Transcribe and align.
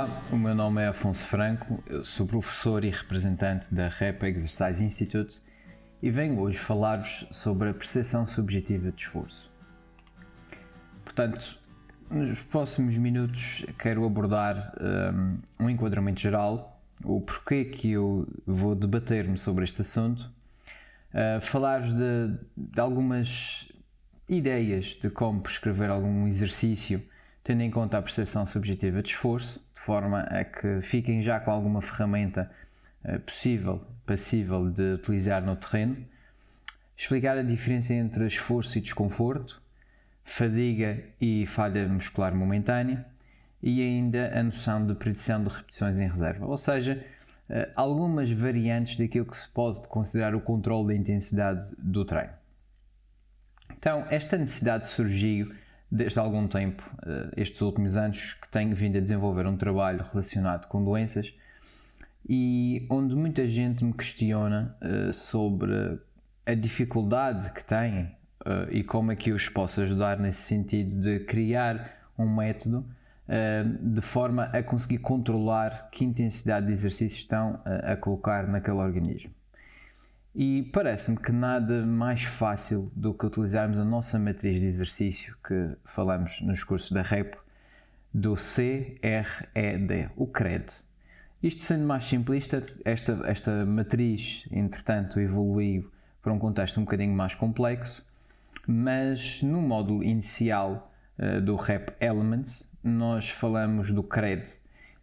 Olá, 0.00 0.22
o 0.32 0.36
meu 0.38 0.54
nome 0.54 0.80
é 0.80 0.86
Afonso 0.86 1.26
Franco, 1.28 1.84
sou 2.04 2.26
professor 2.26 2.82
e 2.84 2.88
representante 2.88 3.74
da 3.74 3.86
Rap 3.88 4.22
Exercise 4.22 4.82
Institute 4.82 5.38
e 6.02 6.10
venho 6.10 6.40
hoje 6.40 6.56
falar-vos 6.56 7.26
sobre 7.32 7.68
a 7.68 7.74
percepção 7.74 8.26
subjetiva 8.26 8.90
de 8.90 9.02
esforço. 9.02 9.52
Portanto, 11.04 11.60
nos 12.10 12.42
próximos 12.44 12.96
minutos 12.96 13.66
quero 13.78 14.06
abordar 14.06 14.72
um, 14.80 15.66
um 15.66 15.68
enquadramento 15.68 16.18
geral, 16.18 16.82
o 17.04 17.20
porquê 17.20 17.66
que 17.66 17.90
eu 17.90 18.26
vou 18.46 18.74
debater-me 18.74 19.36
sobre 19.36 19.64
este 19.64 19.82
assunto, 19.82 20.22
uh, 21.12 21.42
falar-vos 21.42 21.92
de, 21.92 22.38
de 22.56 22.80
algumas 22.80 23.68
ideias 24.26 24.98
de 25.02 25.10
como 25.10 25.42
prescrever 25.42 25.90
algum 25.90 26.26
exercício 26.26 27.02
tendo 27.42 27.62
em 27.62 27.70
conta 27.70 27.98
a 27.98 28.02
percepção 28.02 28.46
subjetiva 28.46 29.02
de 29.02 29.10
esforço, 29.10 29.60
forma 29.90 30.20
a 30.20 30.44
que 30.44 30.80
fiquem 30.82 31.20
já 31.20 31.40
com 31.40 31.50
alguma 31.50 31.82
ferramenta 31.82 32.48
uh, 33.04 33.18
possível, 33.18 33.84
passível 34.06 34.70
de 34.70 34.94
utilizar 34.94 35.44
no 35.44 35.56
terreno, 35.56 35.96
explicar 36.96 37.36
a 37.36 37.42
diferença 37.42 37.92
entre 37.92 38.24
esforço 38.24 38.78
e 38.78 38.80
desconforto, 38.80 39.60
fadiga 40.22 41.02
e 41.20 41.44
falha 41.44 41.88
muscular 41.88 42.32
momentânea 42.32 43.04
e 43.60 43.82
ainda 43.82 44.30
a 44.38 44.44
noção 44.44 44.86
de 44.86 44.94
predição 44.94 45.42
de 45.42 45.50
repetições 45.50 45.98
em 45.98 46.08
reserva, 46.08 46.46
ou 46.46 46.56
seja, 46.56 47.04
uh, 47.48 47.72
algumas 47.74 48.30
variantes 48.30 48.96
daquilo 48.96 49.26
que 49.26 49.36
se 49.36 49.48
pode 49.48 49.80
considerar 49.88 50.36
o 50.36 50.40
controle 50.40 50.86
da 50.86 50.94
intensidade 50.94 51.68
do 51.76 52.04
treino. 52.04 52.30
Então, 53.76 54.06
esta 54.08 54.38
necessidade 54.38 54.86
surgiu 54.86 55.52
desde 55.90 56.18
algum 56.20 56.46
tempo, 56.46 56.82
eh, 57.04 57.30
estes 57.36 57.60
últimos 57.60 57.96
anos, 57.96 58.34
que 58.34 58.48
tenho 58.48 58.74
vindo 58.76 58.96
a 58.96 59.00
desenvolver 59.00 59.46
um 59.46 59.56
trabalho 59.56 60.04
relacionado 60.10 60.68
com 60.68 60.84
doenças 60.84 61.32
e 62.28 62.86
onde 62.88 63.16
muita 63.16 63.48
gente 63.48 63.84
me 63.84 63.92
questiona 63.92 64.76
eh, 64.80 65.12
sobre 65.12 65.98
a 66.46 66.54
dificuldade 66.54 67.50
que 67.52 67.64
têm 67.64 68.12
eh, 68.44 68.68
e 68.70 68.84
como 68.84 69.10
é 69.10 69.16
que 69.16 69.30
eu 69.30 69.36
os 69.36 69.48
posso 69.48 69.80
ajudar 69.80 70.18
nesse 70.18 70.42
sentido 70.42 71.00
de 71.00 71.20
criar 71.20 71.98
um 72.16 72.28
método 72.34 72.84
de 73.80 74.00
forma 74.00 74.46
a 74.46 74.60
conseguir 74.60 74.98
controlar 74.98 75.88
que 75.92 76.04
intensidade 76.04 76.66
de 76.66 76.72
exercício 76.72 77.16
estão 77.16 77.60
a 77.64 77.94
colocar 77.94 78.48
naquele 78.48 78.78
organismo. 78.78 79.32
E 80.42 80.62
parece-me 80.72 81.18
que 81.18 81.32
nada 81.32 81.84
mais 81.84 82.22
fácil 82.22 82.90
do 82.96 83.12
que 83.12 83.26
utilizarmos 83.26 83.78
a 83.78 83.84
nossa 83.84 84.18
matriz 84.18 84.58
de 84.58 84.68
exercício 84.68 85.36
que 85.46 85.76
falamos 85.84 86.40
nos 86.40 86.64
cursos 86.64 86.90
da 86.92 87.02
REP 87.02 87.34
do 88.14 88.34
CRED, 88.36 90.08
o 90.16 90.26
CRED. 90.26 90.64
Isto 91.42 91.62
sendo 91.62 91.86
mais 91.86 92.04
simplista, 92.04 92.64
esta, 92.86 93.20
esta 93.26 93.66
matriz, 93.66 94.48
entretanto, 94.50 95.20
evoluiu 95.20 95.92
para 96.22 96.32
um 96.32 96.38
contexto 96.38 96.80
um 96.80 96.84
bocadinho 96.84 97.14
mais 97.14 97.34
complexo, 97.34 98.02
mas 98.66 99.42
no 99.42 99.60
módulo 99.60 100.02
inicial 100.02 100.90
uh, 101.18 101.38
do 101.42 101.54
REP 101.54 101.90
Elements, 102.00 102.66
nós 102.82 103.28
falamos 103.28 103.92
do 103.92 104.02
CRED, 104.02 104.48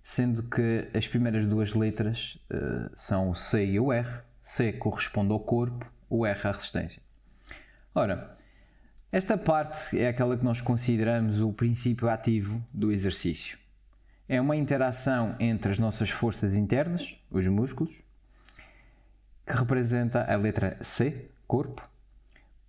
sendo 0.01 0.41
que 0.49 0.87
as 0.95 1.07
primeiras 1.07 1.45
duas 1.45 1.75
letras 1.75 2.39
uh, 2.51 2.89
são 2.95 3.29
o 3.29 3.35
C 3.35 3.63
e 3.63 3.79
o 3.79 3.93
R, 3.93 4.25
C 4.47 4.71
corresponde 4.71 5.33
ao 5.33 5.41
corpo, 5.41 5.85
o 6.09 6.25
R 6.25 6.47
à 6.47 6.51
resistência. 6.53 7.01
Ora, 7.93 8.31
esta 9.11 9.37
parte 9.37 9.99
é 9.99 10.07
aquela 10.07 10.37
que 10.37 10.45
nós 10.45 10.61
consideramos 10.61 11.41
o 11.41 11.51
princípio 11.51 12.07
ativo 12.07 12.63
do 12.73 12.89
exercício. 12.89 13.59
É 14.25 14.39
uma 14.39 14.55
interação 14.55 15.35
entre 15.37 15.73
as 15.73 15.79
nossas 15.79 16.09
forças 16.11 16.55
internas, 16.55 17.13
os 17.29 17.45
músculos, 17.45 17.93
que 19.45 19.53
representa 19.53 20.23
a 20.23 20.37
letra 20.37 20.77
C, 20.81 21.29
corpo, 21.45 21.85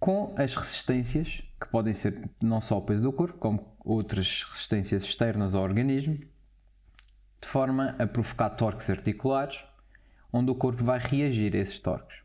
com 0.00 0.34
as 0.37 0.56
resistências, 0.56 1.44
que 1.61 1.69
podem 1.69 1.94
ser 1.94 2.28
não 2.43 2.61
só 2.61 2.78
o 2.78 2.83
peso 2.83 3.05
do 3.05 3.12
corpo, 3.12 3.38
como 3.38 3.72
outras 3.84 4.43
resistências 4.50 5.05
externas 5.05 5.55
ao 5.55 5.62
organismo, 5.62 6.19
de 7.41 7.47
forma 7.47 7.94
a 8.00 8.06
provocar 8.06 8.50
torques 8.50 8.91
articulares 8.91 9.68
onde 10.33 10.50
o 10.50 10.55
corpo 10.55 10.84
vai 10.84 10.99
reagir 10.99 11.55
a 11.55 11.59
esses 11.59 11.78
torques. 11.78 12.19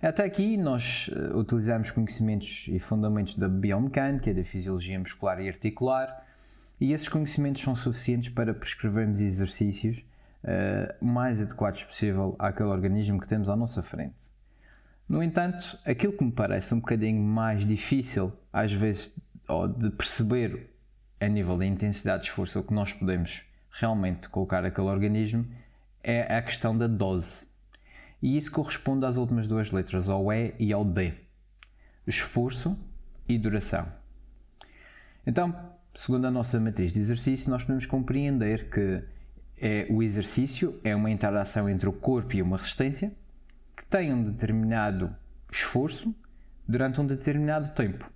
Até 0.00 0.24
aqui 0.24 0.56
nós 0.56 1.08
uh, 1.08 1.38
utilizamos 1.38 1.90
conhecimentos 1.90 2.66
e 2.68 2.78
fundamentos 2.78 3.34
da 3.36 3.48
biomecânica, 3.48 4.32
da 4.32 4.44
fisiologia 4.44 4.98
muscular 4.98 5.40
e 5.40 5.48
articular, 5.48 6.24
e 6.80 6.92
esses 6.92 7.08
conhecimentos 7.08 7.62
são 7.62 7.74
suficientes 7.74 8.28
para 8.28 8.52
prescrevermos 8.52 9.20
exercícios 9.20 10.04
uh, 10.44 11.04
mais 11.04 11.40
adequados 11.40 11.82
possível 11.84 12.36
àquele 12.38 12.68
organismo 12.68 13.20
que 13.20 13.26
temos 13.26 13.48
à 13.48 13.56
nossa 13.56 13.82
frente. 13.82 14.14
No 15.08 15.22
entanto, 15.22 15.78
aquilo 15.84 16.12
que 16.12 16.24
me 16.24 16.32
parece 16.32 16.74
um 16.74 16.80
bocadinho 16.80 17.22
mais 17.22 17.66
difícil, 17.66 18.32
às 18.52 18.72
vezes, 18.72 19.14
de 19.78 19.90
perceber 19.90 20.70
a 21.20 21.28
nível 21.28 21.56
da 21.56 21.64
intensidade 21.64 22.24
de 22.24 22.28
esforço 22.28 22.62
que 22.62 22.74
nós 22.74 22.92
podemos 22.92 23.44
realmente 23.70 24.28
colocar 24.28 24.64
aquele 24.64 24.88
organismo, 24.88 25.46
é 26.06 26.36
a 26.36 26.40
questão 26.40 26.78
da 26.78 26.86
dose. 26.86 27.44
E 28.22 28.36
isso 28.36 28.52
corresponde 28.52 29.04
às 29.04 29.16
últimas 29.16 29.48
duas 29.48 29.72
letras, 29.72 30.08
ao 30.08 30.32
E 30.32 30.54
e 30.56 30.72
ao 30.72 30.84
D. 30.84 31.12
Esforço 32.06 32.78
e 33.28 33.36
duração. 33.36 33.86
Então, 35.26 35.54
segundo 35.92 36.24
a 36.24 36.30
nossa 36.30 36.60
matriz 36.60 36.92
de 36.92 37.00
exercício, 37.00 37.50
nós 37.50 37.62
podemos 37.62 37.86
compreender 37.86 38.70
que 38.70 39.02
é, 39.58 39.86
o 39.90 40.00
exercício 40.00 40.78
é 40.84 40.94
uma 40.94 41.10
interação 41.10 41.68
entre 41.68 41.88
o 41.88 41.92
corpo 41.92 42.36
e 42.36 42.42
uma 42.42 42.56
resistência 42.56 43.12
que 43.76 43.84
tem 43.86 44.12
um 44.12 44.22
determinado 44.22 45.14
esforço 45.50 46.14
durante 46.68 47.00
um 47.00 47.06
determinado 47.06 47.70
tempo. 47.70 48.08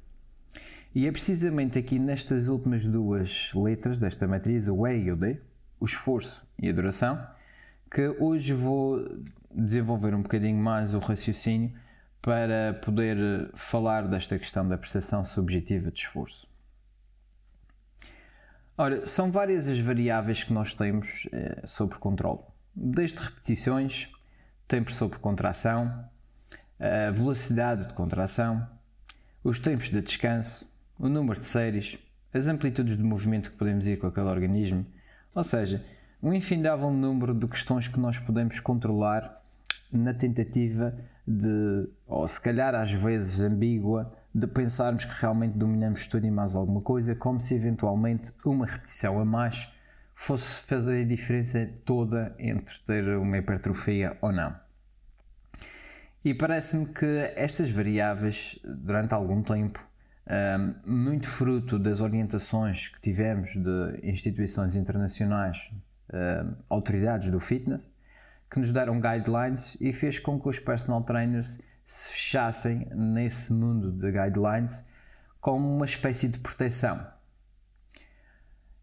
E 0.95 1.09
é 1.09 1.13
precisamente 1.13 1.77
aqui 1.77 1.99
nestas 1.99 2.47
últimas 2.47 2.87
duas 2.87 3.51
letras 3.53 3.99
desta 3.99 4.29
matriz, 4.29 4.69
o 4.69 4.87
E 4.87 4.97
e 4.97 5.11
o 5.11 5.17
D, 5.17 5.41
o 5.81 5.87
esforço 5.87 6.47
e 6.57 6.69
a 6.69 6.73
duração, 6.73 7.21
que 7.91 8.09
hoje 8.19 8.53
vou 8.53 9.05
desenvolver 9.51 10.15
um 10.15 10.23
bocadinho 10.23 10.57
mais 10.57 10.95
o 10.95 10.99
raciocínio 10.99 11.73
para 12.23 12.75
poder 12.85 13.51
falar 13.55 14.07
desta 14.07 14.39
questão 14.39 14.69
da 14.69 14.79
percepção 14.79 15.25
subjetiva 15.25 15.91
de 15.91 15.99
esforço. 15.99 16.49
Ora, 18.77 19.05
são 19.05 19.31
várias 19.31 19.67
as 19.67 19.79
variáveis 19.79 20.45
que 20.45 20.53
nós 20.53 20.73
temos 20.73 21.29
eh, 21.33 21.63
sobre 21.67 21.99
controle, 21.99 22.41
desde 22.75 23.19
repetições, 23.19 24.09
tempo 24.67 24.93
sobre 24.93 25.19
contração, 25.19 26.09
a 26.79 27.11
velocidade 27.11 27.89
de 27.89 27.95
contração, 27.95 28.67
os 29.45 29.59
tempos 29.59 29.91
de 29.91 30.01
descanso, 30.01 30.67
o 30.99 31.09
número 31.09 31.41
de 31.41 31.47
séries, 31.47 31.99
as 32.33 32.49
amplitudes 32.49 32.97
de 32.97 33.03
movimento 33.03 33.51
que 33.51 33.57
podemos 33.57 33.87
ir 33.87 33.99
com 33.99 34.07
aquele 34.07 34.29
organismo, 34.29 34.87
ou 35.35 35.43
seja, 35.45 35.85
um 36.23 36.33
infindável 36.35 36.91
número 36.91 37.35
de 37.35 37.47
questões 37.47 37.89
que 37.89 37.99
nós 37.99 38.19
podemos 38.19 38.61
controlar 38.61 39.43
na 39.93 40.15
tentativa 40.15 40.95
de, 41.27 41.89
ou 42.07 42.27
se 42.29 42.41
calhar 42.41 42.75
às 42.75 42.93
vezes 42.93 43.41
ambígua, 43.41 44.13
de 44.35 44.47
pensarmos 44.47 45.05
que 45.05 45.21
realmente 45.21 45.57
dominamos 45.57 46.07
tudo 46.07 46.27
e 46.27 46.31
mais 46.31 46.55
alguma 46.55 46.81
coisa, 46.81 47.15
como 47.15 47.41
se 47.41 47.55
eventualmente 47.55 48.33
uma 48.45 48.67
repetição 48.67 49.19
a 49.19 49.25
mais 49.25 49.69
fosse 50.15 50.61
fazer 50.63 51.03
a 51.03 51.05
diferença 51.05 51.69
toda 51.85 52.35
entre 52.39 52.79
ter 52.81 53.17
uma 53.17 53.39
hipertrofia 53.39 54.17
ou 54.21 54.31
não. 54.31 54.55
E 56.23 56.35
parece-me 56.35 56.87
que 56.87 57.33
estas 57.35 57.71
variáveis, 57.71 58.59
durante 58.63 59.15
algum 59.15 59.43
tempo, 59.43 59.83
muito 60.85 61.27
fruto 61.29 61.79
das 61.79 62.01
orientações 62.01 62.89
que 62.89 63.01
tivemos 63.01 63.55
de 63.55 64.01
instituições 64.03 64.77
internacionais 64.77 65.59
uh, 66.11 66.57
autoridades 66.69 67.31
do 67.31 67.41
fitness 67.41 67.89
que 68.51 68.59
nos 68.59 68.73
deram 68.73 69.01
guidelines 69.01 69.77
e 69.81 69.93
fez 69.93 70.19
com 70.19 70.41
que 70.41 70.49
os 70.49 70.59
personal 70.59 71.03
trainers 71.03 71.61
se 71.85 72.11
fechassem 72.11 72.87
nesse 72.95 73.53
mundo 73.53 73.93
de 73.93 74.11
guidelines 74.11 74.85
como 75.41 75.67
uma 75.69 75.85
espécie 75.85 76.29
de 76.29 76.39
proteção. 76.39 77.05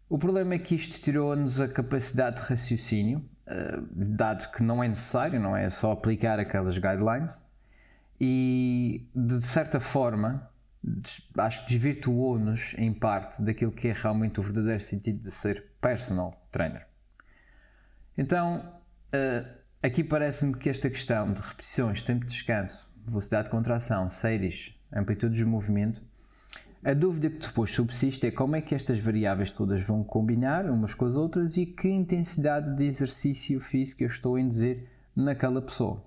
O 0.08 0.18
problema 0.18 0.54
é 0.54 0.58
que 0.58 0.74
isto 0.74 1.00
tirou-nos 1.00 1.60
a 1.60 1.68
capacidade 1.68 2.36
de 2.36 2.42
raciocínio, 2.42 3.18
uh, 3.46 3.86
dado 3.92 4.50
que 4.50 4.62
não 4.62 4.82
é 4.82 4.88
necessário, 4.88 5.38
não 5.38 5.54
é 5.54 5.68
só 5.68 5.92
aplicar 5.92 6.40
aquelas 6.40 6.76
guidelines, 6.76 7.38
e 8.20 9.06
de 9.14 9.40
certa 9.42 9.78
forma 9.78 10.50
acho 11.36 11.64
que 11.64 11.72
desvirtuou-nos 11.74 12.74
em 12.78 12.92
parte 12.92 13.42
daquilo 13.42 13.72
que 13.72 13.88
é 13.88 13.92
realmente 13.92 14.40
o 14.40 14.42
verdadeiro 14.42 14.80
sentido 14.80 15.22
de 15.24 15.30
ser 15.30 15.66
personal 15.80 16.46
trainer. 16.50 16.87
Então, 18.18 18.58
uh, 19.14 19.48
aqui 19.80 20.02
parece-me 20.02 20.52
que 20.56 20.68
esta 20.68 20.90
questão 20.90 21.32
de 21.32 21.40
repetições, 21.40 22.02
tempo 22.02 22.26
de 22.26 22.32
descanso, 22.32 22.76
velocidade 23.06 23.44
de 23.44 23.52
contração, 23.52 24.10
séries, 24.10 24.74
amplitude 24.92 25.36
de 25.36 25.44
movimento, 25.44 26.02
A 26.84 26.94
dúvida 26.94 27.28
que 27.28 27.44
depois 27.44 27.72
subsiste 27.72 28.26
é 28.26 28.30
como 28.30 28.54
é 28.54 28.60
que 28.60 28.74
estas 28.74 29.00
variáveis 29.00 29.50
todas 29.50 29.82
vão 29.84 30.04
combinar 30.04 30.70
umas 30.70 30.94
com 30.94 31.06
as 31.06 31.16
outras 31.16 31.56
e 31.56 31.66
que 31.66 31.88
intensidade 31.88 32.76
de 32.76 32.84
exercício 32.84 33.60
físico 33.60 34.04
eu 34.04 34.08
estou 34.08 34.36
a 34.36 34.40
induzir 34.40 34.88
naquela 35.14 35.60
pessoa. 35.60 36.04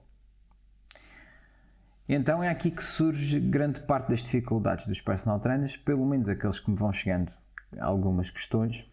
Então 2.07 2.41
é 2.41 2.49
aqui 2.49 2.71
que 2.71 2.83
surge 2.83 3.39
grande 3.39 3.81
parte 3.81 4.09
das 4.09 4.21
dificuldades 4.21 4.87
dos 4.87 5.01
personal 5.01 5.39
trainers, 5.41 5.75
pelo 5.75 6.05
menos 6.05 6.29
aqueles 6.29 6.59
que 6.59 6.71
me 6.71 6.77
vão 6.77 6.93
chegando 6.93 7.31
algumas 7.77 8.29
questões 8.29 8.89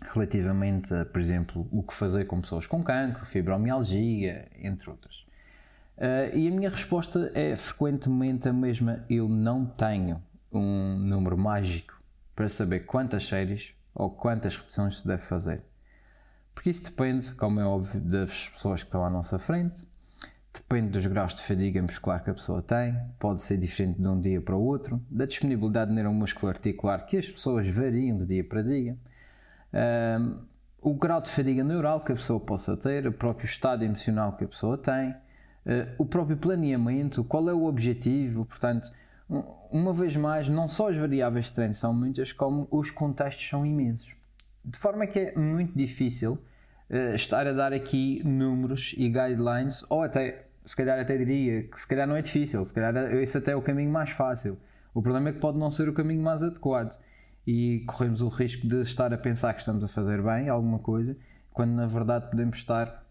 relativamente 0.00 0.92
a, 0.94 1.04
por 1.04 1.20
exemplo, 1.20 1.68
o 1.70 1.82
que 1.82 1.94
fazer 1.94 2.24
com 2.24 2.40
pessoas 2.40 2.66
com 2.66 2.82
cancro, 2.82 3.26
fibromialgia, 3.26 4.48
entre 4.58 4.90
outras. 4.90 5.24
Uh, 5.96 6.34
e 6.34 6.48
a 6.48 6.50
minha 6.50 6.70
resposta 6.70 7.30
é 7.34 7.54
frequentemente 7.54 8.48
a 8.48 8.52
mesma: 8.52 9.04
eu 9.08 9.28
não 9.28 9.66
tenho 9.66 10.22
um 10.50 10.96
número 10.98 11.36
mágico 11.36 12.00
para 12.34 12.48
saber 12.48 12.80
quantas 12.80 13.26
séries 13.26 13.74
ou 13.94 14.10
quantas 14.10 14.56
repetições 14.56 15.00
se 15.00 15.06
deve 15.06 15.22
fazer. 15.22 15.62
Porque 16.54 16.70
isso 16.70 16.84
depende, 16.84 17.32
como 17.32 17.60
é 17.60 17.64
óbvio, 17.64 18.00
das 18.00 18.48
pessoas 18.48 18.82
que 18.82 18.88
estão 18.88 19.04
à 19.04 19.10
nossa 19.10 19.38
frente, 19.38 19.82
depende 20.52 20.88
dos 20.90 21.06
graus 21.06 21.34
de 21.34 21.42
fadiga 21.42 21.80
muscular 21.80 22.22
que 22.22 22.30
a 22.30 22.34
pessoa 22.34 22.60
tem, 22.62 22.98
pode 23.18 23.42
ser 23.42 23.56
diferente 23.56 24.00
de 24.00 24.08
um 24.08 24.20
dia 24.20 24.40
para 24.40 24.56
o 24.56 24.62
outro, 24.62 25.00
da 25.10 25.26
disponibilidade 25.26 25.92
neuromuscular 25.92 26.56
articular 26.56 27.06
que 27.06 27.16
as 27.16 27.28
pessoas 27.28 27.66
variam 27.68 28.18
de 28.18 28.26
dia 28.26 28.44
para 28.44 28.62
dia, 28.62 28.98
um, 29.72 30.38
o 30.82 30.94
grau 30.94 31.20
de 31.20 31.30
fadiga 31.30 31.62
neural 31.62 32.00
que 32.00 32.12
a 32.12 32.14
pessoa 32.14 32.40
possa 32.40 32.76
ter, 32.76 33.06
o 33.06 33.12
próprio 33.12 33.44
estado 33.46 33.84
emocional 33.84 34.36
que 34.36 34.44
a 34.44 34.48
pessoa 34.48 34.78
tem, 34.78 35.10
uh, 35.10 35.94
o 35.98 36.06
próprio 36.06 36.36
planeamento, 36.36 37.22
qual 37.24 37.48
é 37.48 37.52
o 37.52 37.64
objetivo, 37.64 38.44
portanto, 38.44 38.90
uma 39.70 39.92
vez 39.92 40.16
mais, 40.16 40.48
não 40.48 40.68
só 40.68 40.88
as 40.88 40.96
variáveis 40.96 41.46
de 41.46 41.52
treino 41.52 41.74
são 41.74 41.94
muitas, 41.94 42.32
como 42.32 42.66
os 42.70 42.90
contextos 42.90 43.48
são 43.48 43.64
imensos. 43.64 44.12
De 44.64 44.78
forma 44.78 45.06
que 45.06 45.18
é 45.18 45.38
muito 45.38 45.76
difícil 45.76 46.32
uh, 46.90 47.14
estar 47.14 47.46
a 47.46 47.52
dar 47.52 47.72
aqui 47.72 48.22
números 48.24 48.94
e 48.96 49.08
guidelines, 49.08 49.84
ou 49.88 50.02
até, 50.02 50.46
se 50.64 50.74
calhar 50.74 50.98
até 50.98 51.16
diria 51.16 51.62
que 51.64 51.80
se 51.80 51.86
calhar 51.86 52.08
não 52.08 52.16
é 52.16 52.22
difícil, 52.22 52.64
se 52.64 52.74
calhar 52.74 53.14
esse 53.14 53.38
até 53.38 53.52
é 53.52 53.56
o 53.56 53.62
caminho 53.62 53.90
mais 53.90 54.10
fácil. 54.10 54.58
O 54.92 55.00
problema 55.00 55.28
é 55.28 55.32
que 55.32 55.38
pode 55.38 55.58
não 55.58 55.70
ser 55.70 55.88
o 55.88 55.92
caminho 55.92 56.22
mais 56.22 56.42
adequado 56.42 56.98
e 57.46 57.80
corremos 57.86 58.22
o 58.22 58.28
risco 58.28 58.66
de 58.66 58.82
estar 58.82 59.12
a 59.12 59.18
pensar 59.18 59.54
que 59.54 59.60
estamos 59.60 59.82
a 59.82 59.88
fazer 59.88 60.22
bem 60.22 60.48
alguma 60.48 60.78
coisa, 60.78 61.16
quando 61.52 61.72
na 61.72 61.86
verdade 61.86 62.30
podemos 62.30 62.58
estar 62.58 63.04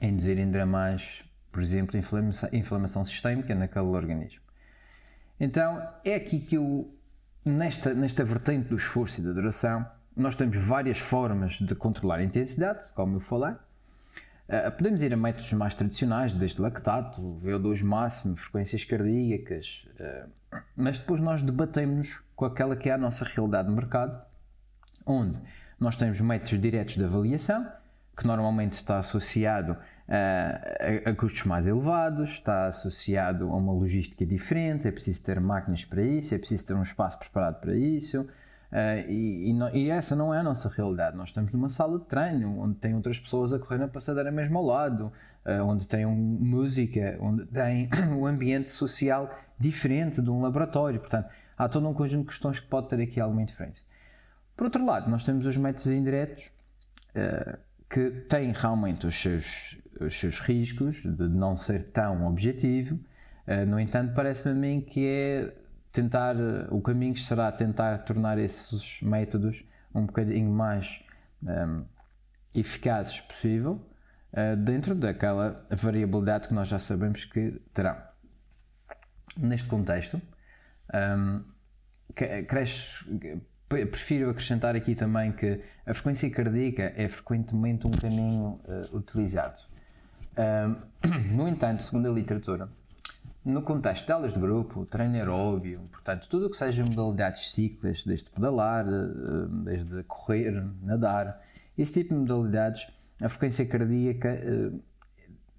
a 0.00 0.06
induzir 0.06 0.38
ainda 0.38 0.66
mais, 0.66 1.24
por 1.52 1.62
exemplo, 1.62 1.96
inflamação, 1.98 2.48
inflamação 2.52 3.04
sistémica 3.04 3.54
naquele 3.54 3.86
organismo. 3.86 4.42
Então 5.38 5.86
é 6.04 6.14
aqui 6.14 6.40
que 6.40 6.56
eu, 6.56 6.92
nesta, 7.44 7.94
nesta 7.94 8.24
vertente 8.24 8.68
do 8.68 8.76
esforço 8.76 9.20
e 9.20 9.24
da 9.24 9.32
duração, 9.32 9.86
nós 10.16 10.34
temos 10.34 10.56
várias 10.56 10.98
formas 10.98 11.54
de 11.54 11.74
controlar 11.74 12.16
a 12.16 12.22
intensidade, 12.22 12.90
como 12.94 13.16
eu 13.16 13.20
falei. 13.20 13.54
Uh, 14.46 14.70
podemos 14.76 15.02
ir 15.02 15.12
a 15.12 15.16
métodos 15.16 15.52
mais 15.54 15.74
tradicionais, 15.74 16.34
desde 16.34 16.60
lactato, 16.60 17.40
VO2 17.42 17.82
máximo, 17.82 18.36
frequências 18.36 18.84
cardíacas, 18.84 19.86
uh, 19.98 20.60
mas 20.76 20.98
depois 20.98 21.20
nós 21.20 21.42
debatemos 21.42 22.20
com 22.34 22.44
aquela 22.44 22.76
que 22.76 22.88
é 22.88 22.92
a 22.92 22.98
nossa 22.98 23.24
realidade 23.24 23.68
de 23.68 23.74
mercado, 23.74 24.20
onde 25.06 25.38
nós 25.78 25.96
temos 25.96 26.20
métodos 26.20 26.60
diretos 26.60 26.94
de 26.94 27.04
avaliação, 27.04 27.66
que 28.16 28.26
normalmente 28.26 28.74
está 28.74 28.98
associado 28.98 29.76
a, 30.08 31.10
a, 31.10 31.14
custos 31.14 31.44
mais 31.44 31.66
elevados, 31.66 32.30
está 32.30 32.66
associado 32.66 33.48
a 33.50 33.56
uma 33.56 33.72
logística 33.72 34.24
diferente, 34.24 34.86
é 34.86 34.92
preciso 34.92 35.24
ter 35.24 35.40
máquinas 35.40 35.84
para 35.84 36.02
isso, 36.02 36.34
é 36.34 36.38
preciso 36.38 36.66
ter 36.66 36.74
um 36.74 36.82
espaço 36.82 37.18
preparado 37.18 37.60
para 37.60 37.74
isso. 37.74 38.26
Uh, 38.74 39.08
e, 39.08 39.52
e, 39.52 39.84
e, 39.84 39.90
essa 39.90 40.16
não 40.16 40.34
é 40.34 40.40
a 40.40 40.42
nossa 40.42 40.68
realidade. 40.68 41.16
Nós 41.16 41.28
estamos 41.28 41.52
numa 41.52 41.68
sala 41.68 41.98
de 41.98 42.06
treino 42.06 42.58
onde 42.58 42.74
tem 42.74 42.92
outras 42.94 43.18
pessoas 43.18 43.52
a 43.52 43.58
correr 43.58 43.78
na 43.78 43.86
passadeira 43.86 44.32
mesmo 44.32 44.58
ao 44.58 44.64
lado, 44.64 45.12
uh, 45.46 45.62
onde 45.64 45.86
tem 45.86 46.04
um, 46.04 46.14
música, 46.14 47.16
onde 47.20 47.46
tem 47.46 47.88
um 48.18 48.26
ambiente 48.26 48.70
social 48.70 49.32
diferente 49.58 50.20
de 50.20 50.28
um 50.28 50.42
laboratório. 50.42 50.98
Portanto, 50.98 51.28
há 51.56 51.68
todo 51.68 51.88
um 51.88 51.94
conjunto 51.94 52.22
de 52.22 52.28
questões 52.28 52.60
que 52.60 52.66
pode 52.66 52.88
ter 52.88 53.00
aqui 53.00 53.20
alguma 53.20 53.42
interferência. 53.42 53.84
Por 54.56 54.64
outro 54.64 54.84
lado, 54.84 55.10
nós 55.10 55.24
temos 55.24 55.46
os 55.46 55.56
métodos 55.56 55.86
indiretos 55.86 56.50
uh, 57.10 57.58
que 57.88 58.10
têm 58.28 58.52
realmente 58.52 59.06
os 59.06 59.14
seus, 59.14 59.78
os 60.00 60.18
seus 60.18 60.40
riscos 60.40 61.02
de 61.02 61.28
não 61.28 61.56
ser 61.56 61.90
tão 61.90 62.26
objetivo. 62.26 62.98
Uh, 63.46 63.66
no 63.66 63.80
entanto, 63.80 64.14
parece-me 64.14 64.52
a 64.52 64.54
mim 64.54 64.80
que 64.80 65.06
é 65.06 65.54
tentar, 65.92 66.36
o 66.70 66.80
caminho 66.80 67.16
será 67.16 67.50
tentar 67.52 67.98
tornar 67.98 68.38
esses 68.38 69.00
métodos 69.02 69.64
um 69.94 70.06
bocadinho 70.06 70.50
mais 70.50 71.04
um, 71.42 71.48
ehm, 71.48 71.84
eficazes 72.54 73.20
possível 73.20 73.80
uh, 74.32 74.56
dentro 74.56 74.94
daquela 74.94 75.64
variabilidade 75.70 76.48
que 76.48 76.54
nós 76.54 76.68
já 76.68 76.78
sabemos 76.78 77.24
que 77.24 77.60
terão. 77.72 77.96
Neste 79.36 79.68
contexto, 79.68 80.20
um, 80.94 81.44
cresce, 82.46 83.04
prefiro 83.68 84.30
acrescentar 84.30 84.76
aqui 84.76 84.94
também 84.94 85.32
que 85.32 85.60
a 85.84 85.94
frequência 85.94 86.30
cardíaca 86.30 86.92
é 86.96 87.08
frequentemente 87.08 87.86
um 87.86 87.90
caminho 87.90 88.60
uh, 88.64 88.96
utilizado. 88.96 89.60
no 91.32 91.48
entanto, 91.48 91.82
segundo 91.82 92.08
a 92.08 92.12
literatura, 92.12 92.68
no 93.44 93.62
contexto 93.62 94.06
de 94.06 94.12
aulas 94.12 94.32
de 94.32 94.40
grupo, 94.40 94.86
treino 94.86 95.14
aeróbio, 95.16 95.80
portanto, 95.92 96.26
tudo 96.28 96.46
o 96.46 96.50
que 96.50 96.56
seja 96.56 96.82
modalidades 96.82 97.52
ciclas, 97.52 98.02
desde 98.04 98.30
pedalar, 98.30 98.86
uh, 98.86 99.46
desde 99.64 100.02
correr, 100.04 100.64
nadar, 100.82 101.40
esse 101.76 101.92
tipo 101.92 102.14
de 102.14 102.20
modalidades, 102.20 102.86
a 103.22 103.28
frequência 103.28 103.66
cardíaca 103.66 104.40
uh, 104.42 104.82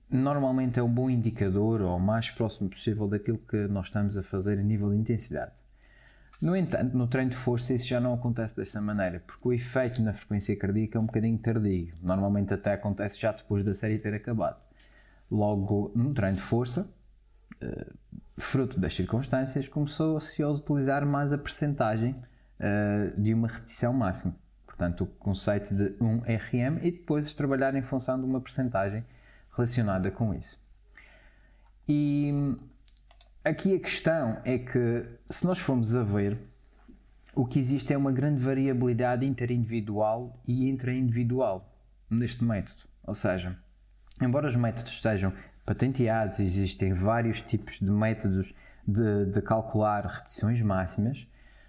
normalmente 0.10 0.80
é 0.80 0.84
um 0.84 0.92
bom 0.92 1.10
indicador 1.10 1.82
ou 1.82 2.00
mais 2.00 2.30
próximo 2.30 2.70
possível 2.70 3.08
daquilo 3.08 3.38
que 3.38 3.68
nós 3.68 3.88
estamos 3.88 4.18
a 4.18 4.24
fazer 4.24 4.60
a 4.60 4.64
nível 4.64 4.90
de 4.92 4.98
intensidade. 4.98 5.52
No 6.42 6.56
entanto, 6.56 6.98
no 6.98 7.08
treino 7.08 7.32
de 7.32 7.38
força 7.38 7.74
isso 7.74 7.88
já 7.88 8.00
não 8.00 8.14
acontece 8.14 8.56
desta 8.56 8.82
maneira, 8.82 9.24
porque 9.26 9.48
o 9.48 9.54
efeito 9.54 10.02
na 10.02 10.14
frequência 10.14 10.56
cardíaca 10.58 10.98
é 10.98 11.02
um 11.02 11.06
bocadinho 11.06 11.38
tardio. 11.38 11.94
Normalmente 12.02 12.54
até 12.54 12.74
acontece 12.74 13.20
já 13.20 13.32
depois 13.32 13.64
da 13.64 13.74
série 13.74 13.98
ter 13.98 14.14
acabado. 14.14 14.58
Logo, 15.32 15.92
no 15.96 16.14
treino 16.14 16.36
de 16.36 16.44
força, 16.44 16.88
eh, 17.62 17.88
fruto 18.38 18.80
das 18.80 18.94
circunstâncias, 18.94 19.68
começou-se 19.68 20.42
a 20.44 20.50
utilizar 20.50 21.06
mais 21.06 21.32
a 21.32 21.38
percentagem 21.38 22.16
eh, 22.60 23.14
de 23.18 23.34
uma 23.34 23.48
repetição 23.48 23.94
máxima. 23.94 24.36
Portanto, 24.68 25.06
o 25.06 25.08
conceito 25.08 25.74
de 25.74 25.96
1 26.02 26.18
RM 26.20 26.78
e 26.84 26.92
depois 26.92 27.34
trabalhar 27.34 27.74
em 27.76 27.82
função 27.82 28.20
de 28.20 28.26
uma 28.26 28.42
percentagem 28.42 29.06
relacionada 29.56 30.12
com 30.12 30.34
isso. 30.34 30.60
E 31.88 32.58
Aqui 33.46 33.76
a 33.76 33.80
questão 33.80 34.42
é 34.44 34.58
que, 34.58 35.06
se 35.30 35.46
nós 35.46 35.60
formos 35.60 35.96
a 35.96 36.02
ver, 36.02 36.36
o 37.36 37.46
que 37.46 37.60
existe 37.60 37.94
é 37.94 37.98
uma 37.98 38.12
grande 38.12 38.42
variabilidade 38.42 39.24
interindividual 39.24 40.42
e 40.48 40.68
intraindividual 40.68 41.64
neste 42.10 42.44
método. 42.44 42.80
Ou 43.04 43.14
seja, 43.14 43.56
embora 44.20 44.48
os 44.48 44.56
métodos 44.56 45.00
sejam 45.00 45.32
patenteados, 45.64 46.40
existem 46.40 46.92
vários 46.92 47.40
tipos 47.40 47.78
de 47.80 47.92
métodos 47.92 48.52
de, 48.88 49.28
de 49.28 49.42
calcular 49.44 50.08
repetições 50.08 50.60
máximas, 50.64 51.28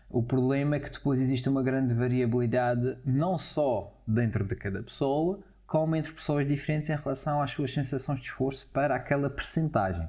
o 0.09 0.23
problema 0.23 0.77
é 0.77 0.81
que 0.81 0.91
depois 0.91 1.21
existe 1.21 1.47
uma 1.47 1.63
grande 1.63 1.93
variabilidade 1.93 2.97
não 3.05 3.37
só 3.37 3.95
dentro 4.07 4.47
de 4.47 4.57
cada 4.57 4.83
pessoa, 4.83 5.41
como 5.67 5.97
entre 5.97 6.13
pessoas 6.13 6.47
diferentes 6.47 6.91
em 6.91 6.97
relação 6.97 7.43
às 7.43 7.51
suas 7.51 7.73
sensações 7.73 8.21
de 8.21 8.27
esforço 8.27 8.69
para 8.73 8.95
aquela 8.95 9.29
percentagem. 9.29 10.09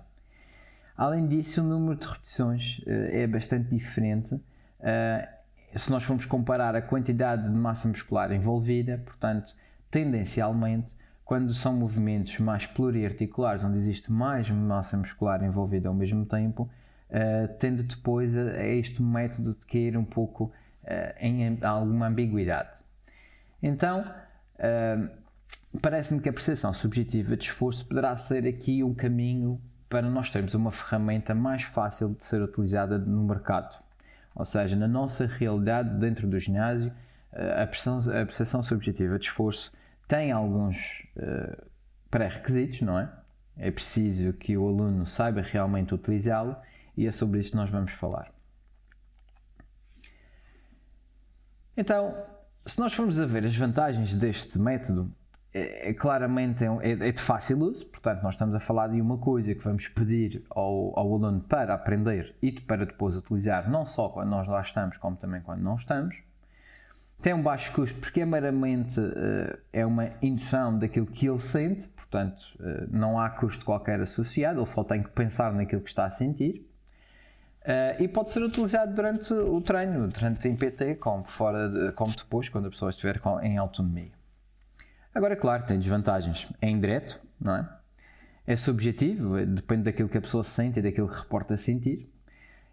Além 0.96 1.28
disso, 1.28 1.62
o 1.62 1.64
número 1.64 1.96
de 1.96 2.08
repetições 2.08 2.80
uh, 2.80 2.84
é 3.12 3.28
bastante 3.28 3.70
diferente. 3.70 4.34
Uh, 4.36 5.38
se 5.76 5.92
nós 5.92 6.04
formos 6.04 6.26
comparar 6.26 6.76
a 6.76 6.82
quantidade 6.82 7.44
de 7.44 7.58
massa 7.58 7.88
muscular 7.88 8.32
envolvida, 8.32 9.02
portanto, 9.06 9.56
tendencialmente, 9.92 10.96
quando 11.24 11.54
são 11.54 11.74
movimentos 11.74 12.40
mais 12.40 12.66
pluriarticulares, 12.66 13.64
onde 13.64 13.78
existe 13.78 14.12
mais 14.12 14.50
massa 14.50 14.96
muscular 14.96 15.44
envolvida 15.44 15.90
ao 15.90 15.94
mesmo 15.94 16.26
tempo, 16.26 16.70
uh, 17.10 17.54
tende 17.60 17.84
depois 17.84 18.36
a, 18.36 18.42
a, 18.42 18.66
este 18.66 19.02
método 19.02 19.54
de 19.54 19.66
cair 19.66 19.98
um 19.98 20.06
pouco 20.06 20.46
uh, 20.46 21.16
em 21.20 21.60
alguma 21.62 22.08
ambiguidade. 22.08 22.80
Então, 23.62 24.02
uh, 24.02 25.10
parece-me 25.82 26.22
que 26.22 26.30
a 26.30 26.34
percepção 26.34 26.74
subjetiva 26.74 27.36
de 27.36 27.46
esforço 27.46 27.86
poderá 27.86 28.16
ser 28.16 28.46
aqui 28.48 28.84
um 28.84 28.94
caminho 28.94 29.62
para 29.90 30.10
nós 30.10 30.30
termos 30.30 30.54
uma 30.54 30.72
ferramenta 30.72 31.34
mais 31.34 31.64
fácil 31.64 32.10
de 32.14 32.26
ser 32.26 32.42
utilizada 32.42 32.98
no 32.98 33.24
mercado. 33.24 33.76
Ou 34.36 34.46
seja, 34.46 34.76
na 34.76 34.88
nossa 34.88 35.26
realidade 35.26 35.98
dentro 35.98 36.28
do 36.28 36.40
ginásio, 36.40 36.92
eh, 37.32 37.64
a 37.64 37.68
percepção, 37.68 38.62
subjetiva 38.62 39.18
de 39.18 39.26
esforço 39.26 39.72
tem 40.08 40.32
alguns 40.32 41.08
uh, 41.18 41.66
pré-requisitos, 42.10 42.82
não 42.82 42.98
é? 42.98 43.12
É 43.58 43.72
preciso 43.72 44.32
que 44.34 44.56
o 44.56 44.68
aluno 44.68 45.06
saiba 45.06 45.42
realmente 45.42 45.94
utilizá-lo 45.94 46.56
e 46.96 47.06
é 47.06 47.12
sobre 47.12 47.40
isso 47.40 47.52
que 47.52 47.58
nós 47.58 47.70
vamos 47.70 47.92
falar. 47.94 48.32
Então, 51.76 52.16
se 52.66 52.80
nós 52.80 52.94
formos 52.94 53.20
a 53.20 53.26
ver 53.26 53.46
as 53.46 53.56
vantagens 53.56 54.14
deste 54.14 54.58
método, 54.58 55.12
é, 55.58 55.90
é 55.90 55.94
claramente 55.94 56.64
é, 56.64 56.92
é, 56.92 57.12
de 57.12 57.22
fácil 57.22 57.60
uso, 57.60 57.86
portanto, 57.88 58.22
nós 58.22 58.36
estamos 58.36 58.54
a 58.54 58.60
falar 58.60 58.88
de 58.90 59.02
uma 59.02 59.18
coisa 59.18 59.54
que 59.54 59.64
vamos 59.64 59.88
pedir 59.88 60.44
ao, 60.50 60.98
ao 60.98 61.16
aluno 61.16 61.42
para 61.42 61.74
aprender 61.74 62.36
e 62.42 62.52
para 62.52 62.86
depois 62.86 63.16
utilizar, 63.16 63.70
não 63.70 63.86
só 63.86 64.10
quando 64.10 64.30
nós 64.30 64.48
lá 64.48 64.62
estamos, 64.62 64.98
como 64.98 65.16
também 65.16 65.42
quando 65.42 65.62
não 65.62 65.76
estamos. 65.76 66.18
Tem 67.22 67.34
um 67.34 67.42
baixo 67.42 67.74
custo 67.74 68.00
porque 68.00 68.22
é 68.22 68.26
meramente 68.26 69.00
uh, 69.00 69.58
é 69.74 69.84
uma 69.84 70.12
indução 70.22 70.78
daquilo 70.78 71.08
que 71.08 71.28
ele 71.28 71.40
sente, 71.40 71.88
portanto, 71.88 72.40
uh, 72.60 72.88
não 72.92 73.20
há 73.20 73.30
custo 73.32 73.66
qualquer 73.66 74.00
associado, 74.00 74.60
ele 74.60 74.68
só 74.68 74.84
tem 74.84 75.02
que 75.02 75.10
pensar 75.10 75.52
naquilo 75.52 75.82
que 75.82 75.90
está 75.90 76.06
a 76.06 76.12
sentir. 76.12 76.70
Uh, 77.64 78.02
e 78.02 78.08
pode 78.08 78.30
ser 78.30 78.44
utilizado 78.44 78.94
durante 78.94 79.34
o 79.34 79.60
treino, 79.62 80.08
durante 80.08 80.48
em 80.48 80.56
PT, 80.56 80.96
como, 80.96 81.24
fora 81.24 81.68
de, 81.68 81.92
como 81.94 82.16
depois, 82.16 82.48
quando 82.48 82.68
a 82.68 82.70
pessoa 82.70 82.92
estiver 82.92 83.20
em 83.42 83.58
autonomia. 83.58 84.17
Agora, 85.14 85.36
claro, 85.36 85.66
tem 85.66 85.80
desvantagens. 85.80 86.52
É 86.62 86.70
indireto, 86.70 87.20
não 87.40 87.56
é? 87.56 87.70
É 88.46 88.56
subjetivo, 88.56 89.38
é, 89.38 89.46
depende 89.46 89.84
daquilo 89.84 90.08
que 90.08 90.18
a 90.18 90.22
pessoa 90.22 90.44
sente 90.44 90.80
e 90.80 90.82
daquilo 90.82 91.10
que 91.10 91.18
reporta 91.18 91.58
sentir. 91.58 92.10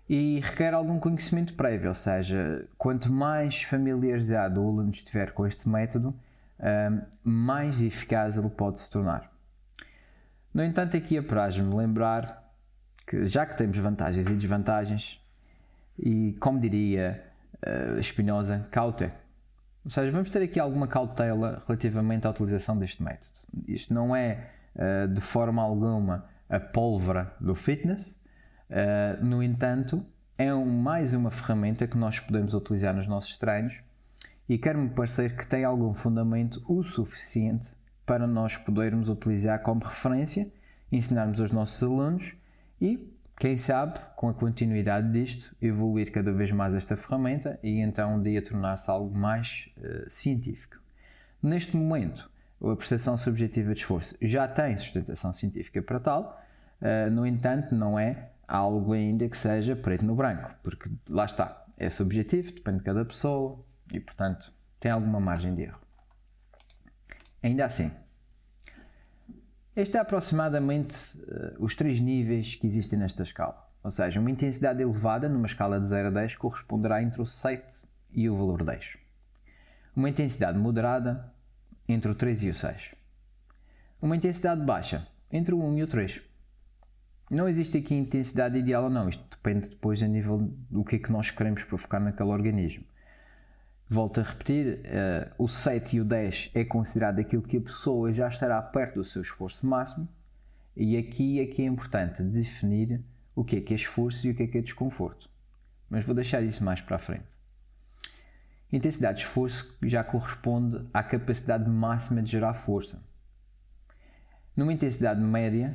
E 0.09 0.41
requer 0.41 0.75
algum 0.75 0.99
conhecimento 0.99 1.55
prévio, 1.55 1.89
ou 1.89 1.95
seja, 1.95 2.69
quanto 2.77 3.11
mais 3.11 3.63
familiarizado 3.63 4.63
o 4.63 4.69
aluno 4.69 4.91
estiver 4.91 5.33
com 5.33 5.47
este 5.47 5.67
método, 5.67 6.15
mais 7.23 7.81
eficaz 7.83 8.37
ele 8.37 8.51
pode 8.51 8.81
se 8.81 8.91
tornar. 8.91 9.33
No 10.53 10.63
entanto, 10.63 10.97
aqui 10.97 11.19
apraz-me 11.19 11.75
lembrar 11.75 12.45
que, 13.07 13.27
já 13.27 13.45
que 13.45 13.57
temos 13.57 13.77
vantagens 13.79 14.27
e 14.29 14.35
desvantagens, 14.35 15.21
e 15.99 16.37
como 16.41 16.61
diria 16.61 17.23
uh, 17.67 18.03
Spinoza, 18.03 18.67
caute, 18.71 19.11
ou 19.85 19.91
seja, 19.91 20.11
vamos 20.11 20.31
ter 20.31 20.43
aqui 20.43 20.59
alguma 20.59 20.89
cautela 20.89 21.63
relativamente 21.67 22.27
à 22.27 22.31
utilização 22.31 22.79
deste 22.79 23.03
método. 23.03 23.33
Isto 23.69 23.93
não 23.93 24.17
é 24.17 24.51
uh, 24.75 25.09
de 25.09 25.21
forma 25.21 25.63
alguma 25.63 26.27
a 26.49 26.59
pólvora 26.59 27.35
do 27.41 27.55
fitness, 27.55 28.11
uh, 28.71 29.25
no 29.25 29.43
entanto, 29.43 30.05
é 30.39 30.53
mais 30.53 31.13
uma 31.13 31.31
ferramenta 31.31 31.87
que 31.87 31.97
nós 31.97 32.19
podemos 32.19 32.55
utilizar 32.55 32.95
nos 32.95 33.07
nossos 33.07 33.37
treinos 33.39 33.75
e 34.49 34.59
quer-me 34.59 34.89
parecer 34.91 35.37
que 35.37 35.47
tem 35.47 35.65
algum 35.65 35.95
fundamento 35.95 36.63
o 36.67 36.83
suficiente 36.83 37.71
para 38.05 38.27
nós 38.27 38.57
podermos 38.57 39.09
utilizar 39.09 39.63
como 39.63 39.85
referência, 39.85 40.53
ensinarmos 40.91 41.41
aos 41.41 41.51
nossos 41.51 41.83
alunos 41.83 42.35
e 42.81 43.14
quem 43.37 43.57
sabe, 43.57 43.99
com 44.17 44.29
a 44.29 44.35
continuidade 44.35 45.11
disto, 45.11 45.55
evoluir 45.61 46.13
cada 46.13 46.33
vez 46.33 46.53
mais 46.53 46.75
esta 46.75 46.97
ferramenta 46.97 47.59
e 47.63 47.81
então 47.81 48.17
um 48.17 48.23
dia 48.23 48.41
tornar-se 48.43 48.89
algo 48.91 49.17
mais 49.17 49.69
uh, 49.79 50.09
científico. 50.09 50.79
Neste 51.43 51.77
momento, 51.77 52.31
a 52.63 52.77
percepção 52.77 53.17
subjetiva 53.17 53.75
de 53.75 53.81
esforço 53.81 54.17
já 54.23 54.47
tem 54.47 54.79
sustentação 54.79 55.35
científica 55.35 55.83
para 55.83 55.99
tal, 55.99 56.41
uh, 56.81 57.11
no 57.11 57.27
entanto, 57.27 57.75
não 57.75 57.99
é 57.99 58.31
algo 58.47 58.93
ainda 58.93 59.29
que 59.29 59.37
seja 59.37 59.75
preto 59.75 60.05
no 60.05 60.15
branco, 60.15 60.55
porque 60.63 60.89
lá 61.09 61.25
está, 61.25 61.65
é 61.77 61.91
subjetivo, 61.91 62.53
depende 62.53 62.79
de 62.79 62.85
cada 62.85 63.05
pessoa 63.05 63.65
e, 63.93 63.99
portanto, 63.99 64.53
tem 64.79 64.93
alguma 64.93 65.19
margem 65.19 65.55
de 65.55 65.63
erro. 65.63 65.81
Ainda 67.43 67.65
assim, 67.65 67.91
este 69.77 69.97
é 69.97 70.01
aproximadamente 70.01 70.97
uh, 71.19 71.57
os 71.59 71.75
três 71.75 72.01
níveis 72.01 72.55
que 72.55 72.67
existem 72.67 72.99
nesta 72.99 73.23
escala. 73.23 73.69
Ou 73.83 73.91
seja, 73.91 74.21
uma 74.21 74.31
intensidade 74.31 74.81
elevada 74.81 75.29
numa 75.29 75.47
escala 75.47 75.81
de 75.81 75.87
0 75.87 76.09
a 76.09 76.11
10 76.11 76.37
corresponderá 76.37 77.03
entre 77.03 77.21
o 77.21 77.27
7 77.27 77.65
e 78.13 78.31
o 78.31 78.37
valor 78.37 78.65
10. 78.65 78.97
Uma 79.95 80.09
intensidade 80.09 80.59
moderada 80.59 81.33
entre 81.89 82.11
o 82.11 82.15
3 82.15 82.45
e 82.45 82.51
o 82.51 82.55
6. 82.55 82.91
Uma 84.01 84.17
intensidade 84.17 84.65
baixa 84.65 85.07
entre 85.31 85.55
o 85.55 85.63
1 85.63 85.79
e 85.79 85.83
o 85.83 85.87
3. 85.87 86.23
Não 87.31 87.49
existe 87.49 87.79
aqui 87.79 87.95
intensidade 87.95 88.59
ideal 88.59 88.85
ou 88.85 88.91
não, 88.91 89.09
isto 89.09 89.25
depende 89.29 89.71
depois 89.71 90.03
a 90.03 90.07
nível 90.07 90.39
do 90.71 90.85
que 90.85 90.97
é 90.97 90.99
que 90.99 91.11
nós 91.11 91.31
queremos 91.31 91.65
provocar 91.65 91.99
naquele 91.99 92.31
organismo. 92.31 92.85
Volto 93.95 94.19
a 94.19 94.25
repetir, 94.25 94.81
uh, 94.81 95.31
o 95.39 95.47
7 95.47 95.99
e 95.99 96.01
o 96.01 96.05
10 96.05 96.51
é 96.53 96.65
considerado 96.65 97.21
aquilo 97.21 97.43
que 97.43 97.59
a 97.59 97.61
pessoa 97.61 98.13
já 98.13 98.27
estará 98.27 98.61
perto 98.61 98.97
do 98.97 99.05
seu 99.05 99.23
esforço 99.23 99.65
máximo, 99.65 100.09
e 100.77 100.97
aqui 100.97 101.39
é 101.39 101.47
que 101.47 101.63
é 101.63 101.67
importante 101.67 102.21
definir 102.21 103.05
o 103.37 103.45
que 103.45 103.55
é 103.55 103.61
que 103.61 103.73
é 103.73 103.77
esforço 103.77 104.27
e 104.27 104.33
o 104.33 104.35
que 104.35 104.43
é 104.43 104.47
que 104.49 104.59
é 104.59 104.63
desconforto. 104.63 105.31
Mas 105.89 106.05
vou 106.05 106.13
deixar 106.13 106.43
isso 106.43 106.65
mais 106.65 106.81
para 106.81 106.97
a 106.97 106.99
frente. 106.99 107.39
Intensidade 108.73 109.19
de 109.19 109.27
esforço 109.27 109.79
já 109.85 110.03
corresponde 110.03 110.85
à 110.93 111.01
capacidade 111.01 111.71
máxima 111.71 112.21
de 112.21 112.33
gerar 112.33 112.55
força. 112.55 113.01
Numa 114.57 114.73
intensidade 114.73 115.21
média, 115.21 115.73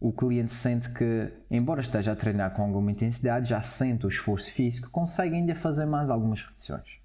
o 0.00 0.12
cliente 0.12 0.52
sente 0.52 0.90
que, 0.90 1.32
embora 1.48 1.80
esteja 1.80 2.10
a 2.10 2.16
treinar 2.16 2.54
com 2.54 2.62
alguma 2.62 2.90
intensidade, 2.90 3.50
já 3.50 3.62
sente 3.62 4.04
o 4.04 4.08
esforço 4.08 4.50
físico, 4.50 4.90
consegue 4.90 5.36
ainda 5.36 5.54
fazer 5.54 5.86
mais 5.86 6.10
algumas 6.10 6.42
repetições. 6.42 7.01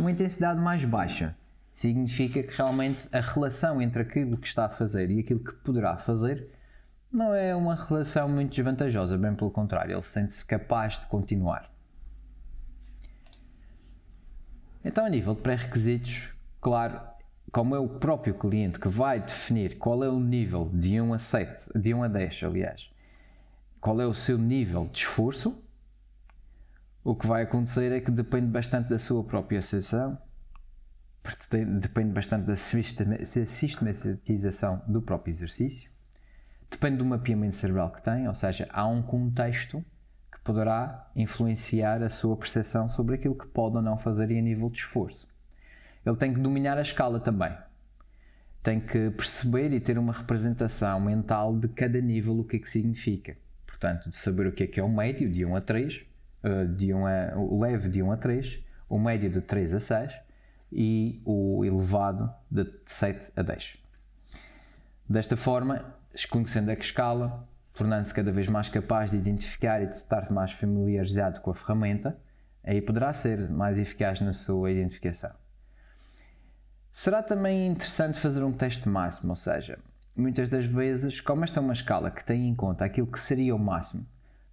Uma 0.00 0.10
intensidade 0.10 0.58
mais 0.58 0.82
baixa 0.82 1.36
significa 1.74 2.42
que 2.42 2.56
realmente 2.56 3.06
a 3.12 3.20
relação 3.20 3.82
entre 3.82 4.00
aquilo 4.00 4.38
que 4.38 4.46
está 4.46 4.64
a 4.64 4.68
fazer 4.70 5.10
e 5.10 5.20
aquilo 5.20 5.40
que 5.40 5.52
poderá 5.56 5.94
fazer 5.98 6.48
não 7.12 7.34
é 7.34 7.54
uma 7.54 7.74
relação 7.74 8.26
muito 8.26 8.48
desvantajosa, 8.48 9.18
bem 9.18 9.34
pelo 9.34 9.50
contrário, 9.50 9.94
ele 9.94 10.02
sente-se 10.02 10.42
capaz 10.46 10.98
de 10.98 11.04
continuar. 11.04 11.70
Então, 14.82 15.04
a 15.04 15.10
nível 15.10 15.34
de 15.34 15.42
pré-requisitos, 15.42 16.30
claro, 16.62 16.98
como 17.52 17.76
é 17.76 17.78
o 17.78 17.86
próprio 17.86 18.32
cliente 18.32 18.80
que 18.80 18.88
vai 18.88 19.20
definir 19.20 19.76
qual 19.76 20.02
é 20.02 20.08
o 20.08 20.18
nível 20.18 20.70
de 20.72 20.98
1 20.98 21.12
a 21.12 21.18
7, 21.18 21.78
de 21.78 21.92
1 21.92 22.04
a 22.04 22.08
10, 22.08 22.42
aliás, 22.44 22.90
qual 23.78 24.00
é 24.00 24.06
o 24.06 24.14
seu 24.14 24.38
nível 24.38 24.88
de 24.90 25.00
esforço, 25.00 25.62
o 27.02 27.14
que 27.14 27.26
vai 27.26 27.42
acontecer 27.42 27.92
é 27.92 28.00
que 28.00 28.10
depende 28.10 28.46
bastante 28.46 28.88
da 28.88 28.98
sua 28.98 29.24
própria 29.24 29.62
sessão, 29.62 30.18
depende 31.80 32.12
bastante 32.12 32.46
da 32.46 32.56
sistematização 32.56 34.82
do 34.86 35.00
próprio 35.00 35.32
exercício, 35.32 35.90
depende 36.70 36.98
do 36.98 37.04
mapeamento 37.04 37.56
cerebral 37.56 37.90
que 37.90 38.02
tem, 38.02 38.28
ou 38.28 38.34
seja, 38.34 38.68
há 38.70 38.86
um 38.86 39.02
contexto 39.02 39.84
que 40.30 40.38
poderá 40.40 41.10
influenciar 41.16 42.02
a 42.02 42.08
sua 42.08 42.36
percepção 42.36 42.88
sobre 42.88 43.16
aquilo 43.16 43.34
que 43.34 43.46
pode 43.46 43.76
ou 43.76 43.82
não 43.82 43.96
fazer 43.96 44.30
e 44.30 44.38
a 44.38 44.42
nível 44.42 44.70
de 44.70 44.78
esforço. 44.78 45.28
Ele 46.04 46.16
tem 46.16 46.32
que 46.32 46.40
dominar 46.40 46.78
a 46.78 46.82
escala 46.82 47.20
também. 47.20 47.52
Tem 48.62 48.80
que 48.80 49.10
perceber 49.10 49.72
e 49.72 49.80
ter 49.80 49.98
uma 49.98 50.12
representação 50.12 51.00
mental 51.00 51.56
de 51.56 51.68
cada 51.68 52.00
nível 52.00 52.38
o 52.38 52.44
que 52.44 52.56
é 52.56 52.58
que 52.58 52.68
significa. 52.68 53.36
Portanto, 53.66 54.10
de 54.10 54.16
saber 54.16 54.46
o 54.46 54.52
que 54.52 54.64
é 54.64 54.66
que 54.66 54.80
é 54.80 54.82
o 54.82 54.88
médio, 54.88 55.30
de 55.30 55.44
1 55.44 55.56
a 55.56 55.60
3, 55.60 55.94
eh, 55.94 56.09
de 56.76 56.92
1 56.92 57.06
a, 57.06 57.36
o 57.36 57.60
leve 57.60 57.88
de 57.88 58.02
1 58.02 58.12
a 58.12 58.16
3, 58.16 58.62
o 58.88 58.98
médio 58.98 59.30
de 59.30 59.40
3 59.40 59.74
a 59.74 59.80
6 59.80 60.12
e 60.72 61.20
o 61.24 61.64
elevado 61.64 62.32
de 62.50 62.66
7 62.86 63.32
a 63.36 63.42
10. 63.42 63.78
Desta 65.08 65.36
forma, 65.36 65.94
conhecendo 66.30 66.70
a 66.70 66.74
escala, 66.74 67.48
tornando-se 67.74 68.14
cada 68.14 68.30
vez 68.30 68.48
mais 68.48 68.68
capaz 68.68 69.10
de 69.10 69.16
identificar 69.16 69.82
e 69.82 69.86
de 69.86 69.94
estar 69.94 70.30
mais 70.30 70.52
familiarizado 70.52 71.40
com 71.40 71.50
a 71.50 71.54
ferramenta, 71.54 72.16
aí 72.62 72.80
poderá 72.80 73.12
ser 73.12 73.48
mais 73.48 73.78
eficaz 73.78 74.20
na 74.20 74.32
sua 74.32 74.70
identificação. 74.70 75.32
Será 76.92 77.22
também 77.22 77.68
interessante 77.68 78.18
fazer 78.18 78.42
um 78.42 78.52
teste 78.52 78.88
máximo, 78.88 79.30
ou 79.30 79.36
seja, 79.36 79.78
muitas 80.14 80.48
das 80.48 80.66
vezes, 80.66 81.20
como 81.20 81.44
esta 81.44 81.60
é 81.60 81.62
uma 81.62 81.72
escala 81.72 82.10
que 82.10 82.24
tem 82.24 82.48
em 82.48 82.54
conta 82.54 82.84
aquilo 82.84 83.06
que 83.06 83.18
seria 83.18 83.54
o 83.54 83.58
máximo, 83.58 84.06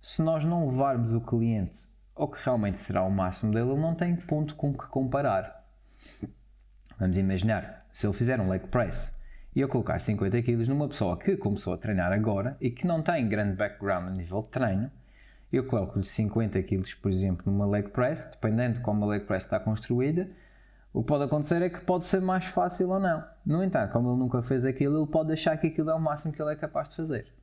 se 0.08 0.22
nós 0.22 0.46
não 0.46 0.70
levarmos 0.70 1.12
o 1.12 1.20
cliente 1.20 1.86
ao 2.16 2.32
que 2.32 2.42
realmente 2.42 2.80
será 2.80 3.04
o 3.04 3.12
máximo 3.12 3.52
dele, 3.52 3.72
ele 3.72 3.82
não 3.82 3.94
tem 3.94 4.16
ponto 4.16 4.56
com 4.56 4.72
que 4.72 4.88
comparar. 4.88 5.68
Vamos 6.98 7.18
imaginar, 7.18 7.86
se 7.92 8.08
ele 8.08 8.14
fizer 8.14 8.40
um 8.40 8.48
leg 8.48 8.66
press 8.68 9.14
e 9.54 9.60
eu 9.60 9.68
colocar 9.68 10.00
50 10.00 10.42
kg 10.44 10.66
numa 10.70 10.88
pessoa 10.88 11.20
que 11.20 11.36
começou 11.36 11.74
a 11.74 11.78
treinar 11.78 12.14
agora 12.14 12.56
e 12.62 12.72
que 12.72 12.88
não 12.88 13.04
tem 13.04 13.28
grande 13.28 13.58
background 13.58 14.08
a 14.08 14.12
nível 14.12 14.44
de 14.44 14.48
treino, 14.48 14.90
eu 15.52 15.68
coloco-lhe 15.68 16.06
50 16.06 16.64
kg, 16.64 16.96
por 17.02 17.12
exemplo, 17.12 17.52
numa 17.52 17.68
leg 17.68 17.90
press, 17.90 18.30
dependendo 18.32 18.76
de 18.76 18.80
como 18.86 19.04
a 19.04 19.08
leg 19.10 19.26
press 19.26 19.44
está 19.44 19.60
construída, 19.60 20.32
o 20.94 21.02
que 21.02 21.08
pode 21.10 21.26
acontecer 21.26 21.62
é 21.62 21.70
que 21.70 21.82
pode 21.82 22.06
ser 22.06 22.22
mais 22.22 22.46
fácil 22.46 22.92
ou 22.92 23.00
não. 23.02 23.26
No 23.46 23.62
entanto, 23.62 23.92
como 23.92 24.12
ele 24.12 24.20
nunca 24.20 24.42
fez 24.42 24.64
aquilo, 24.64 25.02
ele 25.02 25.12
pode 25.12 25.34
achar 25.34 25.58
que 25.58 25.68
aquilo 25.68 25.90
é 25.90 25.94
o 25.94 26.00
máximo 26.00 26.32
que 26.32 26.42
ele 26.42 26.54
é 26.54 26.56
capaz 26.56 26.88
de 26.88 26.96
fazer. 26.96 27.37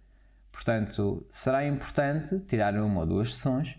Portanto, 0.55 1.27
será 1.31 1.67
importante 1.67 2.39
tirar 2.39 2.75
uma 2.77 3.01
ou 3.01 3.07
duas 3.07 3.35
sessões 3.35 3.77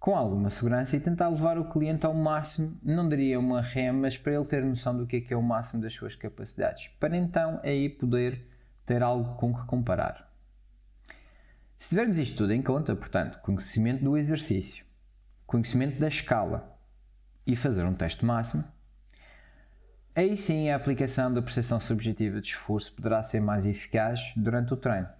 com 0.00 0.16
alguma 0.16 0.48
segurança 0.48 0.96
e 0.96 1.00
tentar 1.00 1.28
levar 1.28 1.58
o 1.58 1.70
cliente 1.70 2.06
ao 2.06 2.14
máximo, 2.14 2.76
não 2.82 3.06
diria 3.06 3.38
uma 3.38 3.60
REM, 3.60 3.92
mas 3.92 4.16
para 4.16 4.32
ele 4.32 4.46
ter 4.46 4.64
noção 4.64 4.96
do 4.96 5.06
que 5.06 5.16
é 5.16 5.20
que 5.20 5.34
é 5.34 5.36
o 5.36 5.42
máximo 5.42 5.82
das 5.82 5.92
suas 5.92 6.16
capacidades, 6.16 6.88
para 6.98 7.14
então 7.14 7.60
aí 7.62 7.88
poder 7.88 8.48
ter 8.86 9.02
algo 9.02 9.36
com 9.36 9.54
que 9.54 9.64
comparar. 9.66 10.28
Se 11.78 11.90
tivermos 11.90 12.18
isto 12.18 12.38
tudo 12.38 12.54
em 12.54 12.62
conta, 12.62 12.96
portanto, 12.96 13.38
conhecimento 13.40 14.02
do 14.02 14.16
exercício, 14.16 14.84
conhecimento 15.46 16.00
da 16.00 16.08
escala, 16.08 16.80
e 17.46 17.54
fazer 17.54 17.84
um 17.84 17.94
teste 17.94 18.24
máximo, 18.24 18.64
aí 20.14 20.36
sim 20.36 20.70
a 20.70 20.76
aplicação 20.76 21.32
da 21.32 21.42
percepção 21.42 21.78
subjetiva 21.78 22.40
de 22.40 22.48
esforço 22.48 22.92
poderá 22.94 23.22
ser 23.22 23.40
mais 23.40 23.66
eficaz 23.66 24.32
durante 24.34 24.72
o 24.72 24.76
treino. 24.76 25.19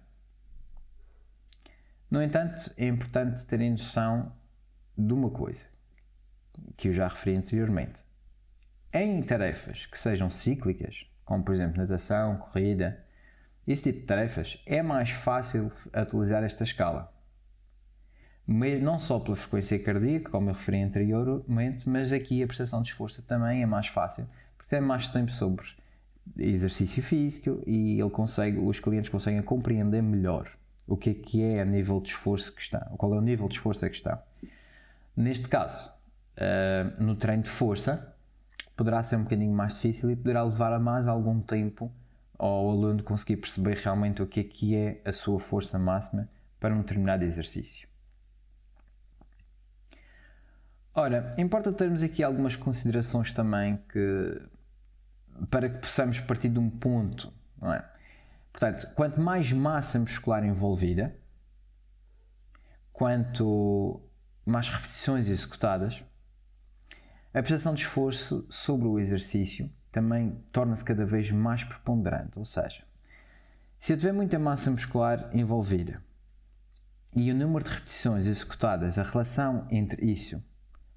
No 2.11 2.21
entanto, 2.21 2.69
é 2.75 2.87
importante 2.87 3.45
terem 3.45 3.71
noção 3.71 4.33
de 4.97 5.13
uma 5.13 5.29
coisa 5.29 5.65
que 6.75 6.89
eu 6.89 6.93
já 6.93 7.07
referi 7.07 7.37
anteriormente. 7.37 8.01
Em 8.91 9.23
tarefas 9.23 9.85
que 9.85 9.97
sejam 9.97 10.29
cíclicas, 10.29 11.05
como 11.23 11.41
por 11.41 11.55
exemplo 11.55 11.77
natação, 11.77 12.35
corrida, 12.35 13.01
esse 13.65 13.83
tipo 13.83 14.01
de 14.01 14.05
tarefas, 14.07 14.61
é 14.65 14.83
mais 14.83 15.11
fácil 15.11 15.71
utilizar 15.95 16.43
esta 16.43 16.65
escala. 16.65 17.13
Não 18.45 18.99
só 18.99 19.17
pela 19.17 19.37
frequência 19.37 19.81
cardíaca, 19.81 20.31
como 20.31 20.49
eu 20.49 20.53
referi 20.53 20.81
anteriormente, 20.81 21.87
mas 21.87 22.11
aqui 22.11 22.43
a 22.43 22.47
percepção 22.47 22.81
de 22.81 22.89
esforço 22.89 23.23
também 23.23 23.63
é 23.63 23.65
mais 23.65 23.87
fácil, 23.87 24.27
porque 24.57 24.69
tem 24.69 24.81
mais 24.81 25.07
tempo 25.07 25.31
sobre 25.31 25.65
exercício 26.37 27.01
físico 27.01 27.63
e 27.65 28.01
ele 28.01 28.09
consegue, 28.09 28.57
os 28.57 28.81
clientes 28.81 29.09
conseguem 29.09 29.41
compreender 29.41 30.03
melhor 30.03 30.51
o 30.91 30.97
que 30.97 31.09
é 31.09 31.13
que 31.13 31.41
é 31.41 31.61
a 31.61 31.65
nível 31.65 32.01
de 32.01 32.09
esforço 32.09 32.53
que 32.53 32.61
está, 32.61 32.79
qual 32.97 33.13
é 33.13 33.17
o 33.17 33.21
nível 33.21 33.47
de 33.47 33.55
esforço 33.55 33.85
a 33.85 33.89
que 33.89 33.95
está. 33.95 34.21
Neste 35.15 35.47
caso, 35.47 35.89
uh, 36.37 37.01
no 37.01 37.15
treino 37.15 37.43
de 37.43 37.49
força, 37.49 38.13
poderá 38.75 39.01
ser 39.01 39.15
um 39.15 39.23
bocadinho 39.23 39.53
mais 39.53 39.75
difícil 39.75 40.11
e 40.11 40.17
poderá 40.17 40.43
levar 40.43 40.73
a 40.73 40.79
mais 40.79 41.07
algum 41.07 41.39
tempo 41.39 41.89
ao 42.37 42.69
aluno 42.69 43.01
conseguir 43.03 43.37
perceber 43.37 43.77
realmente 43.77 44.21
o 44.21 44.27
que 44.27 44.41
é 44.41 44.43
que 44.43 44.75
é 44.75 45.01
a 45.05 45.13
sua 45.13 45.39
força 45.39 45.79
máxima 45.79 46.27
para 46.59 46.73
um 46.73 46.79
determinado 46.79 47.23
exercício. 47.23 47.87
Ora, 50.93 51.33
importa 51.37 51.71
termos 51.71 52.03
aqui 52.03 52.21
algumas 52.21 52.57
considerações 52.57 53.31
também 53.31 53.77
que 53.87 54.41
para 55.49 55.69
que 55.69 55.77
possamos 55.77 56.19
partir 56.19 56.49
de 56.49 56.59
um 56.59 56.69
ponto, 56.69 57.33
não 57.61 57.73
é? 57.73 57.90
Portanto, 58.51 58.93
quanto 58.95 59.19
mais 59.19 59.51
massa 59.51 59.99
muscular 59.99 60.43
envolvida, 60.45 61.15
quanto 62.91 64.01
mais 64.45 64.69
repetições 64.69 65.29
executadas, 65.29 66.03
a 67.33 67.41
prestação 67.41 67.73
de 67.73 67.81
esforço 67.81 68.45
sobre 68.49 68.87
o 68.87 68.99
exercício 68.99 69.71
também 69.91 70.43
torna-se 70.51 70.83
cada 70.83 71.05
vez 71.05 71.31
mais 71.31 71.63
preponderante. 71.63 72.37
Ou 72.37 72.45
seja, 72.45 72.83
se 73.79 73.93
eu 73.93 73.97
tiver 73.97 74.11
muita 74.11 74.37
massa 74.37 74.69
muscular 74.69 75.29
envolvida 75.33 76.03
e 77.15 77.31
o 77.31 77.35
número 77.35 77.63
de 77.63 77.71
repetições 77.71 78.27
executadas, 78.27 78.97
a 78.97 79.03
relação 79.03 79.67
entre 79.71 80.05
isso, 80.05 80.41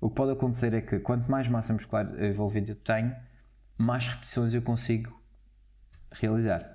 o 0.01 0.11
que 0.11 0.17
pode 0.17 0.33
acontecer 0.33 0.75
é 0.75 0.81
que 0.81 0.99
quanto 0.99 1.31
mais 1.31 1.49
massa 1.49 1.73
muscular 1.73 2.07
envolvida 2.23 2.73
eu 2.73 2.77
tenho, 2.77 3.15
mais 3.79 4.07
repetições 4.07 4.55
eu 4.55 4.63
consigo 4.63 5.19
realizar. 6.13 6.74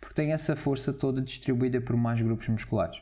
Porque 0.00 0.14
tem 0.14 0.32
essa 0.32 0.56
força 0.56 0.92
toda 0.92 1.20
distribuída 1.20 1.80
por 1.80 1.96
mais 1.96 2.20
grupos 2.20 2.48
musculares. 2.48 3.00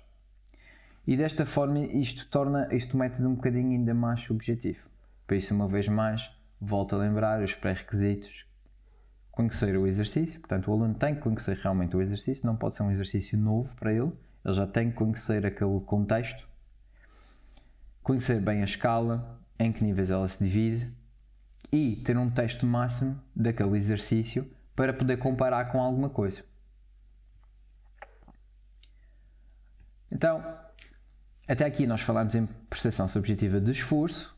E 1.07 1.17
desta 1.17 1.47
forma 1.47 1.79
isto 1.79 2.29
torna 2.29 2.69
este 2.71 2.97
método 2.97 3.29
um 3.29 3.35
bocadinho 3.35 3.71
ainda 3.71 3.95
mais 3.95 4.21
subjetivo. 4.21 4.81
Por 5.27 5.37
isso, 5.37 5.55
uma 5.55 5.69
vez 5.69 5.89
mais, 5.89 6.31
volto 6.61 6.95
a 6.95 6.99
lembrar 6.99 7.43
os 7.43 7.55
pré-requisitos. 7.55 8.47
Conhecer 9.31 9.77
o 9.77 9.87
exercício, 9.87 10.41
portanto, 10.41 10.69
o 10.69 10.73
aluno 10.73 10.95
tem 10.95 11.15
que 11.15 11.21
conhecer 11.21 11.57
realmente 11.57 11.97
o 11.97 12.03
exercício, 12.03 12.45
não 12.45 12.57
pode 12.57 12.77
ser 12.77 12.83
um 12.83 12.91
exercício 12.91 13.39
novo 13.39 13.75
para 13.77 13.93
ele, 13.93 14.13
ele 14.45 14.55
já 14.55 14.67
tem 14.67 14.91
que 14.91 14.97
conhecer 14.97 15.47
aquele 15.47 15.81
contexto, 15.81 16.49
conhecer 18.03 18.41
bem 18.41 18.63
a 18.63 18.65
escala, 18.65 19.39
em 19.59 19.73
que 19.73 19.85
níveis 19.85 20.11
ela 20.11 20.27
se 20.27 20.43
divide 20.43 20.93
e 21.73 21.97
ter 21.97 22.17
um 22.17 22.31
teste 22.31 22.65
máximo 22.65 23.21
daquele 23.35 23.77
exercício 23.77 24.51
para 24.75 24.93
poder 24.93 25.19
comparar 25.19 25.67
com 25.67 25.81
alguma 25.81 26.09
coisa. 26.09 26.43
Então, 30.11 30.43
até 31.47 31.65
aqui 31.65 31.87
nós 31.87 32.01
falamos 32.01 32.35
em 32.35 32.47
percepção 32.69 33.09
subjetiva 33.09 33.61
de 33.61 33.73
esforço, 33.73 34.37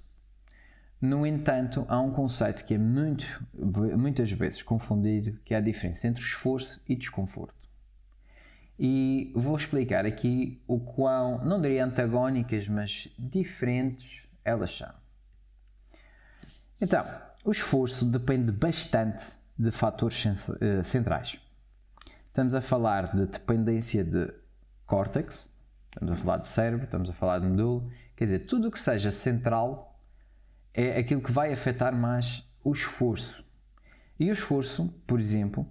no 1.01 1.27
entanto, 1.27 1.87
há 1.89 1.99
um 1.99 2.11
conceito 2.11 2.65
que 2.67 2.75
é 2.75 2.79
muito, 2.79 3.25
muitas 3.97 4.31
vezes 4.31 4.63
confundido, 4.63 5.39
que 5.45 5.55
é 5.55 5.57
a 5.57 5.61
diferença 5.61 6.07
entre 6.07 6.23
esforço 6.23 6.81
e 6.87 6.95
desconforto. 6.95 7.55
E 8.79 9.33
vou 9.35 9.57
explicar 9.57 10.05
aqui 10.05 10.63
o 10.67 10.79
quão, 10.79 11.43
não 11.45 11.61
diria 11.61 11.85
antagónicas, 11.85 12.69
mas 12.69 13.09
diferentes 13.19 14.23
elas 14.45 14.77
são. 14.77 14.93
Então, 16.79 17.05
o 17.45 17.51
esforço 17.51 18.05
depende 18.05 18.53
bastante 18.53 19.25
de 19.59 19.71
fatores 19.71 20.27
eh, 20.61 20.83
centrais. 20.83 21.39
Estamos 22.29 22.55
a 22.55 22.61
falar 22.61 23.15
de 23.15 23.27
dependência 23.27 24.05
de 24.05 24.33
córtex, 24.87 25.50
estamos 25.91 26.13
a 26.13 26.17
falar 26.17 26.37
de 26.39 26.49
cérebro, 26.49 26.85
estamos 26.85 27.11
a 27.11 27.13
falar 27.13 27.39
de 27.41 27.47
medulo, 27.47 27.91
quer 28.17 28.25
dizer, 28.25 28.39
tudo 28.41 28.69
o 28.69 28.71
que 28.71 28.79
seja 28.79 29.11
central 29.11 29.99
é 30.73 30.99
aquilo 30.99 31.21
que 31.21 31.33
vai 31.33 31.53
afetar 31.53 31.95
mais 31.95 32.49
o 32.63 32.73
esforço. 32.73 33.45
E 34.19 34.31
o 34.31 34.33
esforço, 34.33 34.93
por 35.07 35.19
exemplo, 35.19 35.67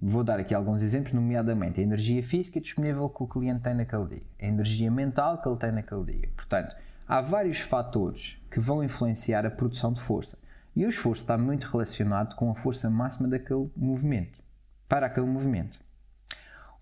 vou 0.00 0.24
dar 0.24 0.40
aqui 0.40 0.54
alguns 0.54 0.82
exemplos, 0.82 1.12
nomeadamente 1.12 1.80
a 1.80 1.82
energia 1.82 2.22
física 2.22 2.60
disponível 2.60 3.08
que 3.08 3.22
o 3.22 3.28
cliente 3.28 3.60
tem 3.60 3.74
naquele 3.74 4.06
dia, 4.06 4.22
a 4.40 4.46
energia 4.46 4.90
mental 4.90 5.40
que 5.40 5.48
ele 5.48 5.58
tem 5.58 5.72
naquele 5.72 6.04
dia. 6.04 6.28
Portanto, 6.34 6.74
há 7.06 7.20
vários 7.20 7.60
fatores 7.60 8.36
que 8.50 8.58
vão 8.58 8.82
influenciar 8.82 9.46
a 9.46 9.50
produção 9.50 9.92
de 9.92 10.00
força. 10.00 10.38
E 10.74 10.84
o 10.84 10.88
esforço 10.88 11.22
está 11.22 11.38
muito 11.38 11.68
relacionado 11.68 12.34
com 12.34 12.50
a 12.50 12.54
força 12.56 12.90
máxima 12.90 13.28
daquele 13.28 13.70
movimento, 13.76 14.40
para 14.88 15.06
aquele 15.06 15.26
movimento. 15.26 15.78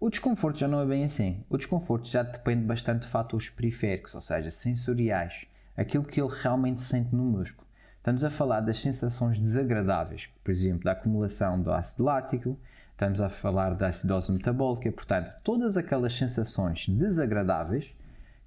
O 0.02 0.10
desconforto 0.10 0.58
já 0.58 0.66
não 0.66 0.80
é 0.80 0.84
bem 0.84 1.04
assim. 1.04 1.44
O 1.48 1.56
desconforto 1.56 2.08
já 2.08 2.24
depende 2.24 2.64
bastante 2.64 3.02
de 3.02 3.06
fatores 3.06 3.48
periféricos, 3.48 4.16
ou 4.16 4.20
seja, 4.20 4.50
sensoriais, 4.50 5.46
aquilo 5.76 6.02
que 6.02 6.20
ele 6.20 6.34
realmente 6.42 6.82
sente 6.82 7.14
no 7.14 7.22
músculo. 7.22 7.64
Estamos 7.98 8.24
a 8.24 8.30
falar 8.30 8.62
das 8.62 8.78
sensações 8.78 9.38
desagradáveis, 9.38 10.28
por 10.42 10.50
exemplo, 10.50 10.82
da 10.82 10.90
acumulação 10.90 11.62
do 11.62 11.72
ácido 11.72 12.02
lático, 12.02 12.58
estamos 12.90 13.20
a 13.20 13.28
falar 13.28 13.76
da 13.76 13.86
acidose 13.86 14.32
metabólica, 14.32 14.90
portanto, 14.90 15.36
todas 15.44 15.76
aquelas 15.76 16.16
sensações 16.16 16.88
desagradáveis 16.88 17.94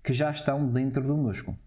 que 0.04 0.12
já 0.12 0.32
estão 0.32 0.68
dentro 0.68 1.02
do 1.04 1.15
músculo. 1.15 1.58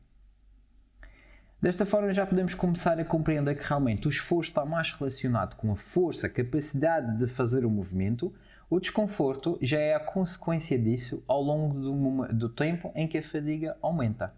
Desta 1.63 1.87
forma, 1.87 2.13
já 2.13 2.27
podemos 2.27 2.53
começar 2.53 3.01
a 3.01 3.05
compreender 3.07 3.57
que 3.57 3.67
realmente 3.67 4.07
o 4.07 4.11
esforço 4.11 4.51
está 4.51 4.67
mais 4.67 4.93
relacionado 4.93 5.57
com 5.57 5.73
a 5.73 5.77
força, 5.77 6.27
a 6.27 6.31
capacidade 6.31 7.17
de 7.17 7.27
fazer 7.27 7.65
o 7.65 7.71
movimento. 7.71 8.35
O 8.71 8.79
desconforto 8.79 9.59
já 9.63 9.79
é 9.79 9.95
a 9.95 10.01
consequência 10.01 10.79
disso 10.79 11.23
ao 11.27 11.43
longo 11.43 11.79
do, 11.79 12.33
do 12.35 12.49
tempo 12.51 12.93
em 12.95 13.09
que 13.09 13.17
a 13.17 13.23
fadiga 13.23 13.77
aumenta. 13.81 14.35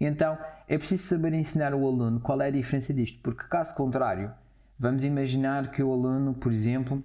Então 0.00 0.36
é 0.68 0.76
preciso 0.76 1.04
saber 1.04 1.32
ensinar 1.32 1.72
o 1.72 1.86
aluno 1.86 2.20
qual 2.20 2.40
é 2.42 2.48
a 2.48 2.50
diferença 2.50 2.92
disto, 2.92 3.20
porque 3.22 3.44
caso 3.44 3.74
contrário, 3.74 4.32
vamos 4.78 5.04
imaginar 5.04 5.70
que 5.70 5.82
o 5.82 5.92
aluno, 5.92 6.34
por 6.34 6.52
exemplo, 6.52 7.02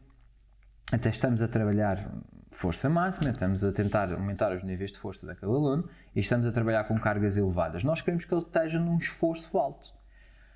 até 0.91 1.10
estamos 1.10 1.41
a 1.41 1.47
trabalhar 1.47 2.12
força 2.49 2.89
máxima, 2.89 3.30
estamos 3.30 3.63
a 3.63 3.71
tentar 3.71 4.12
aumentar 4.12 4.51
os 4.51 4.63
níveis 4.63 4.91
de 4.91 4.97
força 4.97 5.25
daquele 5.25 5.51
aluno 5.51 5.88
e 6.15 6.19
estamos 6.19 6.45
a 6.45 6.51
trabalhar 6.51 6.84
com 6.86 6.99
cargas 6.99 7.38
elevadas. 7.38 7.84
Nós 7.84 8.01
queremos 8.01 8.25
que 8.25 8.34
ele 8.34 8.41
esteja 8.41 8.80
num 8.80 8.97
esforço 8.97 9.58
alto. 9.58 9.93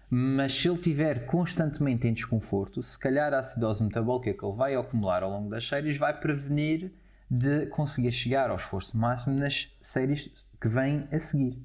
Mas 0.10 0.54
se 0.54 0.68
ele 0.68 0.76
estiver 0.76 1.26
constantemente 1.26 2.08
em 2.08 2.14
desconforto, 2.14 2.84
se 2.84 2.98
calhar 2.98 3.34
a 3.34 3.40
acidose 3.40 3.84
metabólica 3.84 4.34
que 4.34 4.46
ele 4.46 4.56
vai 4.56 4.76
acumular 4.76 5.24
ao 5.24 5.32
longo 5.32 5.50
das 5.50 5.68
séries 5.68 5.98
vai 5.98 6.18
prevenir 6.18 6.92
de 7.30 7.66
conseguir 7.68 8.12
chegar 8.12 8.50
ao 8.50 8.56
esforço 8.56 8.98
máximo 8.98 9.38
nas 9.38 9.70
séries 9.82 10.32
que 10.62 10.68
vêm 10.68 11.08
a 11.12 11.20
seguir. 11.20 11.60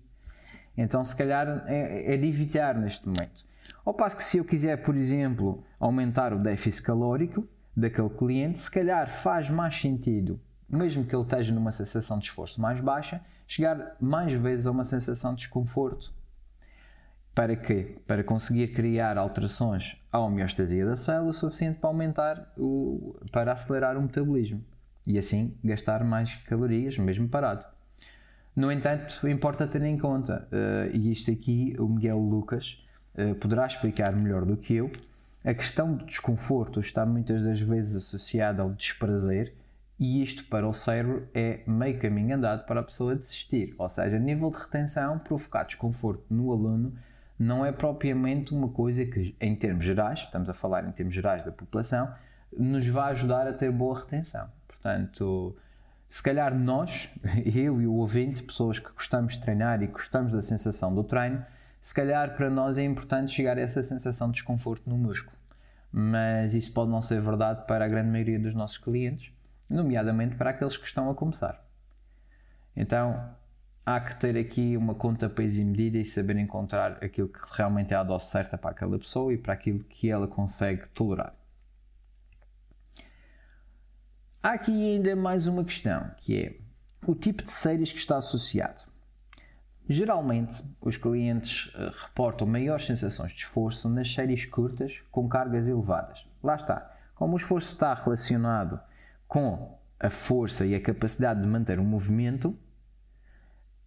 Então, 0.76 1.04
se 1.04 1.14
calhar, 1.14 1.64
é, 1.66 2.14
é 2.14 2.16
de 2.16 2.26
evitar 2.26 2.74
neste 2.74 3.06
momento. 3.06 3.44
Ao 3.84 3.92
passo 3.92 4.16
que, 4.16 4.24
se 4.24 4.38
eu 4.38 4.44
quiser, 4.44 4.82
por 4.82 4.96
exemplo, 4.96 5.62
aumentar 5.78 6.32
o 6.32 6.38
déficit 6.38 6.84
calórico 6.84 7.46
daquele 7.76 8.10
cliente, 8.10 8.60
se 8.60 8.70
calhar 8.70 9.20
faz 9.22 9.50
mais 9.50 9.78
sentido, 9.78 10.40
mesmo 10.68 11.04
que 11.04 11.14
ele 11.14 11.22
esteja 11.22 11.52
numa 11.52 11.72
sensação 11.72 12.18
de 12.18 12.26
esforço 12.26 12.60
mais 12.60 12.80
baixa, 12.80 13.20
chegar 13.46 13.96
mais 14.00 14.32
vezes 14.32 14.66
a 14.66 14.70
uma 14.70 14.84
sensação 14.84 15.34
de 15.34 15.40
desconforto. 15.40 16.12
Para 17.40 17.56
quê? 17.56 17.96
Para 18.06 18.22
conseguir 18.22 18.68
criar 18.68 19.16
alterações 19.16 19.96
à 20.12 20.18
homeostasia 20.18 20.84
da 20.84 20.94
célula 20.94 21.32
suficiente 21.32 21.78
para 21.80 21.88
aumentar 21.88 22.52
o, 22.54 23.18
para 23.32 23.50
acelerar 23.50 23.96
o 23.96 24.02
metabolismo 24.02 24.62
e 25.06 25.16
assim 25.16 25.56
gastar 25.64 26.04
mais 26.04 26.34
calorias, 26.44 26.98
mesmo 26.98 27.30
parado. 27.30 27.64
No 28.54 28.70
entanto, 28.70 29.26
importa 29.26 29.66
ter 29.66 29.80
em 29.80 29.96
conta, 29.96 30.46
uh, 30.52 30.94
e 30.94 31.10
isto 31.10 31.30
aqui 31.30 31.74
o 31.78 31.88
Miguel 31.88 32.18
Lucas 32.18 32.84
uh, 33.14 33.34
poderá 33.36 33.66
explicar 33.66 34.14
melhor 34.14 34.44
do 34.44 34.58
que 34.58 34.74
eu, 34.74 34.92
a 35.42 35.54
questão 35.54 35.94
do 35.94 36.04
desconforto 36.04 36.78
está 36.78 37.06
muitas 37.06 37.42
das 37.42 37.58
vezes 37.58 37.96
associada 37.96 38.60
ao 38.60 38.70
desprazer 38.74 39.54
e 39.98 40.22
isto 40.22 40.44
para 40.44 40.68
o 40.68 40.74
cérebro 40.74 41.26
é 41.32 41.60
meio 41.66 41.98
caminho 41.98 42.36
andado 42.36 42.66
para 42.66 42.80
a 42.80 42.84
pessoa 42.84 43.16
desistir. 43.16 43.74
Ou 43.78 43.88
seja, 43.88 44.18
nível 44.18 44.50
de 44.50 44.58
retenção, 44.58 45.18
provocar 45.18 45.64
desconforto 45.64 46.26
no 46.28 46.52
aluno 46.52 46.92
não 47.40 47.64
é 47.64 47.72
propriamente 47.72 48.52
uma 48.52 48.68
coisa 48.68 49.02
que, 49.06 49.34
em 49.40 49.56
termos 49.56 49.86
gerais, 49.86 50.20
estamos 50.20 50.46
a 50.50 50.52
falar 50.52 50.86
em 50.86 50.92
termos 50.92 51.14
gerais 51.14 51.42
da 51.42 51.50
população, 51.50 52.12
nos 52.52 52.86
vai 52.86 53.12
ajudar 53.12 53.48
a 53.48 53.52
ter 53.54 53.72
boa 53.72 53.98
retenção. 53.98 54.46
Portanto, 54.68 55.56
se 56.06 56.22
calhar 56.22 56.54
nós, 56.54 57.08
eu 57.46 57.80
e 57.80 57.86
o 57.86 57.94
ouvinte, 57.94 58.42
pessoas 58.42 58.78
que 58.78 58.92
gostamos 58.92 59.36
de 59.36 59.40
treinar 59.40 59.82
e 59.82 59.86
gostamos 59.86 60.32
da 60.32 60.42
sensação 60.42 60.94
do 60.94 61.02
treino, 61.02 61.42
se 61.80 61.94
calhar 61.94 62.36
para 62.36 62.50
nós 62.50 62.76
é 62.76 62.84
importante 62.84 63.32
chegar 63.32 63.56
a 63.56 63.62
essa 63.62 63.82
sensação 63.82 64.28
de 64.28 64.34
desconforto 64.34 64.90
no 64.90 64.98
músculo. 64.98 65.38
Mas 65.90 66.52
isso 66.52 66.70
pode 66.74 66.90
não 66.90 67.00
ser 67.00 67.22
verdade 67.22 67.66
para 67.66 67.86
a 67.86 67.88
grande 67.88 68.10
maioria 68.10 68.38
dos 68.38 68.52
nossos 68.52 68.76
clientes, 68.76 69.32
nomeadamente 69.68 70.36
para 70.36 70.50
aqueles 70.50 70.76
que 70.76 70.86
estão 70.86 71.08
a 71.08 71.14
começar. 71.14 71.64
Então, 72.76 73.34
há 73.84 74.00
que 74.00 74.16
ter 74.16 74.36
aqui 74.36 74.76
uma 74.76 74.94
conta 74.94 75.28
peso 75.28 75.60
e 75.60 75.64
medida 75.64 75.98
e 75.98 76.04
saber 76.04 76.36
encontrar 76.36 77.02
aquilo 77.02 77.28
que 77.28 77.38
realmente 77.52 77.94
é 77.94 77.96
a 77.96 78.02
dose 78.02 78.26
certa 78.26 78.56
para 78.56 78.70
aquela 78.70 78.98
pessoa 78.98 79.32
e 79.32 79.38
para 79.38 79.52
aquilo 79.52 79.84
que 79.84 80.10
ela 80.10 80.28
consegue 80.28 80.86
tolerar. 80.88 81.34
Há 84.42 84.52
aqui 84.52 84.72
ainda 84.72 85.14
mais 85.14 85.46
uma 85.46 85.64
questão, 85.64 86.10
que 86.16 86.42
é 86.42 86.56
o 87.06 87.14
tipo 87.14 87.42
de 87.42 87.50
séries 87.50 87.92
que 87.92 87.98
está 87.98 88.16
associado. 88.16 88.84
Geralmente, 89.88 90.62
os 90.80 90.96
clientes 90.96 91.66
uh, 91.74 91.90
reportam 92.04 92.46
maiores 92.46 92.86
sensações 92.86 93.32
de 93.32 93.38
esforço 93.38 93.88
nas 93.88 94.12
séries 94.12 94.46
curtas 94.46 95.02
com 95.10 95.28
cargas 95.28 95.66
elevadas. 95.66 96.24
Lá 96.42 96.54
está. 96.54 96.96
Como 97.14 97.34
o 97.34 97.36
esforço 97.36 97.72
está 97.72 97.92
relacionado 97.92 98.80
com 99.26 99.78
a 99.98 100.08
força 100.08 100.64
e 100.64 100.74
a 100.74 100.80
capacidade 100.80 101.42
de 101.42 101.46
manter 101.46 101.78
um 101.78 101.84
movimento, 101.84 102.56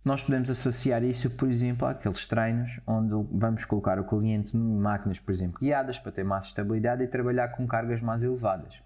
nós 0.04 0.22
podemos 0.22 0.50
associar 0.50 1.04
isso, 1.04 1.30
por 1.30 1.48
exemplo, 1.48 1.88
àqueles 1.88 2.28
treinos 2.28 2.80
onde 2.86 3.14
vamos 3.32 3.64
colocar 3.64 3.98
o 4.00 4.04
cliente 4.04 4.58
em 4.58 4.60
máquinas, 4.60 5.20
por 5.20 5.32
exemplo, 5.32 5.60
guiadas 5.60 5.98
para 5.98 6.12
ter 6.12 6.24
mais 6.24 6.46
estabilidade 6.46 7.04
e 7.04 7.08
trabalhar 7.08 7.50
com 7.50 7.66
cargas 7.66 8.02
mais 8.02 8.22
elevadas. 8.22 8.82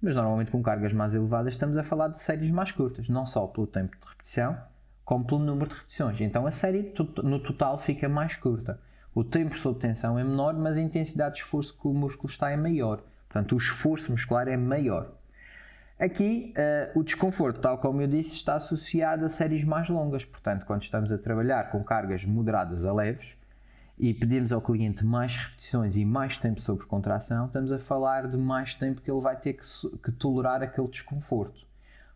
Mas 0.00 0.14
normalmente 0.14 0.50
com 0.50 0.62
cargas 0.62 0.92
mais 0.92 1.12
elevadas 1.12 1.54
estamos 1.54 1.76
a 1.76 1.82
falar 1.82 2.08
de 2.08 2.20
séries 2.20 2.50
mais 2.50 2.70
curtas, 2.70 3.08
não 3.08 3.26
só 3.26 3.46
pelo 3.46 3.66
tempo 3.66 3.96
de 4.00 4.06
repetição, 4.06 4.56
como 5.04 5.24
pelo 5.24 5.40
número 5.40 5.68
de 5.70 5.74
repetições. 5.74 6.20
Então 6.20 6.46
a 6.46 6.52
série 6.52 6.94
no 7.22 7.40
total 7.40 7.76
fica 7.76 8.08
mais 8.08 8.36
curta. 8.36 8.78
O 9.12 9.24
tempo 9.24 9.58
sob 9.58 9.80
tensão 9.80 10.16
é 10.18 10.22
menor, 10.22 10.54
mas 10.54 10.76
a 10.76 10.80
intensidade 10.80 11.34
de 11.34 11.40
esforço 11.40 11.76
que 11.76 11.88
o 11.88 11.92
músculo 11.92 12.30
está 12.30 12.48
é 12.48 12.56
maior. 12.56 13.02
Portanto, 13.28 13.56
o 13.56 13.58
esforço 13.58 14.12
muscular 14.12 14.46
é 14.46 14.56
maior. 14.56 15.12
Aqui, 16.00 16.54
uh, 16.56 16.98
o 16.98 17.04
desconforto, 17.04 17.60
tal 17.60 17.76
como 17.76 18.00
eu 18.00 18.06
disse, 18.06 18.34
está 18.34 18.54
associado 18.54 19.26
a 19.26 19.28
séries 19.28 19.64
mais 19.64 19.86
longas. 19.90 20.24
Portanto, 20.24 20.64
quando 20.64 20.82
estamos 20.82 21.12
a 21.12 21.18
trabalhar 21.18 21.70
com 21.70 21.84
cargas 21.84 22.24
moderadas 22.24 22.86
a 22.86 22.92
leves 22.92 23.34
e 23.98 24.14
pedimos 24.14 24.50
ao 24.50 24.62
cliente 24.62 25.04
mais 25.04 25.36
repetições 25.36 25.96
e 25.96 26.04
mais 26.06 26.38
tempo 26.38 26.58
sobre 26.58 26.86
contração, 26.86 27.44
estamos 27.44 27.70
a 27.70 27.78
falar 27.78 28.28
de 28.28 28.38
mais 28.38 28.74
tempo 28.74 29.02
que 29.02 29.10
ele 29.10 29.20
vai 29.20 29.36
ter 29.36 29.52
que, 29.52 29.62
que 30.02 30.10
tolerar 30.12 30.62
aquele 30.62 30.88
desconforto. 30.88 31.66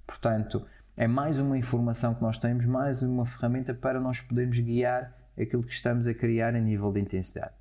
Portanto, 0.07 0.67
é 0.97 1.07
mais 1.07 1.39
uma 1.39 1.59
informação 1.59 2.15
que 2.15 2.23
nós 2.23 2.39
temos, 2.39 2.65
mais 2.65 3.03
uma 3.03 3.27
ferramenta 3.27 3.75
para 3.75 4.01
nós 4.01 4.19
podermos 4.19 4.59
guiar 4.61 5.13
aquilo 5.39 5.63
que 5.63 5.75
estamos 5.75 6.07
a 6.07 6.15
criar 6.15 6.55
a 6.55 6.59
nível 6.59 6.91
de 6.91 7.01
intensidade. 7.01 7.53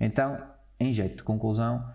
Então, 0.00 0.36
em 0.80 0.92
jeito 0.92 1.18
de 1.18 1.22
conclusão, 1.22 1.94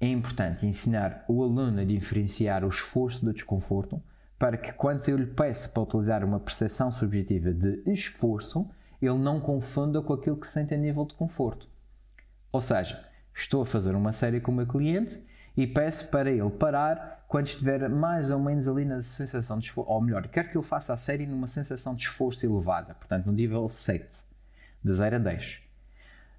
é 0.00 0.06
importante 0.06 0.66
ensinar 0.66 1.24
o 1.26 1.42
aluno 1.42 1.80
a 1.80 1.84
diferenciar 1.84 2.64
o 2.64 2.68
esforço 2.68 3.24
do 3.24 3.32
desconforto 3.32 4.02
para 4.38 4.56
que 4.56 4.72
quando 4.72 5.08
eu 5.08 5.16
lhe 5.16 5.26
peço 5.26 5.70
para 5.72 5.82
utilizar 5.82 6.22
uma 6.22 6.38
percepção 6.38 6.92
subjetiva 6.92 7.52
de 7.52 7.82
esforço, 7.86 8.68
ele 9.00 9.18
não 9.18 9.40
confunda 9.40 10.02
com 10.02 10.12
aquilo 10.12 10.36
que 10.36 10.46
sente 10.46 10.74
a 10.74 10.76
nível 10.76 11.06
de 11.06 11.14
conforto. 11.14 11.68
Ou 12.52 12.60
seja, 12.60 13.02
estou 13.34 13.62
a 13.62 13.66
fazer 13.66 13.94
uma 13.94 14.12
série 14.12 14.40
com 14.40 14.52
o 14.52 14.54
meu 14.54 14.66
cliente 14.66 15.22
e 15.56 15.66
peço 15.66 16.08
para 16.08 16.30
ele 16.30 16.50
parar 16.50 17.24
quando 17.26 17.46
estiver 17.46 17.88
mais 17.88 18.30
ou 18.30 18.38
menos 18.38 18.68
ali 18.68 18.84
na 18.84 19.02
sensação 19.02 19.58
de 19.58 19.66
esforço, 19.66 19.90
ou 19.90 20.00
melhor, 20.00 20.28
quero 20.28 20.50
que 20.50 20.56
ele 20.56 20.64
faça 20.64 20.92
a 20.92 20.96
série 20.96 21.26
numa 21.26 21.46
sensação 21.46 21.94
de 21.94 22.04
esforço 22.04 22.44
elevada, 22.44 22.94
portanto 22.94 23.26
no 23.26 23.32
nível 23.32 23.68
7, 23.68 24.06
de 24.84 24.92
0 24.92 25.16
a 25.16 25.18
10. 25.18 25.65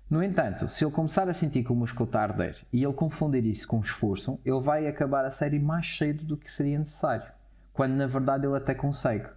No 0.09 0.23
entanto, 0.23 0.69
se 0.69 0.85
ele 0.85 0.91
começar 0.93 1.27
a 1.27 1.33
sentir 1.33 1.65
que 1.65 1.71
o 1.71 1.75
músculo 1.75 2.05
está 2.05 2.21
a 2.21 2.23
arder 2.23 2.55
e 2.71 2.81
ele 2.81 2.93
confundir 2.93 3.45
isso 3.45 3.67
com 3.67 3.81
esforço, 3.81 4.39
ele 4.45 4.61
vai 4.61 4.87
acabar 4.87 5.25
a 5.25 5.31
série 5.31 5.59
mais 5.59 5.97
cedo 5.97 6.23
do 6.23 6.37
que 6.37 6.49
seria 6.49 6.79
necessário, 6.79 7.29
quando 7.73 7.93
na 7.93 8.07
verdade 8.07 8.45
ele 8.45 8.55
até 8.55 8.73
consegue. 8.73 9.27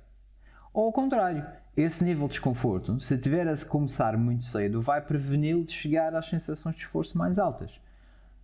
Ou 0.73 0.85
ao 0.85 0.93
contrário, 0.93 1.45
esse 1.77 2.05
nível 2.05 2.29
de 2.29 2.35
desconforto, 2.35 3.01
se 3.01 3.19
tiver 3.19 3.49
a 3.49 3.67
começar 3.67 4.17
muito 4.17 4.45
cedo, 4.45 4.81
vai 4.81 5.01
preveni-lo 5.01 5.65
de 5.65 5.73
chegar 5.73 6.15
às 6.15 6.27
sensações 6.27 6.77
de 6.77 6.83
esforço 6.83 7.19
mais 7.19 7.41
altas. 7.41 7.73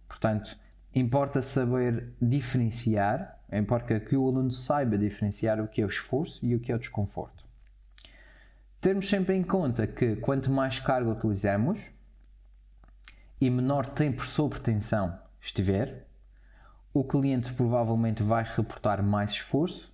Portanto, 0.09 0.59
importa 0.93 1.41
saber 1.41 2.13
diferenciar, 2.21 3.39
importa 3.53 4.01
que 4.01 4.17
o 4.17 4.27
aluno 4.27 4.51
saiba 4.51 4.99
diferenciar 4.99 5.61
o 5.61 5.69
que 5.69 5.81
é 5.81 5.85
o 5.85 5.89
esforço 5.89 6.45
e 6.45 6.57
o 6.57 6.61
que 6.61 6.73
é 6.73 6.75
o 6.75 6.79
desconforto. 6.79 7.45
Termos 8.81 9.09
sempre 9.09 9.37
em 9.37 9.45
conta 9.45 9.87
que 9.87 10.17
quanto 10.17 10.51
mais 10.51 10.81
carga 10.81 11.11
utilizamos, 11.11 11.79
e 13.41 13.51
menor 13.51 13.87
tempo 13.87 14.25
sobre 14.25 14.59
tensão 14.61 15.19
estiver, 15.41 16.07
o 16.93 17.05
cliente 17.05 17.53
provavelmente 17.53 18.23
vai 18.23 18.45
reportar 18.45 19.03
mais 19.03 19.33
esforço 19.33 19.93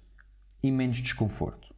e 0.63 0.71
menos 0.71 0.99
desconforto. 0.99 1.75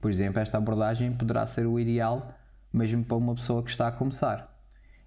Por 0.00 0.10
exemplo, 0.10 0.40
esta 0.40 0.58
abordagem 0.58 1.12
poderá 1.16 1.46
ser 1.46 1.66
o 1.66 1.78
ideal 1.78 2.34
mesmo 2.72 3.04
para 3.04 3.16
uma 3.16 3.34
pessoa 3.34 3.62
que 3.62 3.70
está 3.70 3.88
a 3.88 3.92
começar. 3.92 4.52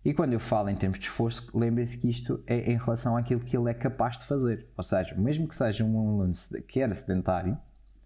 E 0.03 0.13
quando 0.13 0.33
eu 0.33 0.39
falo 0.39 0.69
em 0.69 0.75
termos 0.75 0.97
de 0.97 1.05
esforço, 1.05 1.51
lembrem-se 1.53 1.97
que 1.97 2.09
isto 2.09 2.41
é 2.47 2.71
em 2.71 2.77
relação 2.77 3.17
àquilo 3.17 3.41
que 3.41 3.55
ele 3.55 3.69
é 3.69 3.73
capaz 3.73 4.17
de 4.17 4.23
fazer. 4.23 4.67
Ou 4.77 4.83
seja, 4.83 5.13
mesmo 5.15 5.47
que 5.47 5.55
seja 5.55 5.83
um 5.83 5.99
aluno 5.99 6.33
que 6.67 6.79
era 6.79 6.93
sedentário 6.93 7.57